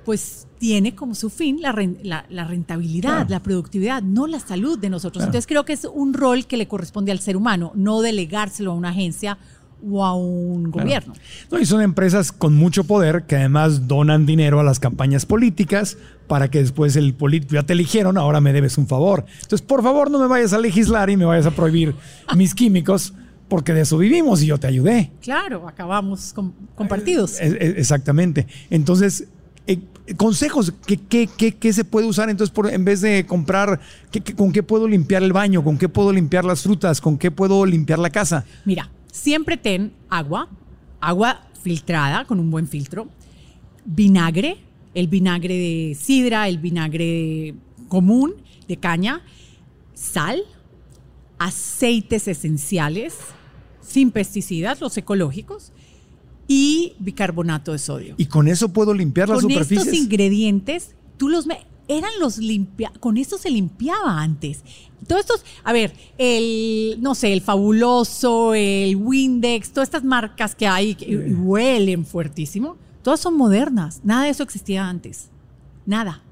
pues 0.05 0.47
tiene 0.59 0.95
como 0.95 1.15
su 1.15 1.31
fin 1.31 1.63
la, 1.63 1.73
ren- 1.73 1.99
la- 2.03 2.27
la 2.29 2.45
rentabilidad, 2.45 3.11
Claro. 3.21 3.31
la 3.31 3.43
productividad, 3.43 4.03
no 4.03 4.27
la 4.27 4.39
salud 4.39 4.79
de 4.79 4.91
nosotros. 4.91 5.23
Claro. 5.23 5.31
Entonces 5.31 5.47
creo 5.47 5.65
que 5.65 5.73
es 5.73 5.87
un 5.87 6.13
rol 6.13 6.47
que 6.47 6.59
le 6.59 6.69
corresponde 6.69 7.11
al 7.13 7.21
ser 7.21 7.39
humano, 7.39 7.73
no 7.75 8.03
delegárselo 8.03 8.73
a 8.73 8.75
una 8.75 8.91
agencia 8.91 9.39
o 9.91 10.05
a 10.05 10.15
un 10.15 10.71
Claro. 10.71 10.85
gobierno. 10.87 11.15
No, 11.51 11.59
y 11.59 11.67
son 11.67 11.81
empresas 11.83 12.33
con 12.33 12.55
mucho 12.55 12.85
poder 12.85 13.25
que 13.25 13.37
además 13.37 13.87
donan 13.89 14.27
dinero 14.27 14.61
a 14.61 14.65
las 14.65 14.81
campañas 14.81 15.27
políticas 15.27 15.97
para 16.27 16.51
que 16.51 16.59
después 16.61 16.97
el 16.97 17.15
político, 17.15 17.55
ya 17.55 17.63
te 17.65 17.75
eligieron, 17.75 18.17
ahora 18.19 18.41
me 18.41 18.53
debes 18.53 18.79
un 18.79 18.87
favor. 18.87 19.25
Entonces, 19.43 19.63
por 19.63 19.83
favor, 19.83 20.11
no 20.11 20.19
me 20.19 20.27
vayas 20.27 20.53
a 20.53 20.59
legislar 20.59 21.11
y 21.11 21.17
me 21.17 21.25
vayas 21.25 21.47
a 21.47 21.51
prohibir 21.51 21.95
mis 22.37 22.55
químicos, 22.55 23.13
porque 23.49 23.75
de 23.75 23.83
eso 23.83 23.99
vivimos 23.99 24.43
y 24.43 24.47
yo 24.47 24.59
te 24.59 24.67
ayudé. 24.67 25.11
Claro, 25.21 25.69
acabamos 25.69 26.33
con, 26.33 26.55
compartidos. 26.75 27.41
Es- 27.41 27.53
es- 27.61 27.77
exactamente. 27.77 28.47
Entonces, 28.71 29.29
eh, 29.67 29.79
consejos, 30.17 30.73
¿qué, 30.87 30.97
qué, 30.99 31.29
qué, 31.37 31.53
qué 31.57 31.73
se 31.75 31.85
puede 31.85 32.07
usar? 32.07 32.31
Entonces, 32.31 32.53
por, 32.55 32.71
en 32.73 32.85
vez 32.87 33.01
de 33.03 33.27
comprar, 33.27 33.81
¿qué- 34.11 34.21
qué- 34.23 34.35
¿con 34.35 34.51
qué 34.53 34.63
puedo 34.63 34.89
limpiar 34.89 35.23
el 35.23 35.33
baño? 35.35 35.63
¿Con 35.63 35.77
qué 35.79 35.89
puedo 35.91 36.11
limpiar 36.13 36.45
las 36.47 36.63
frutas? 36.63 37.01
¿Con 37.03 37.19
qué 37.19 37.31
puedo 37.31 37.65
limpiar 37.67 37.99
la 37.99 38.11
casa? 38.11 38.45
Mira, 38.65 38.89
siempre 39.15 39.57
ten 39.57 39.93
agua, 40.11 40.49
agua 41.01 41.47
filtrada 41.63 42.25
con 42.25 42.41
un 42.41 42.51
buen 42.51 42.67
filtro, 42.67 43.09
vinagre, 43.85 44.57
el 44.93 45.07
vinagre 45.07 45.55
de 45.55 45.95
sidra, 45.99 46.49
el 46.49 46.59
vinagre 46.59 47.55
común 47.89 48.35
de 48.67 48.77
caña, 48.77 49.23
sal, 49.95 50.43
aceites 51.39 52.27
esenciales, 52.29 53.15
sin 53.81 54.11
pesticidas, 54.11 54.81
los 54.81 54.97
ecológicos, 54.97 55.73
y 56.49 56.95
bicarbonato 56.99 57.73
de 57.73 57.79
sodio. 57.79 58.15
Y 58.19 58.27
con 58.27 58.49
eso 58.49 58.73
puedo 58.73 58.93
limpiar 58.95 59.29
las 59.29 59.41
con 59.41 59.51
superficies. 59.51 59.87
estos 59.87 59.99
ingredientes, 60.01 60.95
tú 61.17 61.29
los 61.29 61.47
me- 61.47 61.67
eran 61.89 62.11
los 62.21 62.39
limpia, 62.39 62.93
con 63.01 63.17
esto 63.17 63.39
se 63.39 63.51
limpiaba 63.51 64.21
antes. 64.23 64.63
Todos 65.07 65.21
estos, 65.21 65.45
a 65.65 65.73
ver, 65.73 65.93
el, 66.17 66.97
no 67.01 67.15
sé, 67.15 67.33
el 67.33 67.43
fabuloso, 67.43 68.55
el 68.55 68.97
Windex, 68.97 69.71
todas 69.73 69.89
estas 69.89 70.05
marcas 70.05 70.55
que 70.55 70.67
hay 70.67 70.95
que 70.95 71.17
huelen 71.17 72.07
fuertísimo, 72.07 72.77
todas 73.03 73.21
son 73.21 73.37
modernas. 73.37 74.01
Nada 74.03 74.25
de 74.25 74.31
eso 74.31 74.43
existía 74.43 74.89
antes. 74.89 75.29
Nada. 75.85 76.23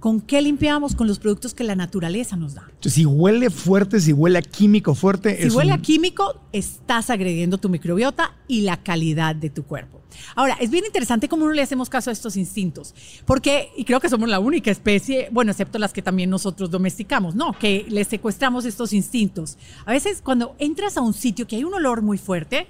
¿Con 0.00 0.20
qué 0.20 0.42
limpiábamos? 0.42 0.94
Con 0.94 1.06
los 1.06 1.18
productos 1.18 1.54
que 1.54 1.64
la 1.64 1.74
naturaleza 1.74 2.36
nos 2.36 2.54
da. 2.54 2.62
Entonces, 2.68 2.92
si 2.94 3.06
huele 3.06 3.50
fuerte, 3.50 3.98
si 4.00 4.12
huele 4.12 4.38
a 4.38 4.42
químico 4.42 4.94
fuerte, 4.94 5.36
Si 5.40 5.44
es 5.48 5.54
huele 5.54 5.72
un- 5.72 5.78
a 5.78 5.82
químico, 5.82 6.40
estás 6.52 7.08
agrediendo 7.10 7.58
tu 7.58 7.68
microbiota 7.68 8.36
y 8.46 8.60
la 8.60 8.82
calidad 8.82 9.34
de 9.34 9.50
tu 9.50 9.64
cuerpo. 9.64 9.95
Ahora, 10.34 10.56
es 10.60 10.70
bien 10.70 10.84
interesante 10.84 11.28
cómo 11.28 11.46
no 11.46 11.52
le 11.52 11.62
hacemos 11.62 11.88
caso 11.88 12.10
a 12.10 12.12
estos 12.12 12.36
instintos, 12.36 12.94
porque, 13.24 13.70
y 13.76 13.84
creo 13.84 14.00
que 14.00 14.08
somos 14.08 14.28
la 14.28 14.38
única 14.38 14.70
especie, 14.70 15.28
bueno, 15.32 15.50
excepto 15.50 15.78
las 15.78 15.92
que 15.92 16.02
también 16.02 16.30
nosotros 16.30 16.70
domesticamos, 16.70 17.34
¿no? 17.34 17.52
Que 17.58 17.86
les 17.88 18.08
secuestramos 18.08 18.64
estos 18.64 18.92
instintos. 18.92 19.56
A 19.84 19.92
veces 19.92 20.20
cuando 20.22 20.54
entras 20.58 20.96
a 20.96 21.00
un 21.00 21.14
sitio 21.14 21.46
que 21.46 21.56
hay 21.56 21.64
un 21.64 21.74
olor 21.74 22.02
muy 22.02 22.18
fuerte, 22.18 22.66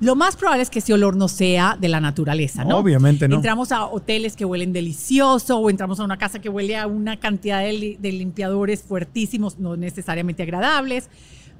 lo 0.00 0.16
más 0.16 0.34
probable 0.34 0.62
es 0.62 0.70
que 0.70 0.78
ese 0.78 0.94
olor 0.94 1.14
no 1.14 1.28
sea 1.28 1.76
de 1.78 1.88
la 1.88 2.00
naturaleza, 2.00 2.64
¿no? 2.64 2.78
Obviamente 2.78 3.28
no. 3.28 3.36
Entramos 3.36 3.70
a 3.70 3.84
hoteles 3.84 4.34
que 4.34 4.46
huelen 4.46 4.72
delicioso 4.72 5.58
o 5.58 5.68
entramos 5.68 6.00
a 6.00 6.04
una 6.04 6.16
casa 6.16 6.38
que 6.40 6.48
huele 6.48 6.76
a 6.78 6.86
una 6.86 7.20
cantidad 7.20 7.60
de, 7.60 7.72
li- 7.74 7.96
de 8.00 8.10
limpiadores 8.12 8.82
fuertísimos, 8.82 9.58
no 9.58 9.76
necesariamente 9.76 10.42
agradables, 10.42 11.10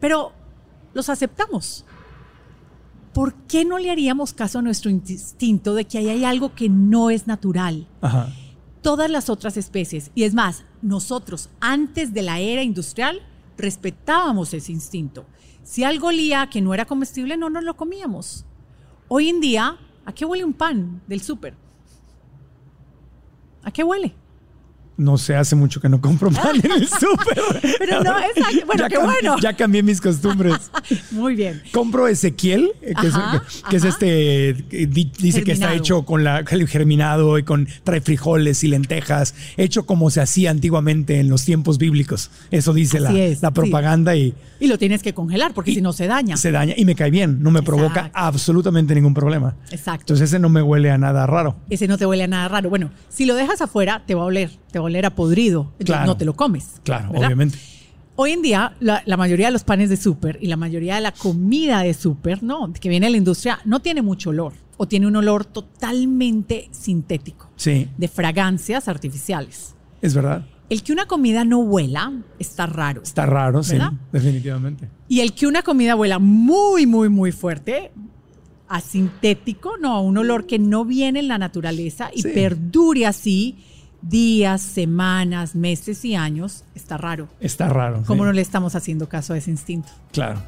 pero 0.01 0.33
los 0.95 1.11
aceptamos. 1.11 1.85
¿Por 3.13 3.35
qué 3.35 3.65
no 3.65 3.79
le 3.79 3.91
haríamos 3.91 4.33
caso 4.33 4.61
a 4.61 4.63
nuestro 4.63 4.91
instinto 4.91 5.75
de 5.75 5.85
que 5.85 5.99
ahí 5.99 6.09
hay 6.09 6.25
algo 6.25 6.55
que 6.55 6.69
no 6.69 7.11
es 7.11 7.27
natural? 7.27 7.89
Ajá. 8.01 8.33
Todas 8.83 9.11
las 9.11 9.29
otras 9.29 9.57
especies, 9.57 10.11
y 10.15 10.23
es 10.23 10.33
más, 10.33 10.65
nosotros 10.81 11.51
antes 11.61 12.15
de 12.15 12.23
la 12.23 12.39
era 12.39 12.63
industrial 12.63 13.21
respetábamos 13.59 14.55
ese 14.55 14.73
instinto. 14.73 15.27
Si 15.63 15.85
algo 15.85 16.09
olía 16.09 16.49
que 16.49 16.63
no 16.63 16.73
era 16.73 16.87
comestible, 16.87 17.37
no 17.37 17.51
nos 17.51 17.63
lo 17.65 17.77
comíamos. 17.77 18.47
Hoy 19.09 19.29
en 19.29 19.41
día, 19.41 19.77
¿a 20.05 20.13
qué 20.13 20.25
huele 20.25 20.45
un 20.45 20.55
pan 20.55 21.03
del 21.07 21.21
súper? 21.21 21.55
¿A 23.63 23.71
qué 23.71 23.85
huele? 23.85 24.15
No 25.01 25.17
sé, 25.17 25.35
hace 25.35 25.57
mucho 25.57 25.81
que 25.81 25.89
no 25.89 26.01
compro 26.01 26.31
pan 26.33 26.57
en 26.63 26.71
el 26.73 26.87
súper. 26.89 27.77
Pero 27.79 28.03
no, 28.05 28.19
exacto. 28.19 28.67
Bueno, 28.67 28.83
Ya 28.83 28.89
qué 28.89 28.99
bueno. 28.99 29.37
Ya 29.41 29.53
cambié 29.57 29.83
mis 29.83 30.01
costumbres. 30.01 30.71
Muy 31.11 31.35
bien. 31.35 31.63
Compro 31.73 32.07
Ezequiel, 32.07 32.71
eh, 32.83 32.93
que, 33.01 33.07
Ajá, 33.07 33.43
es, 33.49 33.63
que 33.69 33.77
es 33.77 33.85
ajá. 33.85 33.89
este, 33.95 34.87
di- 34.89 35.11
dice 35.19 35.43
que 35.43 35.53
está 35.53 35.73
hecho 35.75 36.03
con 36.05 36.23
la 36.23 36.41
el 36.51 36.69
germinado 36.69 37.39
y 37.39 37.45
con 37.45 37.67
trae 37.85 38.01
frijoles 38.03 38.63
y 38.65 38.69
lentejas, 38.69 39.35
hecho 39.57 39.87
como 39.87 40.11
se 40.11 40.21
hacía 40.21 40.51
antiguamente 40.51 41.19
en 41.19 41.31
los 41.31 41.45
tiempos 41.45 41.79
bíblicos. 41.79 42.31
Eso 42.51 42.73
dice 42.75 43.01
la, 43.01 43.13
es, 43.13 43.41
la 43.43 43.49
sí. 43.49 43.55
propaganda 43.55 44.15
y 44.17 44.35
Y 44.59 44.67
lo 44.67 44.77
tienes 44.79 45.03
que 45.03 45.15
congelar 45.15 45.55
porque 45.55 45.73
si 45.75 45.81
no 45.81 45.93
se 45.95 46.07
daña. 46.09 46.37
se 46.37 46.51
daña 46.53 46.75
y 46.77 46.85
me 46.85 46.95
cae 46.95 47.11
bien, 47.11 47.43
no 47.43 47.51
me 47.51 47.63
provoca 47.63 48.11
absolutamente 48.13 48.95
ningún 48.95 49.15
problema. 49.15 49.57
Exacto. 49.71 50.03
Entonces 50.03 50.29
ese 50.29 50.39
no 50.39 50.49
me 50.51 50.61
huele 50.61 50.91
a 50.91 50.99
nada 50.99 51.27
raro. 51.27 51.57
Ese 51.71 51.89
no 51.89 51.97
te 51.97 52.05
huele 52.05 52.25
a 52.25 52.29
nada 52.29 52.49
raro. 52.49 52.69
Bueno, 52.69 52.91
si 53.09 53.25
lo 53.25 53.35
dejas 53.35 53.61
afuera, 53.63 54.03
te 54.07 54.15
va 54.15 54.23
a 54.23 54.27
oler. 54.27 54.51
Te 54.71 54.79
va 54.79 54.85
a 54.85 54.87
oler 54.91 55.07
a 55.07 55.15
podrido. 55.15 55.73
Claro. 55.85 56.07
no 56.07 56.17
te 56.17 56.25
lo 56.25 56.35
comes. 56.35 56.81
Claro, 56.85 57.11
¿verdad? 57.13 57.27
obviamente. 57.27 57.59
Hoy 58.17 58.33
en 58.33 58.43
día, 58.43 58.77
la, 58.81 59.03
la 59.07 59.17
mayoría 59.17 59.47
de 59.47 59.53
los 59.53 59.65
panes 59.65 59.89
de 59.89 59.97
súper 59.97 60.39
y 60.43 60.47
la 60.49 60.57
mayoría 60.57 60.97
de 60.97 61.01
la 61.01 61.13
comida 61.13 61.81
de 61.81 61.95
súper, 61.95 62.43
¿no? 62.43 62.71
Que 62.73 62.89
viene 62.91 63.07
de 63.07 63.13
la 63.13 63.17
industria, 63.17 63.61
no 63.65 63.81
tiene 63.81 64.03
mucho 64.03 64.31
olor. 64.31 64.53
O 64.77 64.87
tiene 64.87 65.07
un 65.07 65.17
olor 65.17 65.45
totalmente 65.45 66.69
sintético. 66.73 67.49
Sí, 67.57 67.89
De 67.97 68.09
fragancias 68.09 68.89
artificiales. 68.89 69.75
es 70.03 70.15
verdad. 70.15 70.45
El 70.69 70.83
que 70.85 70.93
una 70.93 71.07
comida 71.07 71.45
no 71.45 71.59
huela 71.59 72.13
está 72.39 72.65
raro. 72.67 73.03
Está 73.03 73.27
raro, 73.27 73.63
sí, 73.65 73.77
definitivamente. 74.13 74.89
Y 75.09 75.19
el 75.21 75.33
que 75.35 75.47
una 75.49 75.63
comida 75.63 75.97
huela 75.97 76.19
muy, 76.21 76.87
muy, 76.87 77.09
muy 77.09 77.33
fuerte, 77.33 77.91
a 78.69 78.81
sintético, 78.81 79.79
no, 79.79 79.95
a 79.97 80.01
un 80.01 80.17
olor 80.17 80.47
que 80.47 80.61
no 80.61 80.85
viene 80.85 81.19
en 81.21 81.27
la 81.29 81.39
naturaleza 81.39 82.11
y 82.15 82.23
Sí. 82.23 82.29
perdure 82.33 83.05
así 83.07 83.57
días, 84.03 84.63
semanas, 84.63 85.55
meses 85.55 86.05
y 86.05 86.15
años, 86.15 86.65
está 86.75 86.97
raro. 86.97 87.29
Está 87.41 87.69
raro. 87.69 88.03
¿Cómo 88.07 88.23
sí. 88.23 88.27
no 88.27 88.33
le 88.33 88.43
estamos 88.43 88.75
haciendo 88.75 89.09
caso 89.09 89.35
a 89.35 89.39
ese 89.39 89.51
instinto? 89.51 89.89
Claro. 90.13 90.41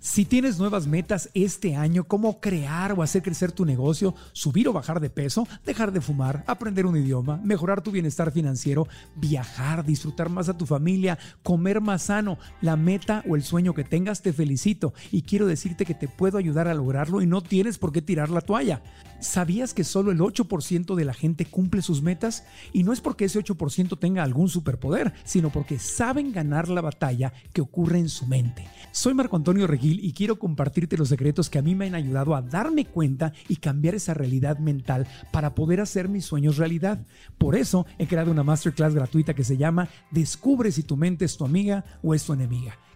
Si 0.00 0.24
tienes 0.24 0.58
nuevas 0.58 0.86
metas 0.86 1.28
este 1.34 1.76
año, 1.76 2.04
como 2.04 2.40
crear 2.40 2.92
o 2.92 3.02
hacer 3.02 3.22
crecer 3.22 3.52
tu 3.52 3.66
negocio, 3.66 4.14
subir 4.32 4.66
o 4.66 4.72
bajar 4.72 5.00
de 5.00 5.10
peso, 5.10 5.46
dejar 5.66 5.92
de 5.92 6.00
fumar, 6.00 6.44
aprender 6.46 6.86
un 6.86 6.96
idioma, 6.96 7.38
mejorar 7.44 7.82
tu 7.82 7.90
bienestar 7.90 8.32
financiero, 8.32 8.88
viajar, 9.16 9.84
disfrutar 9.84 10.30
más 10.30 10.48
a 10.48 10.56
tu 10.56 10.64
familia, 10.64 11.18
comer 11.42 11.82
más 11.82 12.04
sano, 12.04 12.38
la 12.62 12.76
meta 12.76 13.22
o 13.28 13.36
el 13.36 13.42
sueño 13.42 13.74
que 13.74 13.84
tengas, 13.84 14.22
te 14.22 14.32
felicito 14.32 14.94
y 15.12 15.22
quiero 15.22 15.46
decirte 15.46 15.84
que 15.84 15.94
te 15.94 16.08
puedo 16.08 16.38
ayudar 16.38 16.68
a 16.68 16.74
lograrlo 16.74 17.20
y 17.20 17.26
no 17.26 17.42
tienes 17.42 17.76
por 17.76 17.92
qué 17.92 18.00
tirar 18.00 18.30
la 18.30 18.40
toalla. 18.40 18.80
¿Sabías 19.20 19.74
que 19.74 19.82
solo 19.82 20.12
el 20.12 20.20
8% 20.20 20.94
de 20.94 21.04
la 21.04 21.12
gente 21.12 21.44
cumple 21.44 21.82
sus 21.82 22.02
metas? 22.02 22.44
Y 22.72 22.84
no 22.84 22.92
es 22.92 23.00
porque 23.00 23.24
ese 23.24 23.40
8% 23.40 23.98
tenga 23.98 24.22
algún 24.22 24.48
superpoder, 24.48 25.12
sino 25.24 25.50
porque 25.50 25.78
saben 25.78 26.32
ganar 26.32 26.68
la 26.68 26.80
batalla 26.80 27.32
que 27.52 27.60
ocurre 27.60 27.98
en 27.98 28.08
su 28.08 28.26
mente. 28.26 28.64
Soy 28.92 29.14
Marco 29.14 29.36
Antonio 29.36 29.66
Regil 29.66 30.04
y 30.04 30.12
quiero 30.12 30.38
compartirte 30.38 30.96
los 30.96 31.08
secretos 31.08 31.50
que 31.50 31.58
a 31.58 31.62
mí 31.62 31.74
me 31.74 31.86
han 31.86 31.94
ayudado 31.94 32.34
a 32.34 32.42
darme 32.42 32.84
cuenta 32.84 33.32
y 33.48 33.56
cambiar 33.56 33.96
esa 33.96 34.14
realidad 34.14 34.58
mental 34.58 35.06
para 35.32 35.54
poder 35.54 35.80
hacer 35.80 36.08
mis 36.08 36.24
sueños 36.24 36.56
realidad. 36.56 37.04
Por 37.38 37.56
eso 37.56 37.86
he 37.98 38.06
creado 38.06 38.30
una 38.30 38.44
masterclass 38.44 38.94
gratuita 38.94 39.34
que 39.34 39.44
se 39.44 39.56
llama 39.56 39.88
Descubre 40.10 40.70
si 40.70 40.84
tu 40.84 40.96
mente 40.96 41.24
es 41.24 41.36
tu 41.36 41.44
amiga 41.44 41.84
o 42.02 42.14
es 42.14 42.24
tu 42.24 42.32
enemiga. 42.32 42.78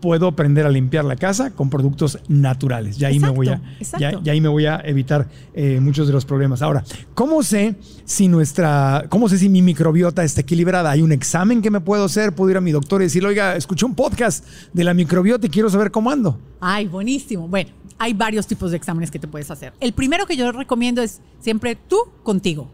puedo 0.00 0.26
aprender 0.26 0.66
a 0.66 0.70
limpiar 0.70 1.04
la 1.04 1.16
casa 1.16 1.50
con 1.50 1.70
productos 1.70 2.18
naturales. 2.28 2.96
Ya 2.96 3.08
ahí 3.08 3.18
me 3.18 3.30
voy 3.30 3.48
a, 3.48 3.60
ya 3.98 4.32
ahí 4.32 4.40
me 4.40 4.48
voy 4.48 4.66
a 4.66 4.80
evitar 4.84 5.28
eh, 5.54 5.80
muchos 5.80 6.06
de 6.06 6.12
los 6.12 6.24
problemas. 6.24 6.62
Ahora, 6.62 6.84
¿cómo 7.14 7.42
sé 7.42 7.76
si 8.04 8.28
nuestra, 8.28 9.06
cómo 9.08 9.28
sé 9.28 9.38
si 9.38 9.48
mi 9.48 9.62
microbiota 9.62 10.24
está 10.24 10.40
equilibrada? 10.40 10.90
Hay 10.90 11.02
un 11.02 11.12
examen 11.12 11.62
que 11.62 11.70
me 11.70 11.80
puedo 11.80 12.04
hacer, 12.04 12.34
puedo 12.34 12.50
ir 12.50 12.56
a 12.56 12.60
mi 12.60 12.72
doctor 12.72 13.00
y 13.00 13.04
decirle, 13.04 13.28
oiga, 13.30 13.56
escuché 13.56 13.86
un 13.86 13.94
podcast 13.94 14.44
de 14.72 14.84
la 14.84 14.94
microbiota 14.94 15.46
y 15.46 15.50
quiero 15.50 15.70
saber 15.70 15.90
cómo 15.90 16.10
ando. 16.10 16.38
Ay, 16.60 16.86
buenísimo. 16.86 17.48
Bueno, 17.48 17.70
hay 17.98 18.14
varios 18.14 18.46
tipos 18.46 18.70
de 18.70 18.76
exámenes 18.76 19.10
que 19.10 19.18
te 19.18 19.28
puedes 19.28 19.50
hacer. 19.50 19.72
El 19.80 19.92
primero 19.92 20.26
que 20.26 20.36
yo 20.36 20.50
recomiendo 20.52 21.02
es 21.02 21.20
siempre 21.40 21.76
tú 21.76 21.98
contigo. 22.22 22.70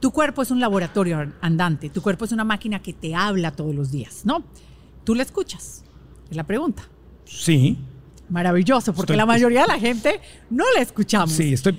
Tu 0.00 0.10
cuerpo 0.10 0.42
es 0.42 0.50
un 0.50 0.60
laboratorio 0.60 1.32
andante, 1.40 1.88
tu 1.88 2.02
cuerpo 2.02 2.26
es 2.26 2.32
una 2.32 2.44
máquina 2.44 2.82
que 2.82 2.92
te 2.92 3.14
habla 3.14 3.52
todos 3.52 3.74
los 3.74 3.90
días, 3.90 4.22
¿no? 4.24 4.44
Tú 5.04 5.14
la 5.14 5.22
escuchas, 5.22 5.84
es 6.30 6.36
la 6.36 6.44
pregunta. 6.44 6.82
Sí, 7.24 7.78
Maravilloso, 8.28 8.92
porque 8.92 9.12
Estoy- 9.12 9.18
la 9.18 9.26
mayoría 9.26 9.60
de 9.62 9.68
la 9.68 9.78
gente 9.78 10.20
no 10.50 10.64
la 10.74 10.82
escuchamos. 10.82 11.30
sí, 11.30 11.52
estoy 11.52 11.76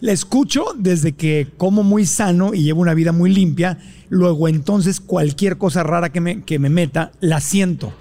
la 0.00 0.12
escucho 0.12 0.66
desde 0.78 1.12
que 1.16 1.48
como 1.56 1.82
muy 1.82 2.06
sano 2.06 2.54
y 2.54 2.62
llevo 2.62 2.82
una 2.82 2.94
vida 2.94 3.10
muy 3.10 3.34
limpia. 3.34 3.76
Luego 4.08 4.46
entonces 4.46 5.00
cualquier 5.00 5.58
cosa 5.58 5.82
rara 5.82 6.12
que 6.12 6.20
me, 6.20 6.44
que 6.44 6.60
me 6.60 6.70
meta, 6.70 7.10
la 7.20 7.40
siento. 7.40 7.92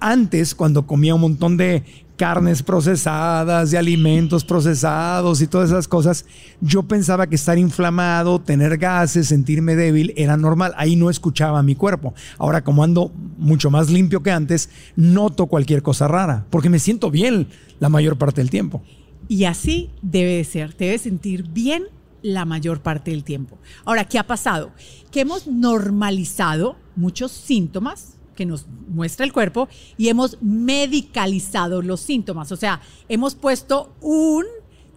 Antes, 0.00 0.54
cuando 0.54 0.86
comía 0.86 1.14
un 1.14 1.20
montón 1.20 1.58
de 1.58 1.84
carnes 2.16 2.62
procesadas, 2.62 3.70
de 3.70 3.78
alimentos 3.78 4.44
procesados 4.44 5.40
y 5.40 5.46
todas 5.46 5.70
esas 5.70 5.88
cosas, 5.88 6.24
yo 6.60 6.82
pensaba 6.84 7.26
que 7.26 7.34
estar 7.34 7.58
inflamado, 7.58 8.40
tener 8.40 8.78
gases, 8.78 9.28
sentirme 9.28 9.76
débil 9.76 10.12
era 10.16 10.36
normal. 10.36 10.72
Ahí 10.76 10.96
no 10.96 11.10
escuchaba 11.10 11.58
a 11.58 11.62
mi 11.62 11.74
cuerpo. 11.74 12.14
Ahora, 12.38 12.62
como 12.62 12.84
ando 12.84 13.12
mucho 13.38 13.70
más 13.70 13.90
limpio 13.90 14.22
que 14.22 14.30
antes, 14.30 14.70
noto 14.96 15.46
cualquier 15.46 15.82
cosa 15.82 16.08
rara, 16.08 16.46
porque 16.50 16.70
me 16.70 16.78
siento 16.78 17.10
bien 17.10 17.48
la 17.80 17.88
mayor 17.88 18.18
parte 18.18 18.40
del 18.40 18.50
tiempo. 18.50 18.82
Y 19.28 19.44
así 19.44 19.90
debe 20.02 20.36
de 20.36 20.44
ser, 20.44 20.74
te 20.74 20.86
debes 20.86 21.02
sentir 21.02 21.48
bien 21.48 21.84
la 22.22 22.44
mayor 22.44 22.80
parte 22.82 23.10
del 23.10 23.24
tiempo. 23.24 23.58
Ahora, 23.84 24.04
¿qué 24.04 24.18
ha 24.18 24.26
pasado? 24.26 24.72
Que 25.10 25.20
hemos 25.20 25.46
normalizado 25.46 26.76
muchos 26.94 27.32
síntomas 27.32 28.18
que 28.34 28.46
nos 28.46 28.66
muestra 28.88 29.24
el 29.24 29.32
cuerpo 29.32 29.68
y 29.96 30.08
hemos 30.08 30.38
medicalizado 30.40 31.82
los 31.82 32.00
síntomas. 32.00 32.52
O 32.52 32.56
sea, 32.56 32.80
hemos 33.08 33.34
puesto 33.34 33.94
un 34.00 34.44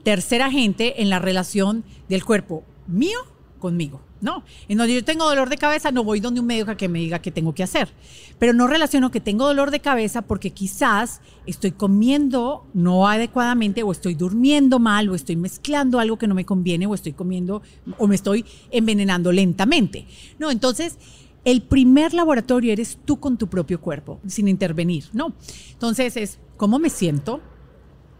tercer 0.03 0.41
agente 0.41 1.01
en 1.01 1.09
la 1.09 1.19
relación 1.19 1.83
del 2.07 2.23
cuerpo 2.23 2.63
mío 2.87 3.19
conmigo. 3.59 4.01
No, 4.21 4.43
en 4.69 4.77
donde 4.77 4.95
yo 4.95 5.03
tengo 5.03 5.25
dolor 5.25 5.49
de 5.49 5.57
cabeza, 5.57 5.91
no 5.91 6.03
voy 6.03 6.19
donde 6.19 6.39
un 6.39 6.47
médico 6.47 6.75
que 6.77 6.87
me 6.87 6.99
diga 6.99 7.19
qué 7.19 7.31
tengo 7.31 7.53
que 7.53 7.63
hacer. 7.63 7.89
Pero 8.39 8.53
no 8.53 8.65
relaciono 8.65 9.11
que 9.11 9.19
tengo 9.19 9.45
dolor 9.45 9.71
de 9.71 9.81
cabeza 9.81 10.23
porque 10.23 10.51
quizás 10.51 11.21
estoy 11.45 11.71
comiendo 11.71 12.65
no 12.73 13.07
adecuadamente 13.07 13.83
o 13.83 13.91
estoy 13.91 14.15
durmiendo 14.15 14.79
mal 14.79 15.09
o 15.09 15.15
estoy 15.15 15.35
mezclando 15.35 15.99
algo 15.99 16.17
que 16.17 16.27
no 16.27 16.33
me 16.33 16.45
conviene 16.45 16.87
o 16.87 16.95
estoy 16.95 17.13
comiendo 17.13 17.61
o 17.97 18.07
me 18.07 18.15
estoy 18.15 18.45
envenenando 18.71 19.31
lentamente. 19.31 20.07
No, 20.39 20.49
entonces 20.49 20.97
el 21.45 21.61
primer 21.61 22.13
laboratorio 22.13 22.73
eres 22.73 22.97
tú 23.05 23.19
con 23.19 23.37
tu 23.37 23.47
propio 23.47 23.79
cuerpo, 23.79 24.19
sin 24.27 24.47
intervenir, 24.47 25.05
¿no? 25.13 25.33
Entonces 25.71 26.17
es, 26.17 26.39
¿cómo 26.57 26.79
me 26.79 26.89
siento? 26.89 27.39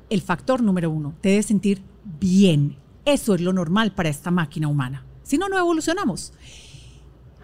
El 0.09 0.21
factor 0.21 0.61
número 0.61 0.91
uno, 0.91 1.15
te 1.21 1.29
debes 1.29 1.47
sentir 1.47 1.81
bien. 2.19 2.77
Eso 3.03 3.33
es 3.33 3.41
lo 3.41 3.51
normal 3.51 3.93
para 3.93 4.09
esta 4.09 4.29
máquina 4.29 4.67
humana. 4.67 5.05
Si 5.23 5.39
no, 5.39 5.49
no 5.49 5.57
evolucionamos. 5.57 6.33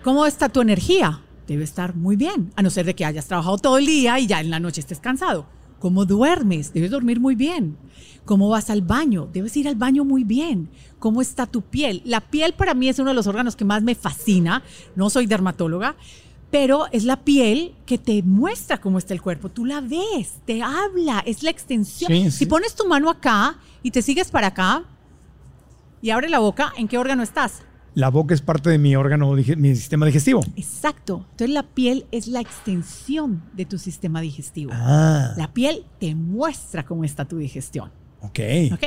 ¿Cómo 0.03 0.25
está 0.27 0.49
tu 0.49 0.61
energía? 0.61 1.21
Debe 1.47 1.63
estar 1.63 1.95
muy 1.95 2.15
bien, 2.15 2.53
a 2.55 2.61
no 2.61 2.69
ser 2.69 2.86
de 2.86 2.95
que 2.95 3.03
hayas 3.03 3.27
trabajado 3.27 3.57
todo 3.57 3.77
el 3.79 3.88
día 3.88 4.19
y 4.19 4.27
ya 4.27 4.39
en 4.39 4.51
la 4.51 4.59
noche 4.59 4.82
estés 4.82 4.99
cansado. 4.99 5.47
¿Cómo 5.82 6.05
duermes? 6.05 6.73
Debes 6.73 6.91
dormir 6.91 7.19
muy 7.19 7.34
bien. 7.34 7.75
¿Cómo 8.23 8.49
vas 8.49 8.69
al 8.69 8.84
baño? 8.84 9.27
Debes 9.34 9.57
ir 9.57 9.67
al 9.67 9.75
baño 9.75 10.05
muy 10.05 10.23
bien. 10.23 10.69
¿Cómo 10.99 11.23
está 11.23 11.47
tu 11.47 11.63
piel? 11.63 12.03
La 12.05 12.21
piel 12.21 12.53
para 12.53 12.75
mí 12.75 12.88
es 12.88 12.99
uno 12.99 13.09
de 13.09 13.15
los 13.15 13.25
órganos 13.25 13.55
que 13.55 13.65
más 13.65 13.82
me 13.82 13.95
fascina. 13.95 14.61
No 14.95 15.09
soy 15.09 15.25
dermatóloga, 15.25 15.95
pero 16.51 16.86
es 16.91 17.03
la 17.03 17.23
piel 17.23 17.73
que 17.88 17.97
te 17.97 18.21
muestra 18.21 18.79
cómo 18.79 18.99
está 18.99 19.15
el 19.15 19.23
cuerpo. 19.23 19.49
Tú 19.49 19.65
la 19.65 19.82
ves, 19.82 20.36
te 20.45 20.61
habla, 20.61 21.23
es 21.25 21.41
la 21.41 21.49
extensión. 21.49 22.11
Sí, 22.11 22.29
Si 22.29 22.45
pones 22.45 22.75
tu 22.75 22.88
mano 22.88 23.09
acá 23.09 23.57
y 23.82 23.89
te 23.89 24.03
sigues 24.03 24.29
para 24.29 24.47
acá 24.47 24.84
y 25.99 26.11
abre 26.11 26.29
la 26.29 26.38
boca, 26.38 26.73
¿en 26.77 26.88
qué 26.88 26.99
órgano 26.99 27.23
estás? 27.23 27.63
La 27.93 28.09
boca 28.09 28.33
es 28.33 28.41
parte 28.41 28.69
de 28.69 28.77
mi 28.77 28.95
órgano, 28.95 29.31
mi 29.33 29.75
sistema 29.75 30.05
digestivo. 30.05 30.41
Exacto. 30.55 31.25
Entonces 31.31 31.49
la 31.53 31.63
piel 31.63 32.05
es 32.11 32.27
la 32.27 32.39
extensión 32.39 33.43
de 33.53 33.65
tu 33.65 33.77
sistema 33.77 34.21
digestivo. 34.21 34.71
Ah, 34.73 35.33
La 35.37 35.53
piel 35.53 35.85
te 35.99 36.15
muestra 36.15 36.85
cómo 36.85 37.03
está 37.03 37.25
tu 37.25 37.37
digestión. 37.37 37.91
ok. 38.21 38.39
¿Ok? 38.73 38.83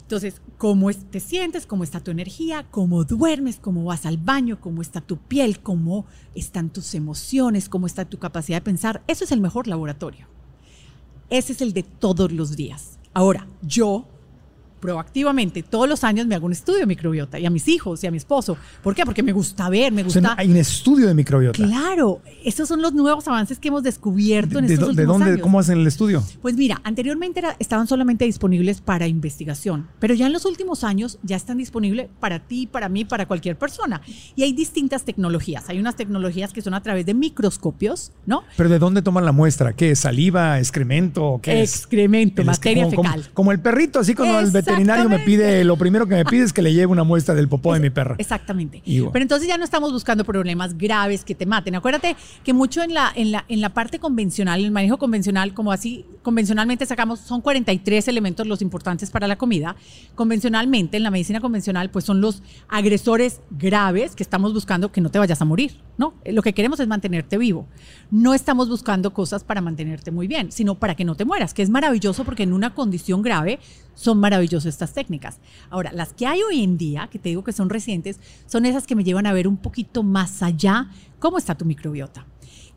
Entonces, 0.00 0.42
cómo 0.58 0.92
te 0.92 1.18
sientes, 1.18 1.64
cómo 1.64 1.82
está 1.82 1.98
tu 1.98 2.10
energía, 2.10 2.66
cómo 2.70 3.04
duermes, 3.04 3.56
cómo 3.58 3.84
vas 3.84 4.04
al 4.04 4.18
baño, 4.18 4.60
cómo 4.60 4.82
está 4.82 5.00
tu 5.00 5.16
piel, 5.16 5.60
cómo 5.60 6.04
están 6.34 6.68
tus 6.68 6.94
emociones, 6.94 7.70
cómo 7.70 7.86
está 7.86 8.04
tu 8.04 8.18
capacidad 8.18 8.58
de 8.58 8.64
pensar. 8.64 9.02
Eso 9.08 9.24
es 9.24 9.32
el 9.32 9.40
mejor 9.40 9.66
laboratorio. 9.66 10.26
Ese 11.30 11.54
es 11.54 11.62
el 11.62 11.72
de 11.72 11.84
todos 11.84 12.30
los 12.32 12.54
días. 12.54 12.98
Ahora, 13.14 13.46
yo 13.62 14.06
proactivamente 14.88 15.62
todos 15.62 15.88
los 15.88 16.04
años 16.04 16.26
me 16.26 16.34
hago 16.34 16.44
un 16.44 16.52
estudio 16.52 16.80
de 16.80 16.86
microbiota 16.86 17.38
y 17.38 17.46
a 17.46 17.50
mis 17.50 17.66
hijos 17.68 18.04
y 18.04 18.06
a 18.06 18.10
mi 18.10 18.18
esposo. 18.18 18.58
¿Por 18.82 18.94
qué? 18.94 19.06
Porque 19.06 19.22
me 19.22 19.32
gusta 19.32 19.70
ver, 19.70 19.90
me 19.92 20.02
O 20.02 20.10
sea, 20.10 20.20
gusta... 20.20 20.34
hay 20.38 20.50
un 20.50 20.58
estudio 20.58 21.06
de 21.08 21.14
microbiota. 21.14 21.56
Claro, 21.64 22.20
esos 22.44 22.68
son 22.68 22.82
los 22.82 22.92
nuevos 22.92 23.26
avances 23.26 23.58
que 23.58 23.68
hemos 23.68 23.82
descubierto 23.82 24.58
en 24.58 24.66
¿De, 24.66 24.74
estos 24.74 24.88
de 24.94 25.02
últimos 25.02 25.14
dónde, 25.18 25.32
años. 25.32 25.42
cómo 25.42 25.58
hacen 25.58 25.78
el 25.80 25.86
estudio? 25.86 26.22
Pues 26.42 26.54
mira, 26.56 26.82
anteriormente 26.84 27.40
era- 27.40 27.56
estaban 27.58 27.86
solamente 27.86 28.26
disponibles 28.26 28.82
para 28.82 29.06
investigación, 29.08 29.88
pero 30.00 30.12
ya 30.12 30.26
en 30.26 30.34
los 30.34 30.44
últimos 30.44 30.84
años 30.84 31.18
ya 31.22 31.36
están 31.36 31.56
disponibles 31.56 32.08
para 32.20 32.40
ti, 32.40 32.66
para 32.66 32.90
mí, 32.90 33.06
para 33.06 33.26
cualquier 33.26 33.56
persona. 33.56 34.02
Y 34.36 34.42
hay 34.42 34.52
distintas 34.52 35.04
tecnologías. 35.06 35.68
Hay 35.70 35.78
unas 35.78 35.96
tecnologías 35.96 36.52
que 36.52 36.60
son 36.60 36.74
a 36.74 36.82
través 36.82 37.06
de 37.06 37.14
microscopios, 37.14 38.12
¿no? 38.26 38.42
¿Pero 38.58 38.68
de 38.68 38.78
dónde 38.78 39.00
toman 39.00 39.24
la 39.24 39.32
muestra? 39.32 39.72
¿Qué 39.74 39.92
es? 39.92 40.00
¿Saliva? 40.00 40.58
¿Excremento? 40.58 41.40
¿Qué 41.42 41.62
es? 41.62 41.74
Excremento, 41.74 42.42
El 42.42 42.46
materia 42.48 42.84
como- 42.84 42.96
como- 42.96 43.08
fecal. 43.08 43.30
Como, 43.32 43.52
el 43.52 43.60
perrito, 43.60 44.00
así 44.00 44.14
cuando 44.14 44.36
al 44.38 44.46
Exacto, 44.46 44.70
veterinario 44.74 45.08
me 45.08 45.18
pide, 45.20 45.64
lo 45.64 45.76
primero 45.76 46.06
que 46.06 46.14
me 46.14 46.24
pide 46.24 46.44
es 46.44 46.52
que 46.52 46.62
le 46.62 46.72
lleve 46.72 46.86
una 46.86 47.04
muestra 47.04 47.34
del 47.34 47.48
popó 47.48 47.74
de 47.74 47.80
mi 47.80 47.90
perra. 47.90 48.16
Exactamente. 48.18 48.82
Pero 48.84 49.22
entonces 49.22 49.48
ya 49.48 49.58
no 49.58 49.64
estamos 49.64 49.92
buscando 49.92 50.24
problemas 50.24 50.76
graves 50.76 51.24
que 51.24 51.34
te 51.34 51.46
maten. 51.46 51.74
Acuérdate 51.74 52.16
que 52.42 52.52
mucho 52.52 52.82
en 52.82 52.94
la, 52.94 53.12
en 53.14 53.32
la, 53.32 53.44
en 53.48 53.60
la 53.60 53.70
parte 53.70 53.98
convencional, 53.98 54.64
el 54.64 54.70
manejo 54.70 54.98
convencional, 54.98 55.54
como 55.54 55.72
así 55.72 56.06
convencionalmente 56.22 56.86
sacamos, 56.86 57.20
son 57.20 57.40
43 57.40 58.08
elementos 58.08 58.46
los 58.46 58.62
importantes 58.62 59.10
para 59.10 59.28
la 59.28 59.36
comida. 59.36 59.76
Convencionalmente, 60.14 60.96
en 60.96 61.02
la 61.02 61.10
medicina 61.10 61.40
convencional, 61.40 61.90
pues 61.90 62.04
son 62.04 62.20
los 62.20 62.42
agresores 62.68 63.40
graves 63.50 64.14
que 64.14 64.22
estamos 64.22 64.52
buscando 64.52 64.90
que 64.90 65.00
no 65.00 65.10
te 65.10 65.18
vayas 65.18 65.40
a 65.40 65.44
morir, 65.44 65.80
¿no? 65.96 66.14
Lo 66.24 66.42
que 66.42 66.52
queremos 66.52 66.80
es 66.80 66.88
mantenerte 66.88 67.38
vivo. 67.38 67.66
No 68.10 68.34
estamos 68.34 68.68
buscando 68.68 69.12
cosas 69.12 69.44
para 69.44 69.60
mantenerte 69.60 70.10
muy 70.10 70.26
bien, 70.26 70.52
sino 70.52 70.78
para 70.78 70.94
que 70.94 71.04
no 71.04 71.14
te 71.14 71.24
mueras, 71.24 71.54
que 71.54 71.62
es 71.62 71.70
maravilloso 71.70 72.24
porque 72.24 72.42
en 72.42 72.52
una 72.52 72.74
condición 72.74 73.22
grave 73.22 73.58
son 73.94 74.18
maravillosas 74.18 74.74
estas 74.74 74.92
técnicas. 74.92 75.40
Ahora, 75.70 75.92
las 75.92 76.12
que 76.12 76.26
hay 76.26 76.42
hoy 76.42 76.62
en 76.62 76.76
día, 76.76 77.08
que 77.10 77.18
te 77.18 77.28
digo 77.28 77.44
que 77.44 77.52
son 77.52 77.70
recientes, 77.70 78.20
son 78.46 78.66
esas 78.66 78.86
que 78.86 78.96
me 78.96 79.04
llevan 79.04 79.26
a 79.26 79.32
ver 79.32 79.46
un 79.46 79.56
poquito 79.56 80.02
más 80.02 80.42
allá 80.42 80.88
cómo 81.18 81.38
está 81.38 81.54
tu 81.54 81.64
microbiota. 81.64 82.26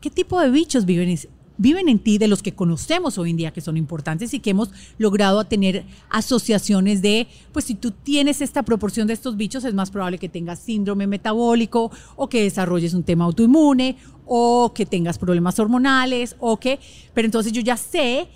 ¿Qué 0.00 0.10
tipo 0.10 0.40
de 0.40 0.50
bichos 0.50 0.84
viven, 0.84 1.18
viven 1.58 1.88
en 1.88 1.98
ti 1.98 2.18
de 2.18 2.28
los 2.28 2.42
que 2.42 2.54
conocemos 2.54 3.18
hoy 3.18 3.30
en 3.30 3.36
día 3.36 3.52
que 3.52 3.60
son 3.60 3.76
importantes 3.76 4.32
y 4.32 4.40
que 4.40 4.50
hemos 4.50 4.70
logrado 4.96 5.44
tener 5.44 5.84
asociaciones 6.08 7.02
de, 7.02 7.26
pues 7.52 7.66
si 7.66 7.74
tú 7.74 7.90
tienes 7.90 8.40
esta 8.40 8.62
proporción 8.62 9.06
de 9.06 9.12
estos 9.12 9.36
bichos, 9.36 9.64
es 9.64 9.74
más 9.74 9.90
probable 9.90 10.18
que 10.18 10.28
tengas 10.28 10.60
síndrome 10.60 11.06
metabólico 11.06 11.90
o 12.16 12.28
que 12.28 12.42
desarrolles 12.42 12.94
un 12.94 13.02
tema 13.02 13.24
autoinmune 13.24 13.96
o 14.24 14.72
que 14.74 14.86
tengas 14.86 15.18
problemas 15.18 15.58
hormonales 15.58 16.36
o 16.38 16.58
que, 16.58 16.78
pero 17.12 17.26
entonces 17.26 17.52
yo 17.52 17.60
ya 17.60 17.76
sé 17.76 18.28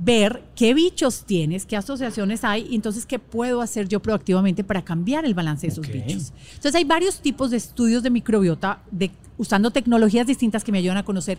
ver 0.00 0.44
qué 0.54 0.74
bichos 0.74 1.24
tienes, 1.24 1.66
qué 1.66 1.76
asociaciones 1.76 2.44
hay 2.44 2.68
y 2.70 2.76
entonces 2.76 3.04
qué 3.04 3.18
puedo 3.18 3.60
hacer 3.60 3.88
yo 3.88 4.00
proactivamente 4.00 4.62
para 4.62 4.84
cambiar 4.84 5.24
el 5.24 5.34
balance 5.34 5.66
de 5.66 5.72
esos 5.72 5.88
bichos. 5.88 6.32
Entonces 6.54 6.74
hay 6.74 6.84
varios 6.84 7.20
tipos 7.20 7.50
de 7.50 7.56
estudios 7.56 8.02
de 8.02 8.10
microbiota 8.10 8.82
de, 8.90 9.10
usando 9.38 9.70
tecnologías 9.70 10.26
distintas 10.26 10.62
que 10.62 10.70
me 10.70 10.78
ayudan 10.78 10.98
a 10.98 11.04
conocer 11.04 11.38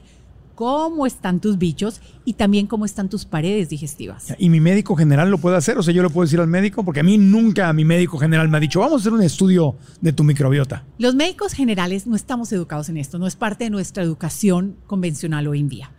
cómo 0.59 1.05
están 1.05 1.39
tus 1.39 1.57
bichos 1.57 2.01
y 2.25 2.33
también 2.33 2.67
cómo 2.67 2.83
están 2.83 3.07
tus 3.07 3.23
paredes 3.23 3.69
digestivas. 3.69 4.35
¿Y 4.37 4.49
mi 4.49 4.59
médico 4.59 4.93
general 4.93 5.31
lo 5.31 5.37
puede 5.37 5.55
hacer? 5.55 5.77
O 5.77 5.83
sea, 5.83 5.93
yo 5.93 6.03
le 6.03 6.09
puedo 6.09 6.25
decir 6.25 6.41
al 6.41 6.47
médico, 6.47 6.83
porque 6.83 6.99
a 6.99 7.03
mí 7.03 7.17
nunca 7.17 7.71
mi 7.71 7.85
médico 7.85 8.17
general 8.17 8.49
me 8.49 8.57
ha 8.57 8.59
dicho, 8.59 8.81
vamos 8.81 8.95
a 8.95 8.99
hacer 8.99 9.13
un 9.13 9.21
estudio 9.21 9.77
de 10.01 10.11
tu 10.11 10.25
microbiota. 10.25 10.83
Los 10.97 11.15
médicos 11.15 11.53
generales 11.53 12.07
no 12.07 12.17
estamos 12.17 12.51
educados 12.51 12.89
en 12.89 12.97
esto, 12.97 13.17
no 13.19 13.25
es 13.25 13.37
parte 13.37 13.63
de 13.63 13.69
nuestra 13.69 14.03
educación 14.03 14.75
convencional 14.85 15.47
hoy 15.47 15.61
en 15.61 15.69
día. 15.69 15.91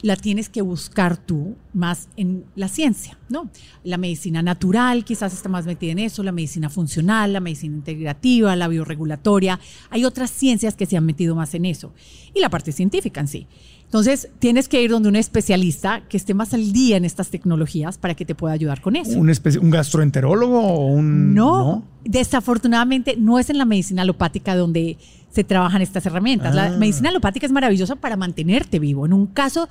La 0.00 0.16
tienes 0.16 0.48
que 0.48 0.62
buscar 0.62 1.16
tú 1.16 1.54
más 1.72 2.08
en 2.16 2.44
la 2.56 2.66
ciencia, 2.66 3.16
¿no? 3.28 3.48
La 3.84 3.98
medicina 3.98 4.42
natural 4.42 5.04
quizás 5.04 5.32
está 5.32 5.48
más 5.48 5.64
metida 5.64 5.92
en 5.92 6.00
eso, 6.00 6.24
la 6.24 6.32
medicina 6.32 6.68
funcional, 6.70 7.32
la 7.32 7.38
medicina 7.38 7.76
integrativa, 7.76 8.56
la 8.56 8.66
bioregulatoria. 8.66 9.60
Hay 9.90 10.04
otras 10.04 10.32
ciencias 10.32 10.74
que 10.74 10.86
se 10.86 10.96
han 10.96 11.06
metido 11.06 11.36
más 11.36 11.54
en 11.54 11.66
eso. 11.66 11.94
Y 12.34 12.40
la 12.40 12.50
parte 12.50 12.72
científica 12.72 13.20
en 13.20 13.28
sí. 13.28 13.46
Entonces, 13.92 14.30
tienes 14.38 14.70
que 14.70 14.82
ir 14.82 14.90
donde 14.90 15.10
un 15.10 15.16
especialista 15.16 16.00
que 16.08 16.16
esté 16.16 16.32
más 16.32 16.54
al 16.54 16.72
día 16.72 16.96
en 16.96 17.04
estas 17.04 17.28
tecnologías 17.28 17.98
para 17.98 18.14
que 18.14 18.24
te 18.24 18.34
pueda 18.34 18.54
ayudar 18.54 18.80
con 18.80 18.96
eso. 18.96 19.18
¿Un, 19.18 19.70
gastroenterólogo 19.70 20.60
o 20.62 20.86
un...? 20.86 21.34
No, 21.34 21.84
desafortunadamente 22.02 23.16
no 23.18 23.38
es 23.38 23.50
en 23.50 23.58
la 23.58 23.66
medicina 23.66 24.00
alopática 24.00 24.56
donde 24.56 24.96
se 25.30 25.44
trabajan 25.44 25.82
estas 25.82 26.06
herramientas. 26.06 26.54
La 26.54 26.68
Ah. 26.68 26.76
medicina 26.78 27.10
alopática 27.10 27.44
es 27.44 27.52
maravillosa 27.52 27.96
para 27.96 28.16
mantenerte 28.16 28.78
vivo. 28.78 29.04
En 29.04 29.12
un 29.12 29.26
caso, 29.26 29.68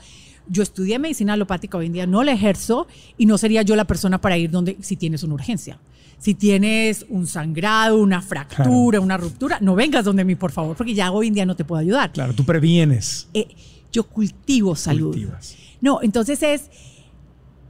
yo 0.48 0.62
estudié 0.62 1.00
medicina 1.00 1.34
alopática 1.34 1.80
hoy 1.80 1.88
en 1.88 1.94
día, 1.94 2.06
no 2.06 2.24
la 2.24 2.34
ejerzo 2.34 2.86
y 3.18 3.26
no 3.26 3.40
sería 3.40 3.64
yo 3.64 3.76
la 3.76 3.86
persona 3.86 4.22
para 4.22 4.38
ir 4.38 4.52
donde 4.52 4.78
si 4.82 4.98
tienes 4.98 5.24
una 5.24 5.34
urgencia. 5.34 5.80
Si 6.20 6.36
tienes 6.36 7.08
un 7.10 7.26
sangrado, 7.26 7.98
una 7.98 8.22
fractura, 8.22 9.00
una 9.00 9.18
ruptura, 9.18 9.58
no 9.62 9.74
vengas 9.74 10.06
donde 10.06 10.24
mí, 10.24 10.36
por 10.36 10.52
favor, 10.52 10.78
porque 10.78 10.94
ya 10.94 11.12
hoy 11.12 11.30
en 11.30 11.34
día 11.34 11.48
no 11.48 11.56
te 11.56 11.66
puedo 11.66 11.82
ayudar. 11.82 12.12
Claro, 12.12 12.34
tú 12.34 12.46
previenes. 12.46 13.28
Eh, 13.34 13.48
yo 13.92 14.04
cultivo 14.04 14.76
salud. 14.76 15.12
Cultivas. 15.12 15.56
No, 15.82 16.00
entonces 16.02 16.42
es, 16.44 16.70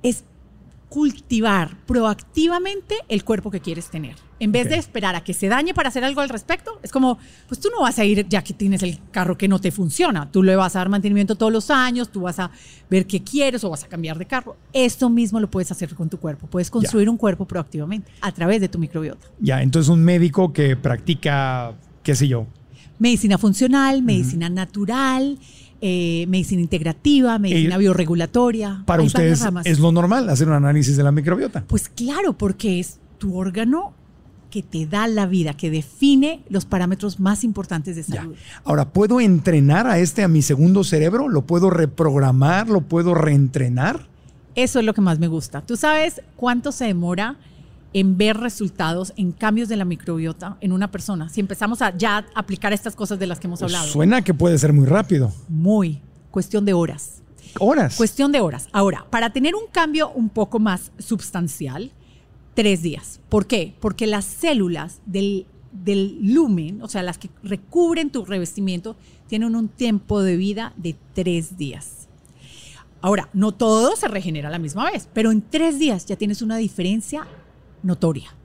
es 0.04 0.24
cultivar 0.90 1.78
proactivamente 1.86 2.96
el 3.08 3.24
cuerpo 3.24 3.50
que 3.50 3.62
quieres 3.62 3.90
tener. 3.90 4.16
En 4.42 4.52
vez 4.52 4.68
de 4.68 4.76
esperar 4.76 5.16
a 5.16 5.24
que 5.24 5.34
se 5.34 5.48
dañe 5.48 5.74
para 5.74 5.88
hacer 5.88 6.04
algo 6.04 6.20
al 6.20 6.28
respecto, 6.28 6.80
es 6.84 6.92
como, 6.92 7.18
pues 7.48 7.62
tú 7.62 7.70
no 7.74 7.82
vas 7.84 7.98
a 7.98 8.04
ir 8.04 8.28
ya 8.28 8.44
que 8.44 8.54
tienes 8.54 8.84
el 8.84 9.00
carro 9.10 9.38
que 9.38 9.48
no 9.48 9.60
te 9.60 9.72
funciona. 9.72 10.30
Tú 10.30 10.44
le 10.44 10.56
vas 10.56 10.76
a 10.76 10.80
dar 10.80 10.90
mantenimiento 10.90 11.36
todos 11.36 11.54
los 11.54 11.70
años, 11.70 12.12
tú 12.12 12.22
vas 12.22 12.40
a 12.40 12.52
ver 12.90 13.08
qué 13.08 13.24
quieres 13.24 13.64
o 13.64 13.70
vas 13.70 13.86
a 13.86 13.88
cambiar 13.88 14.18
de 14.18 14.26
carro. 14.26 14.58
Esto 14.74 15.10
mismo 15.10 15.40
lo 15.40 15.50
puedes 15.50 15.72
hacer 15.72 15.96
con 15.96 16.10
tu 16.10 16.18
cuerpo. 16.18 16.48
Puedes 16.48 16.70
construir 16.70 17.08
un 17.08 17.16
cuerpo 17.16 17.46
proactivamente 17.46 18.12
a 18.20 18.34
través 18.34 18.60
de 18.60 18.68
tu 18.68 18.78
microbiota. 18.78 19.28
Ya, 19.40 19.62
entonces 19.62 19.90
un 19.90 20.04
médico 20.04 20.52
que 20.52 20.76
practica, 20.76 21.74
qué 22.04 22.16
sé 22.16 22.28
yo, 22.28 22.48
Medicina 23.02 23.40
funcional, 23.40 24.04
medicina 24.04 24.48
natural, 24.48 25.40
eh, 25.82 26.26
medicina 26.28 26.62
integrativa, 26.62 27.38
medicina 27.40 27.76
Eh, 27.76 27.80
bioregulatoria. 27.80 28.84
para 28.86 29.02
ustedes 29.04 29.44
es 29.66 29.80
lo 29.80 29.92
normal 29.92 30.30
hacer 30.30 30.48
un 30.48 30.54
análisis 30.54 30.96
de 30.96 31.04
la 31.04 31.12
microbiota. 31.12 31.64
Pues 31.68 31.90
claro, 31.90 32.34
porque 32.34 32.80
es 32.80 33.00
tu 33.18 33.36
órgano 33.36 33.94
que 34.52 34.62
te 34.64 34.86
da 34.86 35.08
la 35.08 35.26
vida, 35.28 35.54
que 35.54 35.72
define 35.72 36.42
los 36.50 36.66
parámetros 36.66 37.20
más 37.20 37.44
importantes 37.44 37.96
de 37.96 38.04
Ya. 38.04 38.16
salud. 38.22 38.36
Ahora, 38.66 38.90
¿puedo 38.90 39.22
entrenar 39.22 39.88
a 39.88 39.98
este, 39.98 40.24
a 40.24 40.28
mi 40.28 40.42
segundo 40.42 40.84
cerebro? 40.84 41.30
¿Lo 41.30 41.44
puedo 41.44 41.70
reprogramar? 41.70 42.68
¿Lo 42.68 42.82
puedo 42.82 43.14
reentrenar? 43.16 44.08
Eso 44.56 44.80
es 44.80 44.86
lo 44.86 44.94
que 44.94 45.00
más 45.02 45.20
me 45.20 45.28
gusta. 45.28 45.62
¿Tú 45.62 45.78
sabes 45.78 46.22
cuánto 46.36 46.74
se 46.74 46.86
demora 46.86 47.38
en 47.94 48.18
ver 48.18 48.38
resultados 48.38 49.14
en 49.18 49.32
cambios 49.32 49.68
de 49.70 49.76
la 49.78 49.86
microbiota 49.86 50.58
en 50.62 50.72
una 50.72 50.92
persona? 50.92 51.30
Si 51.30 51.40
empezamos 51.40 51.82
a 51.82 51.96
ya 51.98 52.26
aplicar 52.36 52.74
estas 52.74 52.96
cosas 52.96 53.20
de 53.20 53.28
las 53.28 53.40
que 53.40 53.48
hemos 53.48 53.60
Pues 53.60 53.74
hablado. 53.74 53.92
suena 53.92 54.22
que 54.24 54.34
puede 54.34 54.58
ser 54.58 54.74
muy 54.74 54.86
rápido. 54.86 55.32
Muy. 55.50 56.02
Cuestión 56.32 56.66
de 56.66 56.74
horas. 56.74 57.22
Horas. 57.60 57.96
Cuestión 57.98 58.32
de 58.32 58.40
horas. 58.40 58.70
Ahora, 58.72 59.06
para 59.10 59.32
tener 59.34 59.56
un 59.56 59.68
cambio 59.72 60.10
un 60.12 60.30
poco 60.30 60.60
más 60.60 60.92
sustancial, 61.00 61.92
tres 62.54 62.82
días. 62.82 63.20
¿Por 63.30 63.46
qué? 63.46 63.76
Porque 63.82 64.08
las 64.08 64.24
células 64.26 65.00
del, 65.06 65.46
del 65.74 66.18
lumen, 66.34 66.82
o 66.82 66.88
sea, 66.88 67.04
las 67.04 67.18
que 67.18 67.30
recubren 67.44 68.10
tu 68.10 68.24
revestimiento, 68.24 68.96
tienen 69.28 69.56
un 69.56 69.68
tiempo 69.68 70.22
de 70.22 70.38
vida 70.38 70.74
de 70.78 70.96
tres 71.14 71.58
días. 71.58 72.08
Ahora, 73.02 73.30
no 73.34 73.52
todo 73.52 73.96
se 73.96 74.08
regenera 74.08 74.48
a 74.50 74.52
la 74.52 74.60
misma 74.60 74.90
vez, 74.92 75.10
pero 75.14 75.32
en 75.32 75.42
tres 75.42 75.80
días 75.80 76.06
ya 76.06 76.16
tienes 76.16 76.42
una 76.42 76.58
diferencia 76.58 77.26
notoria. 77.84 78.36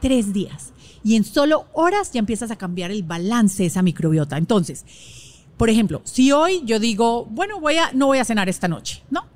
Tres 0.00 0.32
días. 0.32 0.72
Y 1.02 1.16
en 1.16 1.24
solo 1.24 1.66
horas 1.72 2.12
ya 2.12 2.18
empiezas 2.18 2.50
a 2.50 2.56
cambiar 2.56 2.90
el 2.90 3.02
balance 3.02 3.62
de 3.62 3.66
esa 3.66 3.82
microbiota. 3.82 4.36
Entonces, 4.36 4.84
por 5.56 5.70
ejemplo, 5.70 6.02
si 6.04 6.32
hoy 6.32 6.62
yo 6.64 6.78
digo, 6.78 7.26
bueno, 7.26 7.60
voy 7.60 7.76
a, 7.76 7.92
no 7.92 8.06
voy 8.06 8.18
a 8.18 8.24
cenar 8.24 8.48
esta 8.48 8.68
noche, 8.68 9.02
no, 9.10 9.26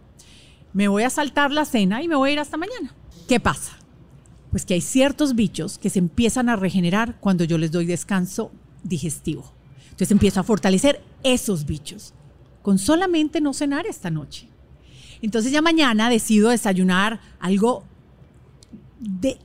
me 0.73 0.89
voy 0.89 1.03
a 1.03 1.11
saltar 1.11 1.53
la 1.53 1.65
cena 1.65 2.03
y 2.03 2.09
me 2.09 2.17
voy 2.17 2.31
a 2.31 2.33
ir 2.35 2.41
hasta 2.41 2.57
mañana. 2.57 2.95
¿Qué 3.29 3.41
pasa? 3.41 3.79
Pues 4.51 4.65
que 4.65 4.75
hay 4.75 4.81
ciertos 4.81 5.35
bichos 5.35 5.79
que 5.79 5.91
se 5.91 5.99
empiezan 5.99 6.49
a 6.49 6.57
regenerar 6.57 7.19
cuando 7.21 7.45
yo 7.45 7.59
les 7.59 7.71
doy 7.71 7.87
descanso 7.87 8.51
digestivo. 8.83 9.53
Entonces 9.85 10.11
empiezo 10.11 10.41
a 10.41 10.45
fortalecer 10.45 11.03
esos 11.23 11.67
bichos 11.67 12.15
con 12.63 12.79
solamente 12.79 13.41
no 13.41 13.53
cenar 13.53 13.87
esta 13.87 14.11
noche. 14.11 14.49
Entonces 15.23 15.53
ya 15.53 15.63
mañana 15.63 16.11
decido 16.11 16.51
desayunar 16.51 17.21
algo 17.41 17.85
de, 19.01 19.39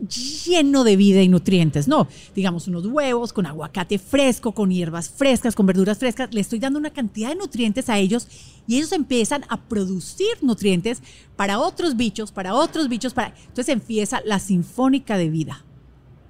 lleno 0.46 0.84
de 0.84 0.96
vida 0.96 1.22
y 1.22 1.28
nutrientes, 1.28 1.88
¿no? 1.88 2.08
Digamos 2.36 2.68
unos 2.68 2.86
huevos 2.86 3.34
con 3.34 3.46
aguacate 3.46 4.00
fresco, 4.00 4.52
con 4.52 4.72
hierbas 4.72 5.10
frescas, 5.10 5.56
con 5.56 5.66
verduras 5.66 5.98
frescas. 5.98 6.34
Le 6.34 6.42
estoy 6.42 6.60
dando 6.60 6.80
una 6.80 6.92
cantidad 6.92 7.30
de 7.30 7.36
nutrientes 7.36 7.90
a 7.90 7.98
ellos 7.98 8.28
y 8.68 8.78
ellos 8.78 8.92
empiezan 8.92 9.44
a 9.50 9.62
producir 9.62 10.38
nutrientes 10.42 11.02
para 11.36 11.60
otros 11.60 11.96
bichos, 11.96 12.32
para 12.32 12.54
otros 12.54 12.90
bichos, 12.90 13.14
para... 13.14 13.34
Entonces 13.48 13.70
empieza 13.70 14.22
la 14.26 14.40
sinfónica 14.40 15.18
de 15.18 15.30
vida 15.30 15.64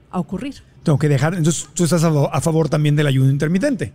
a 0.09 0.19
ocurrir. 0.19 0.55
Tengo 0.83 0.99
que 0.99 1.09
dejar. 1.09 1.33
Entonces, 1.33 1.69
tú 1.73 1.85
estás 1.85 2.03
a, 2.03 2.41
favor 2.41 2.69
también 2.69 2.95
del 2.95 3.07
ayuno 3.07 3.29
intermitente. 3.29 3.93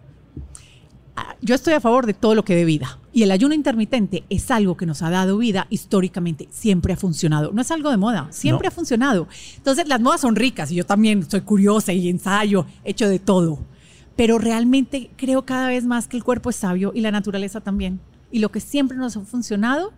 Ah, 1.17 1.37
Yo 1.41 1.55
estoy 1.55 1.75
a 1.75 1.81
favor 1.81 2.07
de 2.07 2.15
todo 2.15 2.35
lo 2.35 2.45
que 2.45 2.57
dé 2.57 2.65
vida. 2.65 2.99
Y 3.19 3.25
el 3.25 3.33
ayuno 3.33 3.53
intermitente 3.53 4.23
es 4.31 4.49
algo 4.53 4.77
que 4.77 4.87
nos 4.87 5.03
ha 5.03 5.11
dado 5.11 5.39
vida 5.39 5.67
históricamente. 5.71 6.47
Siempre 6.53 6.93
ha 6.93 6.97
funcionado. 6.97 7.51
No 7.53 7.61
es 7.61 7.73
algo 7.73 7.91
de 7.91 7.97
moda. 7.97 8.29
Siempre 8.31 8.67
No. 8.67 8.69
ha 8.69 8.71
funcionado. 8.71 9.27
Entonces, 9.57 9.89
las 9.89 10.01
modas 10.01 10.21
son 10.21 10.37
ricas 10.37 10.71
y 10.71 10.77
yo 10.77 10.87
también 10.87 11.29
soy 11.29 11.41
curiosa 11.41 11.93
y 11.93 12.09
ensayo, 12.09 12.65
hecho 12.85 13.09
de 13.09 13.19
todo. 13.19 13.59
Pero 14.15 14.39
realmente 14.39 15.11
creo 15.17 15.45
cada 15.45 15.67
vez 15.67 15.85
más 15.85 16.07
que 16.07 16.17
el 16.17 16.23
cuerpo 16.23 16.51
es 16.51 16.55
sabio 16.55 16.93
y 16.95 17.01
la 17.01 17.11
naturaleza 17.11 17.61
también. 17.61 17.99
Y 18.31 18.39
lo 18.39 18.53
que 18.53 18.61
siempre 18.61 18.97
nos 18.97 19.17
ha 19.17 19.21
funcionado 19.23 19.93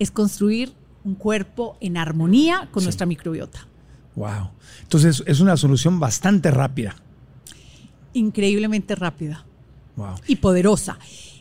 es 0.00 0.10
construir 0.10 0.72
un 1.04 1.14
cuerpo 1.14 1.76
en 1.80 1.96
armonía 1.96 2.68
con 2.72 2.82
nuestra 2.82 3.06
microbiota. 3.06 3.68
Wow. 4.16 4.50
Entonces, 4.82 5.22
es 5.28 5.38
una 5.38 5.56
solución 5.56 6.00
bastante 6.00 6.50
rápida. 6.50 6.96
Increíblemente 8.14 8.96
rápida. 8.96 9.44
Wow. 9.94 10.14
y 10.26 10.36
poderosa. 10.36 10.98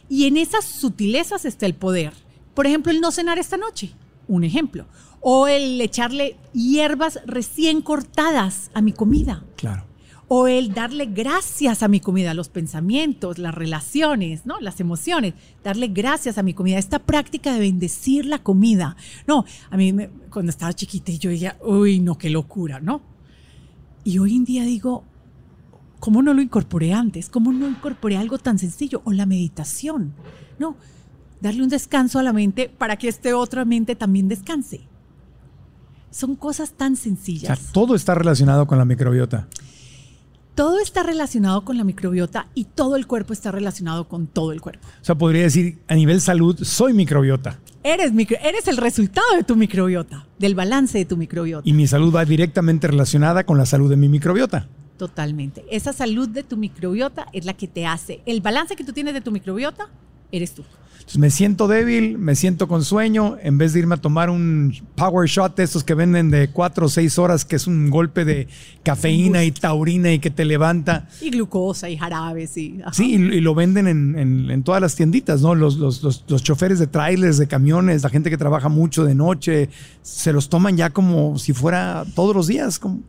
Y 0.09 0.25
en 0.25 0.37
esas 0.37 0.65
sutilezas 0.65 1.45
está 1.45 1.65
el 1.65 1.73
poder. 1.75 2.13
Por 2.53 2.65
ejemplo, 2.67 2.91
el 2.91 3.01
no 3.01 3.11
cenar 3.11 3.37
esta 3.39 3.57
noche. 3.57 3.91
un 4.29 4.43
ejemplo. 4.43 4.85
O 5.21 5.47
el 5.47 5.79
echarle 5.79 6.35
hierbas 6.53 7.19
recién 7.25 7.81
cortadas 7.81 8.71
a 8.73 8.81
mi 8.81 8.91
comida. 8.91 9.43
Claro. 9.55 9.85
O 10.27 10.47
el 10.47 10.73
darle 10.73 11.05
gracias 11.05 11.81
a 11.81 11.87
mi 11.87 12.01
comida, 12.01 12.33
los 12.33 12.49
pensamientos, 12.49 13.37
las 13.37 13.55
relaciones, 13.55 14.45
¿no? 14.45 14.59
Las 14.59 14.81
emociones. 14.81 15.33
Darle 15.63 15.87
gracias 15.87 16.37
a 16.37 16.43
mi 16.43 16.53
comida. 16.53 16.77
Esta 16.77 16.99
práctica 16.99 17.53
de 17.53 17.59
bendecir 17.61 18.25
la 18.25 18.39
comida. 18.43 18.97
No, 19.27 19.45
a 19.69 19.77
mí 19.77 19.93
me- 19.93 20.09
cuando 20.29 20.49
estaba 20.49 20.73
chiquita 20.73 21.13
yo 21.13 21.29
decía, 21.29 21.57
uy, 21.63 21.99
no, 22.01 22.17
qué 22.17 22.29
locura, 22.29 22.81
¿no? 22.81 23.01
Y 24.03 24.19
hoy 24.19 24.35
en 24.35 24.43
día 24.43 24.63
digo, 24.63 25.05
¿cómo 25.99 26.21
no 26.21 26.33
lo 26.33 26.41
incorporé 26.41 26.93
antes? 26.93 27.29
¿Cómo 27.29 27.51
no 27.51 27.67
incorporé 27.67 28.17
algo 28.17 28.37
tan 28.37 28.57
sencillo? 28.59 29.01
O 29.05 29.11
la 29.11 29.25
meditación, 29.25 30.13
¿no? 30.59 30.75
Darle 31.41 31.63
un 31.63 31.69
descanso 31.69 32.19
a 32.19 32.23
la 32.23 32.33
mente 32.33 32.69
para 32.69 32.97
que 32.97 33.07
esta 33.07 33.35
otra 33.37 33.63
mente 33.65 33.95
también 33.95 34.27
descanse. 34.27 34.81
Son 36.09 36.35
cosas 36.35 36.71
tan 36.73 36.93
O 36.93 36.95
sea, 36.95 37.03
sencillas. 37.03 37.71
todo 37.73 37.93
está 37.95 38.15
relacionado 38.15 38.65
con 38.65 38.77
la 38.77 38.85
microbiota. 38.85 39.47
Todo 40.55 40.79
está 40.79 41.03
relacionado 41.03 41.63
con 41.63 41.77
la 41.77 41.83
microbiota 41.83 42.47
y 42.55 42.63
todo 42.63 42.95
el 42.95 43.05
cuerpo 43.05 43.33
está 43.33 43.51
relacionado 43.51 44.07
con 44.07 44.25
todo 44.25 44.51
el 44.51 44.59
cuerpo. 44.61 44.87
O 45.01 45.05
sea, 45.05 45.13
podría 45.15 45.43
decir, 45.43 45.77
a 45.87 45.93
nivel 45.93 46.19
salud, 46.19 46.57
soy 46.63 46.93
microbiota. 46.93 47.59
Eres, 47.83 48.11
micro- 48.11 48.39
eres 48.43 48.67
el 48.67 48.77
resultado 48.77 49.27
de 49.35 49.43
tu 49.43 49.55
microbiota, 49.55 50.25
del 50.39 50.55
balance 50.55 50.97
de 50.97 51.05
tu 51.05 51.15
microbiota. 51.15 51.69
Y 51.69 51.73
mi 51.73 51.85
salud 51.85 52.13
va 52.15 52.25
directamente 52.25 52.87
relacionada 52.87 53.45
con 53.45 53.59
la 53.59 53.67
salud 53.67 53.87
de 53.87 53.97
mi 53.97 54.09
microbiota. 54.09 54.67
Totalmente. 54.97 55.63
Esa 55.69 55.93
salud 55.93 56.27
de 56.27 56.43
tu 56.43 56.57
microbiota 56.57 57.27
es 57.33 57.45
la 57.45 57.53
que 57.53 57.67
te 57.67 57.85
hace. 57.85 58.21
El 58.25 58.41
balance 58.41 58.75
que 58.75 58.83
tú 58.83 58.93
tienes 58.93 59.13
de 59.13 59.21
tu 59.21 59.31
microbiota, 59.31 59.87
eres 60.31 60.53
tú. 60.53 60.63
Entonces 60.97 61.19
me 61.21 61.29
siento 61.29 61.69
débil, 61.69 62.17
me 62.17 62.35
siento 62.35 62.67
con 62.67 62.83
sueño, 62.83 63.37
en 63.41 63.57
vez 63.57 63.71
de 63.71 63.79
irme 63.79 63.95
a 63.95 63.97
tomar 63.97 64.29
un 64.29 64.73
power 64.95 65.29
shot 65.29 65.55
de 65.55 65.63
estos 65.63 65.85
que 65.85 65.93
venden 65.93 66.29
de 66.31 66.49
cuatro 66.49 66.87
o 66.87 66.89
seis 66.89 67.17
horas, 67.17 67.45
que 67.45 67.55
es 67.55 67.65
un 67.65 67.89
golpe 67.89 68.25
de 68.25 68.49
cafeína 68.83 69.45
y 69.45 69.51
taurina 69.51 70.11
y 70.11 70.19
que 70.19 70.29
te 70.31 70.43
levanta. 70.43 71.07
Y 71.21 71.29
glucosa 71.29 71.89
y 71.89 71.95
jarabes 71.95 72.57
y... 72.57 72.81
ajá. 72.81 72.91
Sí, 72.91 73.11
y, 73.13 73.15
y 73.15 73.39
lo 73.39 73.55
venden 73.55 73.87
en, 73.87 74.19
en- 74.19 74.51
en 74.51 74.63
todas 74.63 74.81
las 74.81 74.95
tienditas, 74.95 75.41
¿no? 75.41 75.55
Los, 75.55 75.77
los, 75.77 76.03
los, 76.03 76.25
los 76.27 76.43
choferes 76.43 76.77
de 76.77 76.87
trailers, 76.87 77.37
de 77.37 77.47
camiones, 77.47 78.03
la 78.03 78.09
gente 78.09 78.29
que 78.29 78.37
trabaja 78.37 78.67
mucho 78.67 79.05
de 79.05 79.15
noche, 79.15 79.69
se 80.01 80.33
los 80.33 80.49
toman 80.49 80.75
ya 80.75 80.89
como 80.89 81.37
si 81.37 81.53
fuera 81.53 82.03
todos 82.15 82.35
los 82.35 82.47
días. 82.47 82.79
Como, 82.79 82.99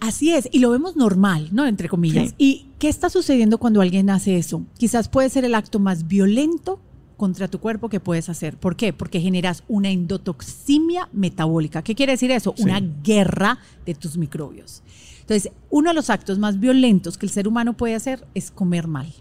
Así 0.00 0.32
es, 0.32 0.48
y 0.52 0.58
lo 0.58 0.70
vemos 0.70 0.96
normal, 0.96 1.48
¿no? 1.52 1.66
Entre 1.66 1.88
comillas. 1.88 2.30
Sí. 2.30 2.34
¿Y 2.38 2.66
qué 2.78 2.88
está 2.88 3.08
sucediendo 3.08 3.58
cuando 3.58 3.80
alguien 3.80 4.10
hace 4.10 4.36
eso? 4.36 4.62
Quizás 4.76 5.08
puede 5.08 5.30
ser 5.30 5.44
el 5.44 5.54
acto 5.54 5.78
más 5.78 6.06
violento 6.06 6.78
contra 7.16 7.48
tu 7.48 7.60
cuerpo 7.60 7.88
que 7.88 8.00
puedes 8.00 8.28
hacer. 8.28 8.56
¿Por 8.56 8.76
qué? 8.76 8.92
Porque 8.92 9.20
generas 9.20 9.62
una 9.68 9.90
endotoxemia 9.90 11.08
metabólica. 11.12 11.82
¿Qué 11.82 11.94
quiere 11.94 12.12
decir 12.12 12.30
eso? 12.30 12.52
Sí. 12.56 12.64
Una 12.64 12.80
guerra 12.80 13.58
de 13.86 13.94
tus 13.94 14.16
microbios. 14.16 14.82
Entonces, 15.20 15.52
uno 15.70 15.90
de 15.90 15.94
los 15.94 16.10
actos 16.10 16.38
más 16.38 16.58
violentos 16.58 17.16
que 17.16 17.26
el 17.26 17.30
ser 17.30 17.46
humano 17.46 17.76
puede 17.76 17.94
hacer 17.94 18.26
es 18.34 18.50
comer 18.50 18.88
mal. 18.88 19.12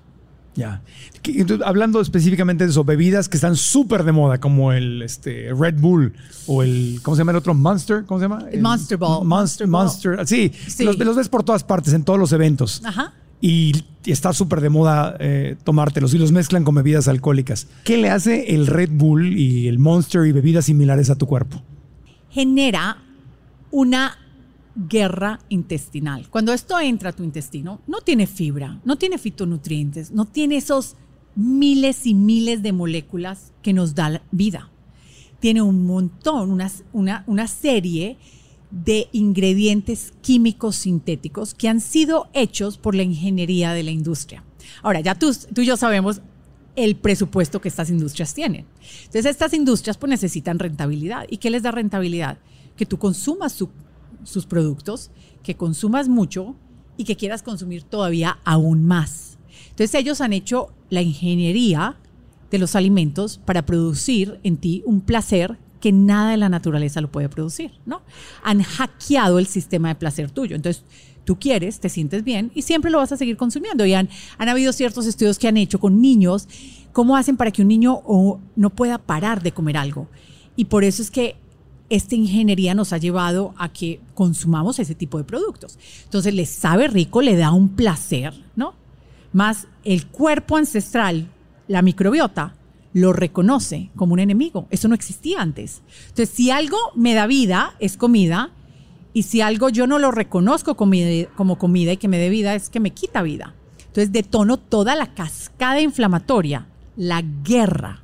Ya. 0.56 0.82
Entonces, 1.24 1.66
hablando 1.66 2.02
específicamente 2.02 2.64
de 2.66 2.72
eso, 2.72 2.84
bebidas 2.84 3.30
que 3.30 3.38
están 3.38 3.56
súper 3.56 4.04
de 4.04 4.12
moda, 4.12 4.40
como 4.40 4.72
el 4.74 5.02
este, 5.02 5.54
Red 5.58 5.80
Bull 5.80 6.14
o 6.48 6.64
el, 6.64 7.00
¿cómo 7.04 7.16
se 7.16 7.22
llama 7.22 7.32
el 7.32 7.38
otro? 7.38 7.54
Monster, 7.54 8.04
¿cómo 8.06 8.20
se 8.20 8.26
llama? 8.26 8.46
El 8.52 8.62
Monster 8.62 8.98
Ball. 8.98 9.26
Monster, 9.26 9.68
Monster. 9.68 10.28
Sí, 10.28 10.52
Sí. 10.68 10.84
Los, 10.84 10.98
los 10.98 11.16
ves 11.16 11.30
por 11.30 11.44
todas 11.44 11.64
partes, 11.64 11.94
en 11.94 12.04
todos 12.04 12.20
los 12.20 12.32
eventos. 12.34 12.82
Ajá. 12.84 13.14
y 13.44 13.74
está 14.06 14.34
súper 14.34 14.62
de 14.62 14.70
moda 14.70 15.16
eh, 15.20 15.56
tomártelos 15.64 16.14
y 16.14 16.18
los 16.18 16.32
mezclan 16.32 16.64
con 16.64 16.76
bebidas 16.76 17.08
alcohólicas. 17.08 17.68
¿Qué 17.84 17.98
le 17.98 18.10
hace 18.10 18.54
el 18.56 18.68
Red 18.68 18.90
Bull 18.94 19.38
y 19.38 19.68
el 19.68 19.80
Monster 19.80 20.26
y 20.26 20.32
bebidas 20.32 20.66
similares 20.66 21.10
a 21.10 21.16
tu 21.16 21.28
cuerpo? 21.28 21.62
genera 22.30 22.98
una 23.72 24.18
guerra 24.76 25.40
intestinal. 25.50 26.30
Cuando 26.30 26.54
esto 26.54 26.80
entra 26.80 27.10
a 27.10 27.14
tu 27.14 27.24
intestino, 27.24 27.82
no 27.88 28.02
tiene 28.02 28.28
fibra, 28.28 28.80
no 28.86 28.98
tiene 28.98 29.18
fitonutrientes, 29.18 30.12
no 30.12 30.26
tiene 30.26 30.58
esos 30.58 30.96
miles 31.36 32.06
y 32.06 32.14
miles 32.14 32.62
de 32.64 32.72
moléculas 32.74 33.54
que 33.62 33.74
nos 33.74 33.96
da 33.96 34.22
vida. 34.32 34.70
Tiene 35.40 35.62
un 35.62 35.86
montón, 35.86 36.52
una, 36.52 36.72
una, 36.94 37.24
una 37.28 37.48
serie 37.48 38.18
de 38.70 39.10
ingredientes 39.12 40.14
químicos 40.22 40.78
sintéticos 40.78 41.54
que 41.54 41.68
han 41.68 41.82
sido 41.82 42.28
hechos 42.34 42.78
por 42.78 42.96
la 42.96 43.04
ingeniería 43.04 43.74
de 43.74 43.84
la 43.84 43.92
industria. 43.92 44.44
Ahora, 44.84 45.02
ya 45.02 45.16
tú, 45.16 45.32
tú 45.54 45.62
y 45.62 45.66
yo 45.66 45.76
sabemos 45.78 46.22
el 46.78 46.96
presupuesto 46.96 47.60
que 47.60 47.68
estas 47.68 47.90
industrias 47.90 48.34
tienen. 48.34 48.66
Entonces, 49.00 49.26
estas 49.26 49.54
industrias 49.54 49.98
pues 49.98 50.10
necesitan 50.10 50.58
rentabilidad. 50.60 51.26
¿Y 51.30 51.38
qué 51.38 51.50
les 51.50 51.64
da 51.64 51.72
rentabilidad? 51.72 52.38
Que 52.78 52.86
tú 52.86 52.98
consumas 52.98 53.52
su- 53.52 53.70
sus 54.24 54.46
productos, 54.46 55.12
que 55.44 55.56
consumas 55.56 56.10
mucho 56.10 56.56
y 56.98 57.04
que 57.04 57.16
quieras 57.16 57.44
consumir 57.44 57.84
todavía 57.84 58.40
aún 58.44 58.86
más. 58.86 59.38
Entonces, 59.70 59.96
ellos 59.96 60.22
han 60.22 60.34
hecho 60.34 60.72
la 60.90 61.02
ingeniería 61.02 61.98
de 62.52 62.60
los 62.60 62.76
alimentos 62.76 63.40
para 63.46 63.66
producir 63.66 64.40
en 64.44 64.58
ti 64.58 64.84
un 64.86 65.02
placer 65.02 65.58
que 65.80 65.92
nada 65.92 66.32
de 66.32 66.38
la 66.38 66.50
naturaleza 66.50 67.02
lo 67.02 67.12
puede 67.12 67.28
producir, 67.28 67.72
¿no? 67.86 68.04
Han 68.44 68.62
hackeado 68.62 69.40
el 69.40 69.48
sistema 69.48 69.88
de 69.88 69.96
placer 69.96 70.30
tuyo. 70.30 70.56
Entonces, 70.56 70.84
tú 71.26 71.40
quieres, 71.40 71.80
te 71.80 71.90
sientes 71.90 72.24
bien 72.24 72.52
y 72.54 72.62
siempre 72.62 72.92
lo 72.92 73.00
vas 73.00 73.12
a 73.12 73.18
seguir 73.18 73.38
consumiendo. 73.38 73.86
Y 73.86 73.94
han, 73.94 74.10
habido 74.38 74.74
ciertos 74.74 75.08
estudios 75.08 75.40
que 75.40 75.48
han 75.48 75.58
hecho 75.58 75.80
con 75.80 76.02
niños, 76.02 76.48
cómo 76.94 77.18
hacen 77.18 77.38
para 77.38 77.52
que 77.52 77.62
un 77.62 77.68
niño 77.68 78.02
no 78.56 78.70
pueda 78.70 78.98
parar 79.00 79.42
de 79.42 79.52
comer 79.52 79.78
algo. 79.78 80.08
Y 80.56 80.66
por 80.66 80.84
eso 80.84 81.02
es 81.02 81.10
que 81.10 81.36
esta 81.92 82.16
ingeniería 82.16 82.74
nos 82.74 82.94
ha 82.94 82.98
llevado 82.98 83.54
a 83.58 83.68
que 83.68 84.00
consumamos 84.14 84.80
ese 84.80 84.96
tipo 84.96 85.18
de 85.18 85.26
productos. 85.26 85.78
Entonces, 86.06 86.34
les 86.34 86.50
sabe 86.50 86.88
rico, 86.88 87.22
le 87.22 87.36
da 87.36 87.52
un 87.52 87.68
placer, 87.68 88.34
¿no? 88.56 88.76
Más 89.34 89.68
el 89.84 90.08
cuerpo 90.08 90.56
ancestral, 90.56 91.30
la 91.68 91.82
microbiota, 91.82 92.56
lo 92.94 93.12
reconoce 93.12 93.90
como 93.98 94.14
un 94.14 94.20
enemigo. 94.20 94.68
Eso 94.70 94.88
no 94.88 94.96
existía 94.96 95.42
antes. 95.42 95.82
Entonces, 96.08 96.30
si 96.30 96.50
algo 96.50 96.78
me 96.96 97.14
da 97.14 97.28
vida, 97.28 97.76
es 97.80 97.98
comida. 97.98 98.52
Y 99.14 99.24
si 99.24 99.42
algo 99.42 99.68
yo 99.68 99.86
no 99.86 100.00
lo 100.00 100.12
reconozco 100.12 100.78
como, 100.78 100.96
como 101.36 101.58
comida 101.58 101.92
y 101.92 101.98
que 101.98 102.08
me 102.08 102.20
dé 102.20 102.30
vida, 102.30 102.56
es 102.56 102.70
que 102.70 102.80
me 102.80 102.92
quita 102.92 103.22
vida. 103.22 103.54
Entonces, 103.80 104.14
detono 104.14 104.56
toda 104.56 104.96
la 104.96 105.14
cascada 105.14 105.82
inflamatoria, 105.82 106.68
la 106.96 107.22
guerra 107.22 108.02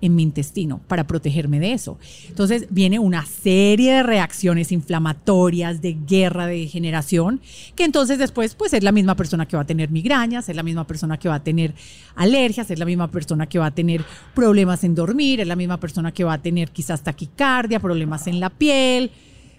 en 0.00 0.14
mi 0.14 0.22
intestino 0.22 0.80
para 0.88 1.06
protegerme 1.06 1.60
de 1.60 1.72
eso. 1.72 1.98
Entonces 2.28 2.66
viene 2.70 2.98
una 2.98 3.24
serie 3.26 3.94
de 3.94 4.02
reacciones 4.02 4.72
inflamatorias, 4.72 5.82
de 5.82 5.96
guerra, 6.06 6.46
de 6.46 6.60
degeneración, 6.60 7.40
que 7.74 7.84
entonces 7.84 8.18
después 8.18 8.54
pues 8.54 8.72
es 8.72 8.82
la 8.82 8.92
misma 8.92 9.14
persona 9.14 9.46
que 9.46 9.56
va 9.56 9.62
a 9.62 9.66
tener 9.66 9.90
migrañas, 9.90 10.48
es 10.48 10.56
la 10.56 10.62
misma 10.62 10.86
persona 10.86 11.18
que 11.18 11.28
va 11.28 11.36
a 11.36 11.44
tener 11.44 11.74
alergias, 12.14 12.70
es 12.70 12.78
la 12.78 12.84
misma 12.84 13.10
persona 13.10 13.46
que 13.46 13.58
va 13.58 13.66
a 13.66 13.74
tener 13.74 14.04
problemas 14.34 14.84
en 14.84 14.94
dormir, 14.94 15.40
es 15.40 15.46
la 15.46 15.56
misma 15.56 15.78
persona 15.78 16.12
que 16.12 16.24
va 16.24 16.34
a 16.34 16.42
tener 16.42 16.70
quizás 16.70 17.02
taquicardia, 17.02 17.80
problemas 17.80 18.26
en 18.26 18.40
la 18.40 18.50
piel, 18.50 19.10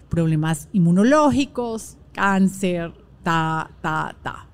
problemas 0.09 0.67
inmunológicos, 0.73 1.97
cáncer, 2.11 2.91
ta, 3.23 3.69
ta, 3.81 4.15
ta. 4.21 4.47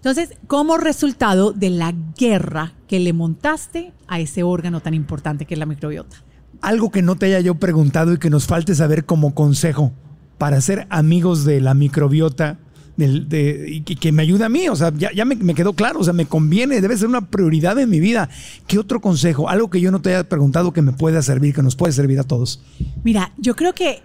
Entonces, 0.00 0.30
como 0.46 0.78
resultado 0.78 1.52
de 1.52 1.68
la 1.70 1.94
guerra 2.18 2.72
que 2.88 3.00
le 3.00 3.12
montaste 3.12 3.92
a 4.08 4.18
ese 4.18 4.42
órgano 4.42 4.80
tan 4.80 4.94
importante 4.94 5.44
que 5.44 5.54
es 5.54 5.58
la 5.60 5.66
microbiota. 5.66 6.16
Algo 6.62 6.90
que 6.90 7.02
no 7.02 7.16
te 7.16 7.26
haya 7.26 7.40
yo 7.40 7.54
preguntado 7.56 8.14
y 8.14 8.18
que 8.18 8.30
nos 8.30 8.46
falte 8.46 8.74
saber 8.74 9.04
como 9.04 9.34
consejo 9.34 9.92
para 10.38 10.60
ser 10.62 10.86
amigos 10.90 11.44
de 11.44 11.60
la 11.60 11.74
microbiota 11.74 12.58
de- 12.96 13.66
y 13.68 13.80
que, 13.82 13.96
que 13.96 14.12
me 14.12 14.22
ayude 14.22 14.44
a 14.44 14.48
mí. 14.48 14.68
O 14.68 14.76
sea, 14.76 14.92
ya, 14.96 15.10
ya 15.12 15.24
me, 15.24 15.34
me 15.36 15.54
quedó 15.54 15.72
claro, 15.74 16.00
o 16.00 16.04
sea, 16.04 16.12
me 16.12 16.26
conviene, 16.26 16.80
debe 16.80 16.96
ser 16.96 17.08
una 17.08 17.26
prioridad 17.30 17.78
en 17.78 17.88
mi 17.90 18.00
vida. 18.00 18.28
¿Qué 18.66 18.78
otro 18.78 19.00
consejo? 19.00 19.48
Algo 19.48 19.70
que 19.70 19.80
yo 19.80 19.90
no 19.90 20.00
te 20.02 20.10
haya 20.14 20.28
preguntado 20.28 20.72
que 20.72 20.82
me 20.82 20.92
pueda 20.92 21.22
servir, 21.22 21.54
que 21.54 21.62
nos 21.62 21.76
puede 21.76 21.92
servir 21.92 22.18
a 22.20 22.24
todos. 22.24 22.62
Mira, 23.04 23.32
yo 23.38 23.54
creo 23.56 23.74
que 23.74 24.02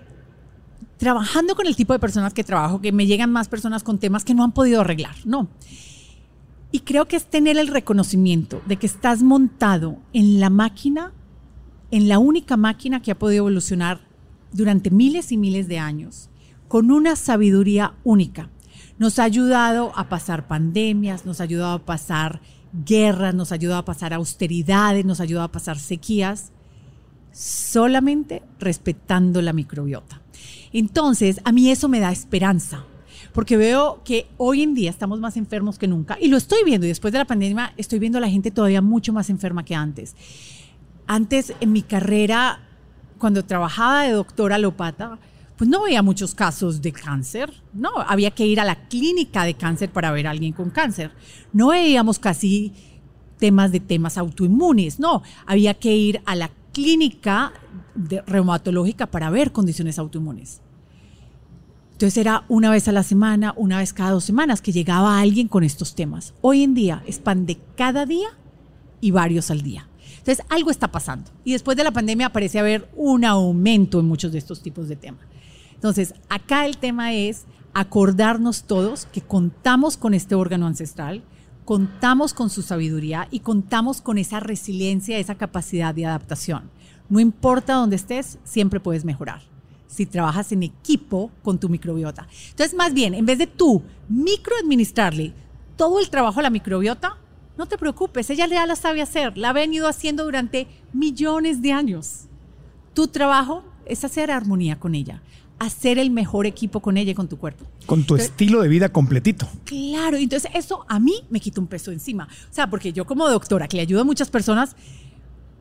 trabajando 0.98 1.56
con 1.56 1.68
el 1.68 1.76
tipo 1.76 1.94
de 1.94 2.00
personas 2.00 2.34
que 2.34 2.44
trabajo, 2.44 2.82
que 2.82 2.92
me 2.92 3.06
llegan 3.06 3.32
más 3.32 3.48
personas 3.48 3.84
con 3.84 4.00
temas 4.00 4.24
que 4.24 4.34
no 4.34 4.44
han 4.44 4.54
podido 4.54 4.82
arreglar, 4.82 5.16
no. 5.26 5.50
Y 6.72 6.82
creo 6.82 7.08
que 7.08 7.16
es 7.16 7.26
tener 7.26 7.58
el 7.58 7.68
reconocimiento 7.68 8.62
de 8.66 8.78
que 8.78 8.88
estás 8.88 9.24
montado 9.24 9.98
en 10.14 10.40
la 10.40 10.50
máquina, 10.50 11.14
en 11.92 12.08
la 12.08 12.20
única 12.20 12.58
máquina 12.58 13.02
que 13.02 13.12
ha 13.12 13.20
podido 13.20 13.40
evolucionar 13.40 14.02
durante 14.52 14.90
miles 14.90 15.32
y 15.32 15.38
miles 15.38 15.68
de 15.68 15.80
años, 15.80 16.30
con 16.68 16.92
una 16.92 17.16
sabiduría 17.16 17.94
única. 18.04 18.50
Nos 18.98 19.20
ha 19.20 19.24
ayudado 19.24 19.92
a 19.96 20.10
pasar 20.10 20.48
pandemias, 20.48 21.26
nos 21.26 21.40
ha 21.40 21.44
ayudado 21.44 21.74
a 21.74 21.86
pasar 21.86 22.42
guerras, 22.86 23.36
nos 23.36 23.52
ha 23.52 23.56
ayudado 23.56 23.80
a 23.80 23.86
pasar 23.86 24.14
austeridades, 24.14 25.06
nos 25.06 25.20
ha 25.20 25.24
ayudado 25.24 25.46
a 25.46 25.52
pasar 25.52 25.78
sequías, 25.80 26.52
solamente 27.32 28.44
respetando 28.60 29.42
la 29.42 29.54
microbiota. 29.54 30.22
Entonces, 30.78 31.40
a 31.46 31.54
mí 31.54 31.72
eso 31.72 31.88
me 31.88 32.02
da 32.02 32.12
esperanza, 32.12 32.84
porque 33.32 33.56
veo 33.56 34.02
que 34.04 34.28
hoy 34.36 34.62
en 34.62 34.74
día 34.74 34.90
estamos 34.90 35.22
más 35.22 35.38
enfermos 35.38 35.80
que 35.80 35.88
nunca, 35.88 36.18
y 36.20 36.28
lo 36.28 36.36
estoy 36.36 36.66
viendo, 36.66 36.86
y 36.86 36.90
después 36.90 37.14
de 37.14 37.20
la 37.20 37.24
pandemia 37.24 37.74
estoy 37.78 37.98
viendo 37.98 38.18
a 38.18 38.22
la 38.22 38.30
gente 38.30 38.52
todavía 38.52 38.82
mucho 38.82 39.14
más 39.14 39.30
enferma 39.30 39.64
que 39.64 39.74
antes. 39.74 40.18
Antes, 41.08 41.54
en 41.62 41.72
mi 41.72 41.82
carrera, 41.82 42.60
cuando 43.18 43.46
trabajaba 43.46 44.04
de 44.04 44.12
doctora 44.12 44.56
alopata, 44.56 45.18
pues 45.56 45.70
no 45.70 45.84
veía 45.84 46.02
muchos 46.02 46.36
casos 46.36 46.82
de 46.82 46.92
cáncer, 46.92 47.54
no, 47.72 47.92
había 48.06 48.32
que 48.32 48.46
ir 48.46 48.60
a 48.60 48.66
la 48.66 48.90
clínica 48.90 49.46
de 49.46 49.54
cáncer 49.54 49.92
para 49.92 50.12
ver 50.12 50.28
a 50.28 50.32
alguien 50.32 50.52
con 50.52 50.72
cáncer. 50.72 51.12
No 51.54 51.70
veíamos 51.70 52.20
casi 52.20 52.74
temas 53.40 53.72
de 53.72 53.80
temas 53.80 54.18
autoinmunes, 54.18 55.00
no, 55.00 55.24
había 55.46 55.74
que 55.74 55.96
ir 55.96 56.22
a 56.26 56.36
la 56.36 56.52
clínica 56.74 57.54
de 57.96 58.22
reumatológica 58.24 59.06
para 59.06 59.30
ver 59.30 59.54
condiciones 59.54 59.98
autoinmunes. 60.00 60.60
Entonces 61.96 62.18
era 62.18 62.44
una 62.50 62.72
vez 62.72 62.90
a 62.90 62.92
la 62.92 63.04
semana, 63.04 63.54
una 63.56 63.78
vez 63.78 63.94
cada 63.94 64.12
dos 64.12 64.26
semanas 64.26 64.62
que 64.62 64.74
llegaba 64.74 65.18
alguien 65.18 65.48
con 65.48 65.64
estos 65.64 65.96
temas. 65.96 66.34
Hoy 66.42 66.62
en 66.62 66.74
día 66.74 67.02
es 67.08 67.20
pan 67.20 67.46
de 67.46 67.58
cada 67.78 68.06
día 68.06 68.28
y 69.00 69.12
varios 69.12 69.50
al 69.50 69.62
día. 69.62 69.88
Entonces 70.18 70.46
algo 70.50 70.72
está 70.72 70.92
pasando. 70.92 71.32
Y 71.46 71.54
después 71.54 71.78
de 71.78 71.86
la 71.86 71.94
pandemia 71.94 72.34
parece 72.34 72.60
haber 72.60 72.90
un 72.98 73.24
aumento 73.24 74.02
en 74.02 74.10
muchos 74.10 74.34
de 74.34 74.40
estos 74.40 74.62
tipos 74.62 74.90
de 74.90 74.98
temas. 74.98 75.26
Entonces 75.74 76.14
acá 76.28 76.66
el 76.66 76.76
tema 76.76 77.14
es 77.14 77.46
acordarnos 77.74 78.64
todos 78.64 79.06
que 79.06 79.22
contamos 79.22 79.96
con 79.96 80.14
este 80.14 80.36
órgano 80.36 80.68
ancestral, 80.68 81.24
contamos 81.64 82.34
con 82.34 82.50
su 82.50 82.62
sabiduría 82.62 83.30
y 83.32 83.40
contamos 83.40 84.02
con 84.02 84.18
esa 84.18 84.42
resiliencia, 84.42 85.18
esa 85.18 85.36
capacidad 85.36 85.96
de 85.96 86.08
adaptación. 86.08 86.70
No 87.08 87.22
importa 87.22 87.76
dónde 87.76 87.96
estés, 87.96 88.38
siempre 88.44 88.82
puedes 88.82 89.06
mejorar 89.06 89.55
si 89.96 90.06
trabajas 90.06 90.52
en 90.52 90.64
equipo 90.64 91.32
con 91.44 91.60
tu 91.60 91.70
microbiota. 91.70 92.28
Entonces, 92.50 92.76
más 92.76 92.94
bien, 92.94 93.14
en 93.14 93.26
vez 93.26 93.38
de 93.38 93.48
tú 93.48 93.82
microadministrarle 94.10 95.34
todo 95.78 96.00
el 96.00 96.10
trabajo 96.10 96.40
a 96.40 96.44
la 96.44 96.50
microbiota, 96.50 97.18
no 97.58 97.66
te 97.66 97.78
preocupes, 97.78 98.30
ella 98.30 98.48
ya 98.48 98.66
la 98.66 98.76
sabe 98.76 99.02
hacer, 99.02 99.38
la 99.38 99.50
ha 99.50 99.54
venido 99.54 99.88
haciendo 99.88 100.26
durante 100.26 100.68
millones 100.94 101.62
de 101.62 101.72
años. 101.72 102.26
Tu 102.94 103.08
trabajo 103.08 103.64
es 103.86 104.04
hacer 104.04 104.30
armonía 104.32 104.78
con 104.80 104.94
ella, 104.96 105.22
hacer 105.60 105.98
el 105.98 106.12
mejor 106.12 106.46
equipo 106.46 106.82
con 106.82 106.98
ella 106.98 107.12
y 107.12 107.16
con 107.16 107.30
tu 107.30 107.38
cuerpo. 107.38 107.66
Con 107.86 108.00
tu 108.00 108.16
Entonces- 108.16 108.28
estilo 108.30 108.62
de 108.62 108.68
vida 108.68 108.90
completito. 108.90 109.48
Claro, 109.64 110.18
entonces 110.18 110.52
eso 110.54 110.86
a 110.90 111.00
mí 111.00 111.14
me 111.30 111.40
quita 111.40 111.62
un 111.62 111.68
peso 111.68 111.92
encima. 111.92 112.28
O 112.52 112.54
sea, 112.54 112.70
porque 112.70 112.92
yo 112.92 113.06
como 113.06 113.30
doctora 113.30 113.68
que 113.70 113.78
le 113.78 113.84
ayudo 113.84 114.02
a 114.02 114.06
muchas 114.06 114.30
personas, 114.30 114.76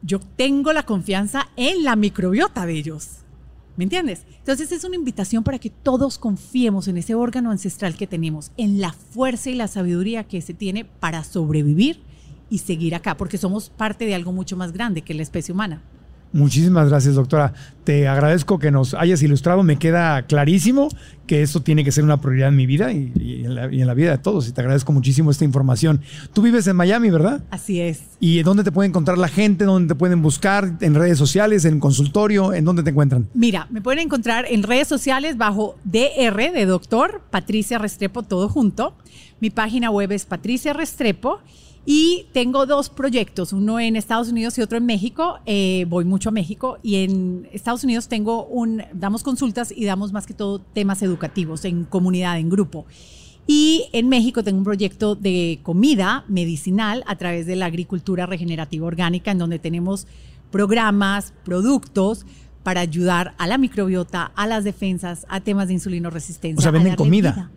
yo 0.02 0.18
tengo 0.36 0.72
la 0.72 0.82
confianza 0.84 1.48
en 1.56 1.84
la 1.84 1.96
microbiota 1.96 2.66
de 2.66 2.74
ellos. 2.74 3.08
¿Me 3.76 3.84
entiendes? 3.84 4.24
Entonces 4.38 4.70
es 4.70 4.84
una 4.84 4.94
invitación 4.94 5.42
para 5.42 5.58
que 5.58 5.70
todos 5.70 6.18
confiemos 6.18 6.86
en 6.86 6.96
ese 6.96 7.14
órgano 7.14 7.50
ancestral 7.50 7.96
que 7.96 8.06
tenemos, 8.06 8.52
en 8.56 8.80
la 8.80 8.92
fuerza 8.92 9.50
y 9.50 9.54
la 9.54 9.66
sabiduría 9.66 10.24
que 10.24 10.40
se 10.42 10.54
tiene 10.54 10.84
para 10.84 11.24
sobrevivir 11.24 12.00
y 12.50 12.58
seguir 12.58 12.94
acá, 12.94 13.16
porque 13.16 13.38
somos 13.38 13.70
parte 13.70 14.06
de 14.06 14.14
algo 14.14 14.32
mucho 14.32 14.56
más 14.56 14.72
grande 14.72 15.02
que 15.02 15.14
la 15.14 15.22
especie 15.22 15.52
humana. 15.52 15.82
Muchísimas 16.34 16.88
gracias, 16.88 17.14
doctora. 17.14 17.52
Te 17.84 18.08
agradezco 18.08 18.58
que 18.58 18.72
nos 18.72 18.92
hayas 18.94 19.22
ilustrado. 19.22 19.62
Me 19.62 19.78
queda 19.78 20.22
clarísimo 20.22 20.88
que 21.28 21.42
esto 21.42 21.62
tiene 21.62 21.84
que 21.84 21.92
ser 21.92 22.02
una 22.02 22.20
prioridad 22.20 22.48
en 22.48 22.56
mi 22.56 22.66
vida 22.66 22.92
y, 22.92 23.12
y 23.14 23.44
en, 23.44 23.54
la, 23.54 23.72
y 23.72 23.80
en 23.80 23.86
la 23.86 23.94
vida 23.94 24.10
de 24.10 24.18
todos. 24.18 24.48
Y 24.48 24.52
te 24.52 24.60
agradezco 24.60 24.92
muchísimo 24.92 25.30
esta 25.30 25.44
información. 25.44 26.00
Tú 26.32 26.42
vives 26.42 26.66
en 26.66 26.74
Miami, 26.74 27.08
¿verdad? 27.10 27.44
Así 27.52 27.80
es. 27.80 28.02
¿Y 28.18 28.42
dónde 28.42 28.64
te 28.64 28.72
puede 28.72 28.88
encontrar 28.88 29.16
la 29.16 29.28
gente? 29.28 29.64
¿Dónde 29.64 29.94
te 29.94 29.96
pueden 29.96 30.22
buscar? 30.22 30.76
¿En 30.80 30.96
redes 30.96 31.18
sociales? 31.18 31.64
¿En 31.66 31.78
consultorio? 31.78 32.52
¿En 32.52 32.64
dónde 32.64 32.82
te 32.82 32.90
encuentran? 32.90 33.28
Mira, 33.32 33.68
me 33.70 33.80
pueden 33.80 34.00
encontrar 34.00 34.44
en 34.50 34.64
redes 34.64 34.88
sociales 34.88 35.36
bajo 35.36 35.76
DR 35.84 36.50
de 36.52 36.66
doctor 36.66 37.22
Patricia 37.30 37.78
Restrepo, 37.78 38.24
todo 38.24 38.48
junto. 38.48 38.96
Mi 39.38 39.50
página 39.50 39.88
web 39.90 40.10
es 40.10 40.24
Patricia 40.24 40.72
Restrepo 40.72 41.38
y 41.86 42.26
tengo 42.32 42.64
dos 42.64 42.88
proyectos, 42.88 43.52
uno 43.52 43.78
en 43.78 43.96
Estados 43.96 44.28
Unidos 44.30 44.56
y 44.56 44.62
otro 44.62 44.78
en 44.78 44.86
México. 44.86 45.38
Eh, 45.44 45.84
voy 45.88 46.04
mucho 46.04 46.30
a 46.30 46.32
México 46.32 46.78
y 46.82 47.04
en 47.04 47.48
Estados 47.52 47.84
Unidos 47.84 48.08
tengo 48.08 48.46
un, 48.46 48.82
damos 48.94 49.22
consultas 49.22 49.72
y 49.74 49.84
damos 49.84 50.12
más 50.12 50.26
que 50.26 50.32
todo 50.32 50.60
temas 50.60 51.02
educativos 51.02 51.64
en 51.64 51.84
comunidad, 51.84 52.38
en 52.38 52.48
grupo. 52.48 52.86
Y 53.46 53.90
en 53.92 54.08
México 54.08 54.42
tengo 54.42 54.58
un 54.58 54.64
proyecto 54.64 55.14
de 55.14 55.60
comida 55.62 56.24
medicinal 56.28 57.04
a 57.06 57.16
través 57.16 57.46
de 57.46 57.56
la 57.56 57.66
agricultura 57.66 58.24
regenerativa 58.24 58.86
orgánica, 58.86 59.32
en 59.32 59.38
donde 59.38 59.58
tenemos 59.58 60.06
programas, 60.50 61.34
productos 61.44 62.24
para 62.62 62.80
ayudar 62.80 63.34
a 63.36 63.46
la 63.46 63.58
microbiota, 63.58 64.32
a 64.34 64.46
las 64.46 64.64
defensas, 64.64 65.26
a 65.28 65.40
temas 65.40 65.68
de 65.68 65.74
insulino 65.74 66.08
resistencia. 66.08 66.58
O 66.58 66.62
sea, 66.62 66.70
venden 66.70 66.96
comida. 66.96 67.32
vida. 67.32 67.50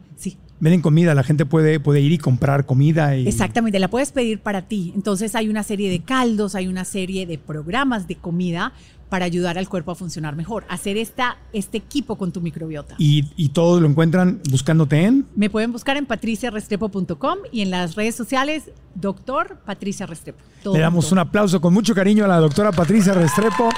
Venden 0.60 0.82
comida, 0.82 1.14
la 1.14 1.24
gente 1.24 1.46
puede, 1.46 1.80
puede 1.80 2.02
ir 2.02 2.12
y 2.12 2.18
comprar 2.18 2.66
comida. 2.66 3.16
Y... 3.16 3.28
Exactamente, 3.28 3.78
la 3.80 3.90
puedes 3.90 4.12
pedir 4.12 4.40
para 4.40 4.64
ti. 4.64 4.92
Entonces 4.96 5.36
hay 5.36 5.50
una 5.50 5.64
serie 5.64 5.90
de 5.90 6.00
caldos, 6.00 6.56
hay 6.56 6.68
una 6.68 6.84
serie 6.84 7.26
de 7.28 7.38
programas 7.38 8.08
de 8.08 8.16
comida 8.16 8.74
para 9.10 9.26
ayudar 9.26 9.58
al 9.58 9.70
cuerpo 9.70 9.92
a 9.92 9.96
funcionar 9.96 10.36
mejor, 10.36 10.66
hacer 10.70 10.98
esta, 10.98 11.38
este 11.54 11.78
equipo 11.78 12.18
con 12.18 12.32
tu 12.32 12.42
microbiota. 12.42 12.96
Y, 12.98 13.26
y 13.36 13.50
todo 13.50 13.80
lo 13.80 13.88
encuentran 13.88 14.42
buscándote 14.50 15.04
en. 15.04 15.26
Me 15.36 15.50
pueden 15.50 15.72
buscar 15.72 15.98
en 15.98 16.06
patriciarestrepo.com 16.06 17.38
y 17.52 17.62
en 17.62 17.72
las 17.72 17.96
redes 17.96 18.16
sociales, 18.16 18.72
doctor 18.96 19.60
Patricia 19.66 20.06
Restrepo. 20.06 20.40
Todo 20.64 20.74
Le 20.74 20.82
damos 20.82 21.12
un 21.12 21.20
aplauso 21.20 21.62
con 21.62 21.74
mucho 21.74 21.96
cariño 21.96 22.26
a 22.26 22.28
la 22.28 22.40
doctora 22.40 22.72
Patricia 22.72 23.14
Restrepo. 23.14 23.70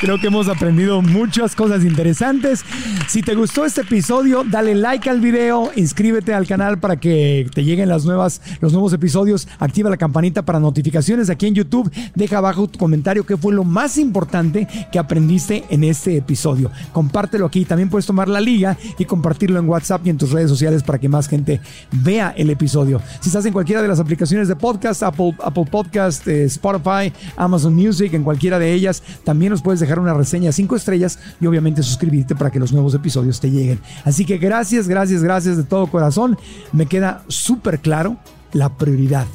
Creo 0.00 0.18
que 0.18 0.26
hemos 0.26 0.48
aprendido 0.48 1.00
muchas 1.00 1.54
cosas 1.54 1.84
interesantes. 1.84 2.64
Si 3.08 3.22
te 3.22 3.34
gustó 3.34 3.64
este 3.64 3.82
episodio, 3.82 4.42
dale 4.44 4.74
like 4.74 5.08
al 5.08 5.20
video, 5.20 5.70
inscríbete 5.76 6.34
al 6.34 6.46
canal 6.46 6.80
para 6.80 6.96
que 6.96 7.48
te 7.54 7.62
lleguen 7.62 7.88
las 7.88 8.04
nuevas, 8.04 8.40
los 8.60 8.72
nuevos 8.72 8.92
episodios, 8.92 9.46
activa 9.60 9.90
la 9.90 9.96
campanita 9.96 10.42
para 10.42 10.58
notificaciones 10.58 11.30
aquí 11.30 11.46
en 11.46 11.54
YouTube, 11.54 11.92
deja 12.14 12.38
abajo 12.38 12.66
tu 12.66 12.78
comentario 12.78 13.24
qué 13.24 13.36
fue 13.36 13.52
lo 13.52 13.62
más 13.62 13.96
importante 13.96 14.66
que 14.90 14.98
aprendiste 14.98 15.64
en 15.70 15.84
este 15.84 16.16
episodio. 16.16 16.70
Compártelo 16.92 17.46
aquí, 17.46 17.64
también 17.64 17.88
puedes 17.88 18.06
tomar 18.06 18.28
la 18.28 18.40
liga 18.40 18.76
y 18.98 19.04
compartirlo 19.04 19.60
en 19.60 19.68
WhatsApp 19.68 20.04
y 20.06 20.10
en 20.10 20.18
tus 20.18 20.32
redes 20.32 20.50
sociales 20.50 20.82
para 20.82 20.98
que 20.98 21.08
más 21.08 21.28
gente 21.28 21.60
vea 21.92 22.34
el 22.36 22.50
episodio. 22.50 23.00
Si 23.20 23.28
estás 23.28 23.46
en 23.46 23.52
cualquiera 23.52 23.80
de 23.80 23.88
las 23.88 24.00
aplicaciones 24.00 24.48
de 24.48 24.56
podcast, 24.56 25.02
Apple, 25.04 25.36
Apple 25.44 25.66
Podcast, 25.70 26.26
eh, 26.26 26.44
Spotify, 26.44 27.12
Amazon 27.36 27.74
Music, 27.74 28.12
en 28.14 28.24
cualquiera 28.24 28.58
de 28.58 28.72
ellas, 28.72 29.02
también 29.22 29.51
nos 29.52 29.62
puedes 29.62 29.80
dejar 29.80 29.98
una 29.98 30.14
reseña 30.14 30.50
cinco 30.50 30.74
estrellas 30.74 31.18
y 31.40 31.46
obviamente 31.46 31.82
suscribirte 31.82 32.34
para 32.34 32.50
que 32.50 32.58
los 32.58 32.72
nuevos 32.72 32.94
episodios 32.94 33.40
te 33.40 33.50
lleguen. 33.50 33.80
Así 34.04 34.24
que 34.24 34.38
gracias, 34.38 34.88
gracias, 34.88 35.22
gracias 35.22 35.56
de 35.56 35.64
todo 35.64 35.86
corazón. 35.86 36.36
Me 36.72 36.86
queda 36.86 37.22
súper 37.28 37.80
claro 37.80 38.16
la 38.52 38.76
prioridad. 38.76 39.26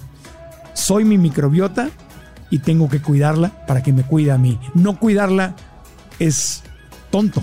Soy 0.74 1.05
mi 1.05 1.18
microbiota 1.18 1.89
y 2.49 2.59
tengo 2.59 2.89
que 2.89 3.01
cuidarla 3.01 3.65
para 3.65 3.82
que 3.82 3.93
me 3.93 4.03
cuide 4.03 4.32
a 4.32 4.38
mí. 4.38 4.59
No 4.74 4.99
cuidarla 4.99 5.55
es 6.20 6.63
tonto. 7.09 7.41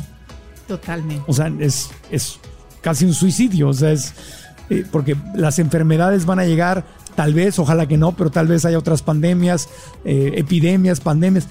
Totalmente. 0.69 1.25
O 1.27 1.33
sea, 1.33 1.53
es, 1.59 1.91
es 2.11 2.39
casi 2.81 3.05
un 3.05 3.15
suicidio. 3.15 3.69
O 3.69 3.75
sea, 3.75 3.93
es 3.93 4.15
eh, 4.71 4.85
porque 4.91 5.17
las 5.35 5.59
enfermedades 5.59 6.25
van 6.25 6.39
a 6.39 6.47
llegar, 6.47 6.85
tal 7.15 7.35
vez, 7.35 7.59
ojalá 7.59 7.87
que 7.87 7.99
no, 7.99 8.13
pero 8.13 8.31
tal 8.31 8.47
vez 8.47 8.65
haya 8.65 8.79
otras 8.79 9.03
pandemias, 9.03 9.69
eh, 10.05 10.33
epidemias, 10.37 11.01
pandemias. 11.01 11.49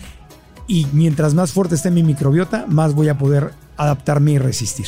Y 0.68 0.88
mientras 0.94 1.34
más 1.34 1.52
fuerte 1.52 1.76
esté 1.76 1.92
mi 1.92 2.04
microbiota, 2.04 2.66
más 2.68 2.94
voy 2.94 3.10
a 3.10 3.18
poder 3.18 3.52
adaptarme 3.78 4.32
y 4.32 4.38
resistir. 4.38 4.88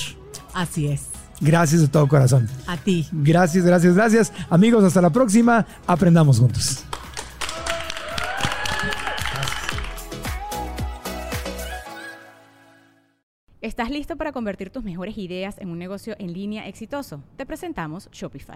Así 0.54 0.88
es. 0.88 1.08
Gracias 1.42 1.82
de 1.82 1.88
todo 1.88 2.08
corazón. 2.08 2.50
A 2.68 2.78
ti. 2.78 3.08
Gracias, 3.12 3.66
gracias, 3.66 3.96
gracias. 3.96 4.34
Amigos, 4.50 4.84
hasta 4.84 5.02
la 5.02 5.10
próxima. 5.10 5.66
Aprendamos 5.86 6.40
juntos. 6.40 6.86
¿Estás 13.66 13.90
listo 13.90 14.16
para 14.16 14.32
convertir 14.32 14.70
tus 14.70 14.84
mejores 14.84 15.18
ideas 15.18 15.58
en 15.58 15.70
un 15.72 15.80
negocio 15.80 16.16
en 16.20 16.34
línea 16.34 16.68
exitoso? 16.68 17.24
Te 17.36 17.48
presentamos 17.48 18.08
Shopify. 18.12 18.56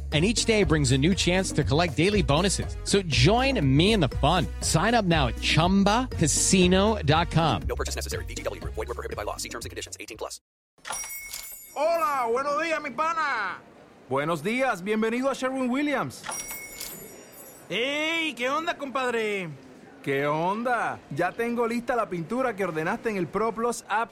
And 0.11 0.25
each 0.25 0.43
day 0.43 0.63
brings 0.63 0.91
a 0.91 0.97
new 0.97 1.15
chance 1.15 1.53
to 1.53 1.63
collect 1.63 1.95
daily 1.95 2.21
bonuses. 2.21 2.75
So 2.83 3.01
join 3.03 3.65
me 3.65 3.93
in 3.93 4.01
the 4.01 4.09
fun. 4.19 4.45
Sign 4.59 4.93
up 4.93 5.05
now 5.05 5.27
at 5.27 5.37
chumbacasino.com. 5.37 7.61
No 7.69 7.75
purchase 7.77 7.95
necessary. 7.95 8.25
VGW 8.25 8.59
Group. 8.59 8.73
Void 8.73 8.89
were 8.89 8.93
prohibited 8.93 9.15
by 9.15 9.23
law. 9.23 9.37
See 9.37 9.47
terms 9.47 9.63
and 9.63 9.69
conditions. 9.69 9.95
18 9.97 10.17
plus. 10.17 10.41
Hola, 11.73 12.27
buenos 12.29 12.61
días, 12.61 12.81
mi 12.81 12.89
pana. 12.89 13.57
Buenos 14.09 14.43
días, 14.43 14.83
bienvenido 14.83 15.29
a 15.29 15.33
Sherwin 15.33 15.69
Williams. 15.69 16.21
¡Ey! 17.69 18.33
¿Qué 18.33 18.49
onda, 18.49 18.77
compadre? 18.77 19.47
¿Qué 20.03 20.27
onda? 20.27 20.99
Ya 21.15 21.31
tengo 21.31 21.65
lista 21.65 21.95
la 21.95 22.09
pintura 22.09 22.53
que 22.53 22.65
ordenaste 22.65 23.09
en 23.09 23.15
el 23.15 23.27
ProPlus 23.27 23.85
app. 23.87 24.11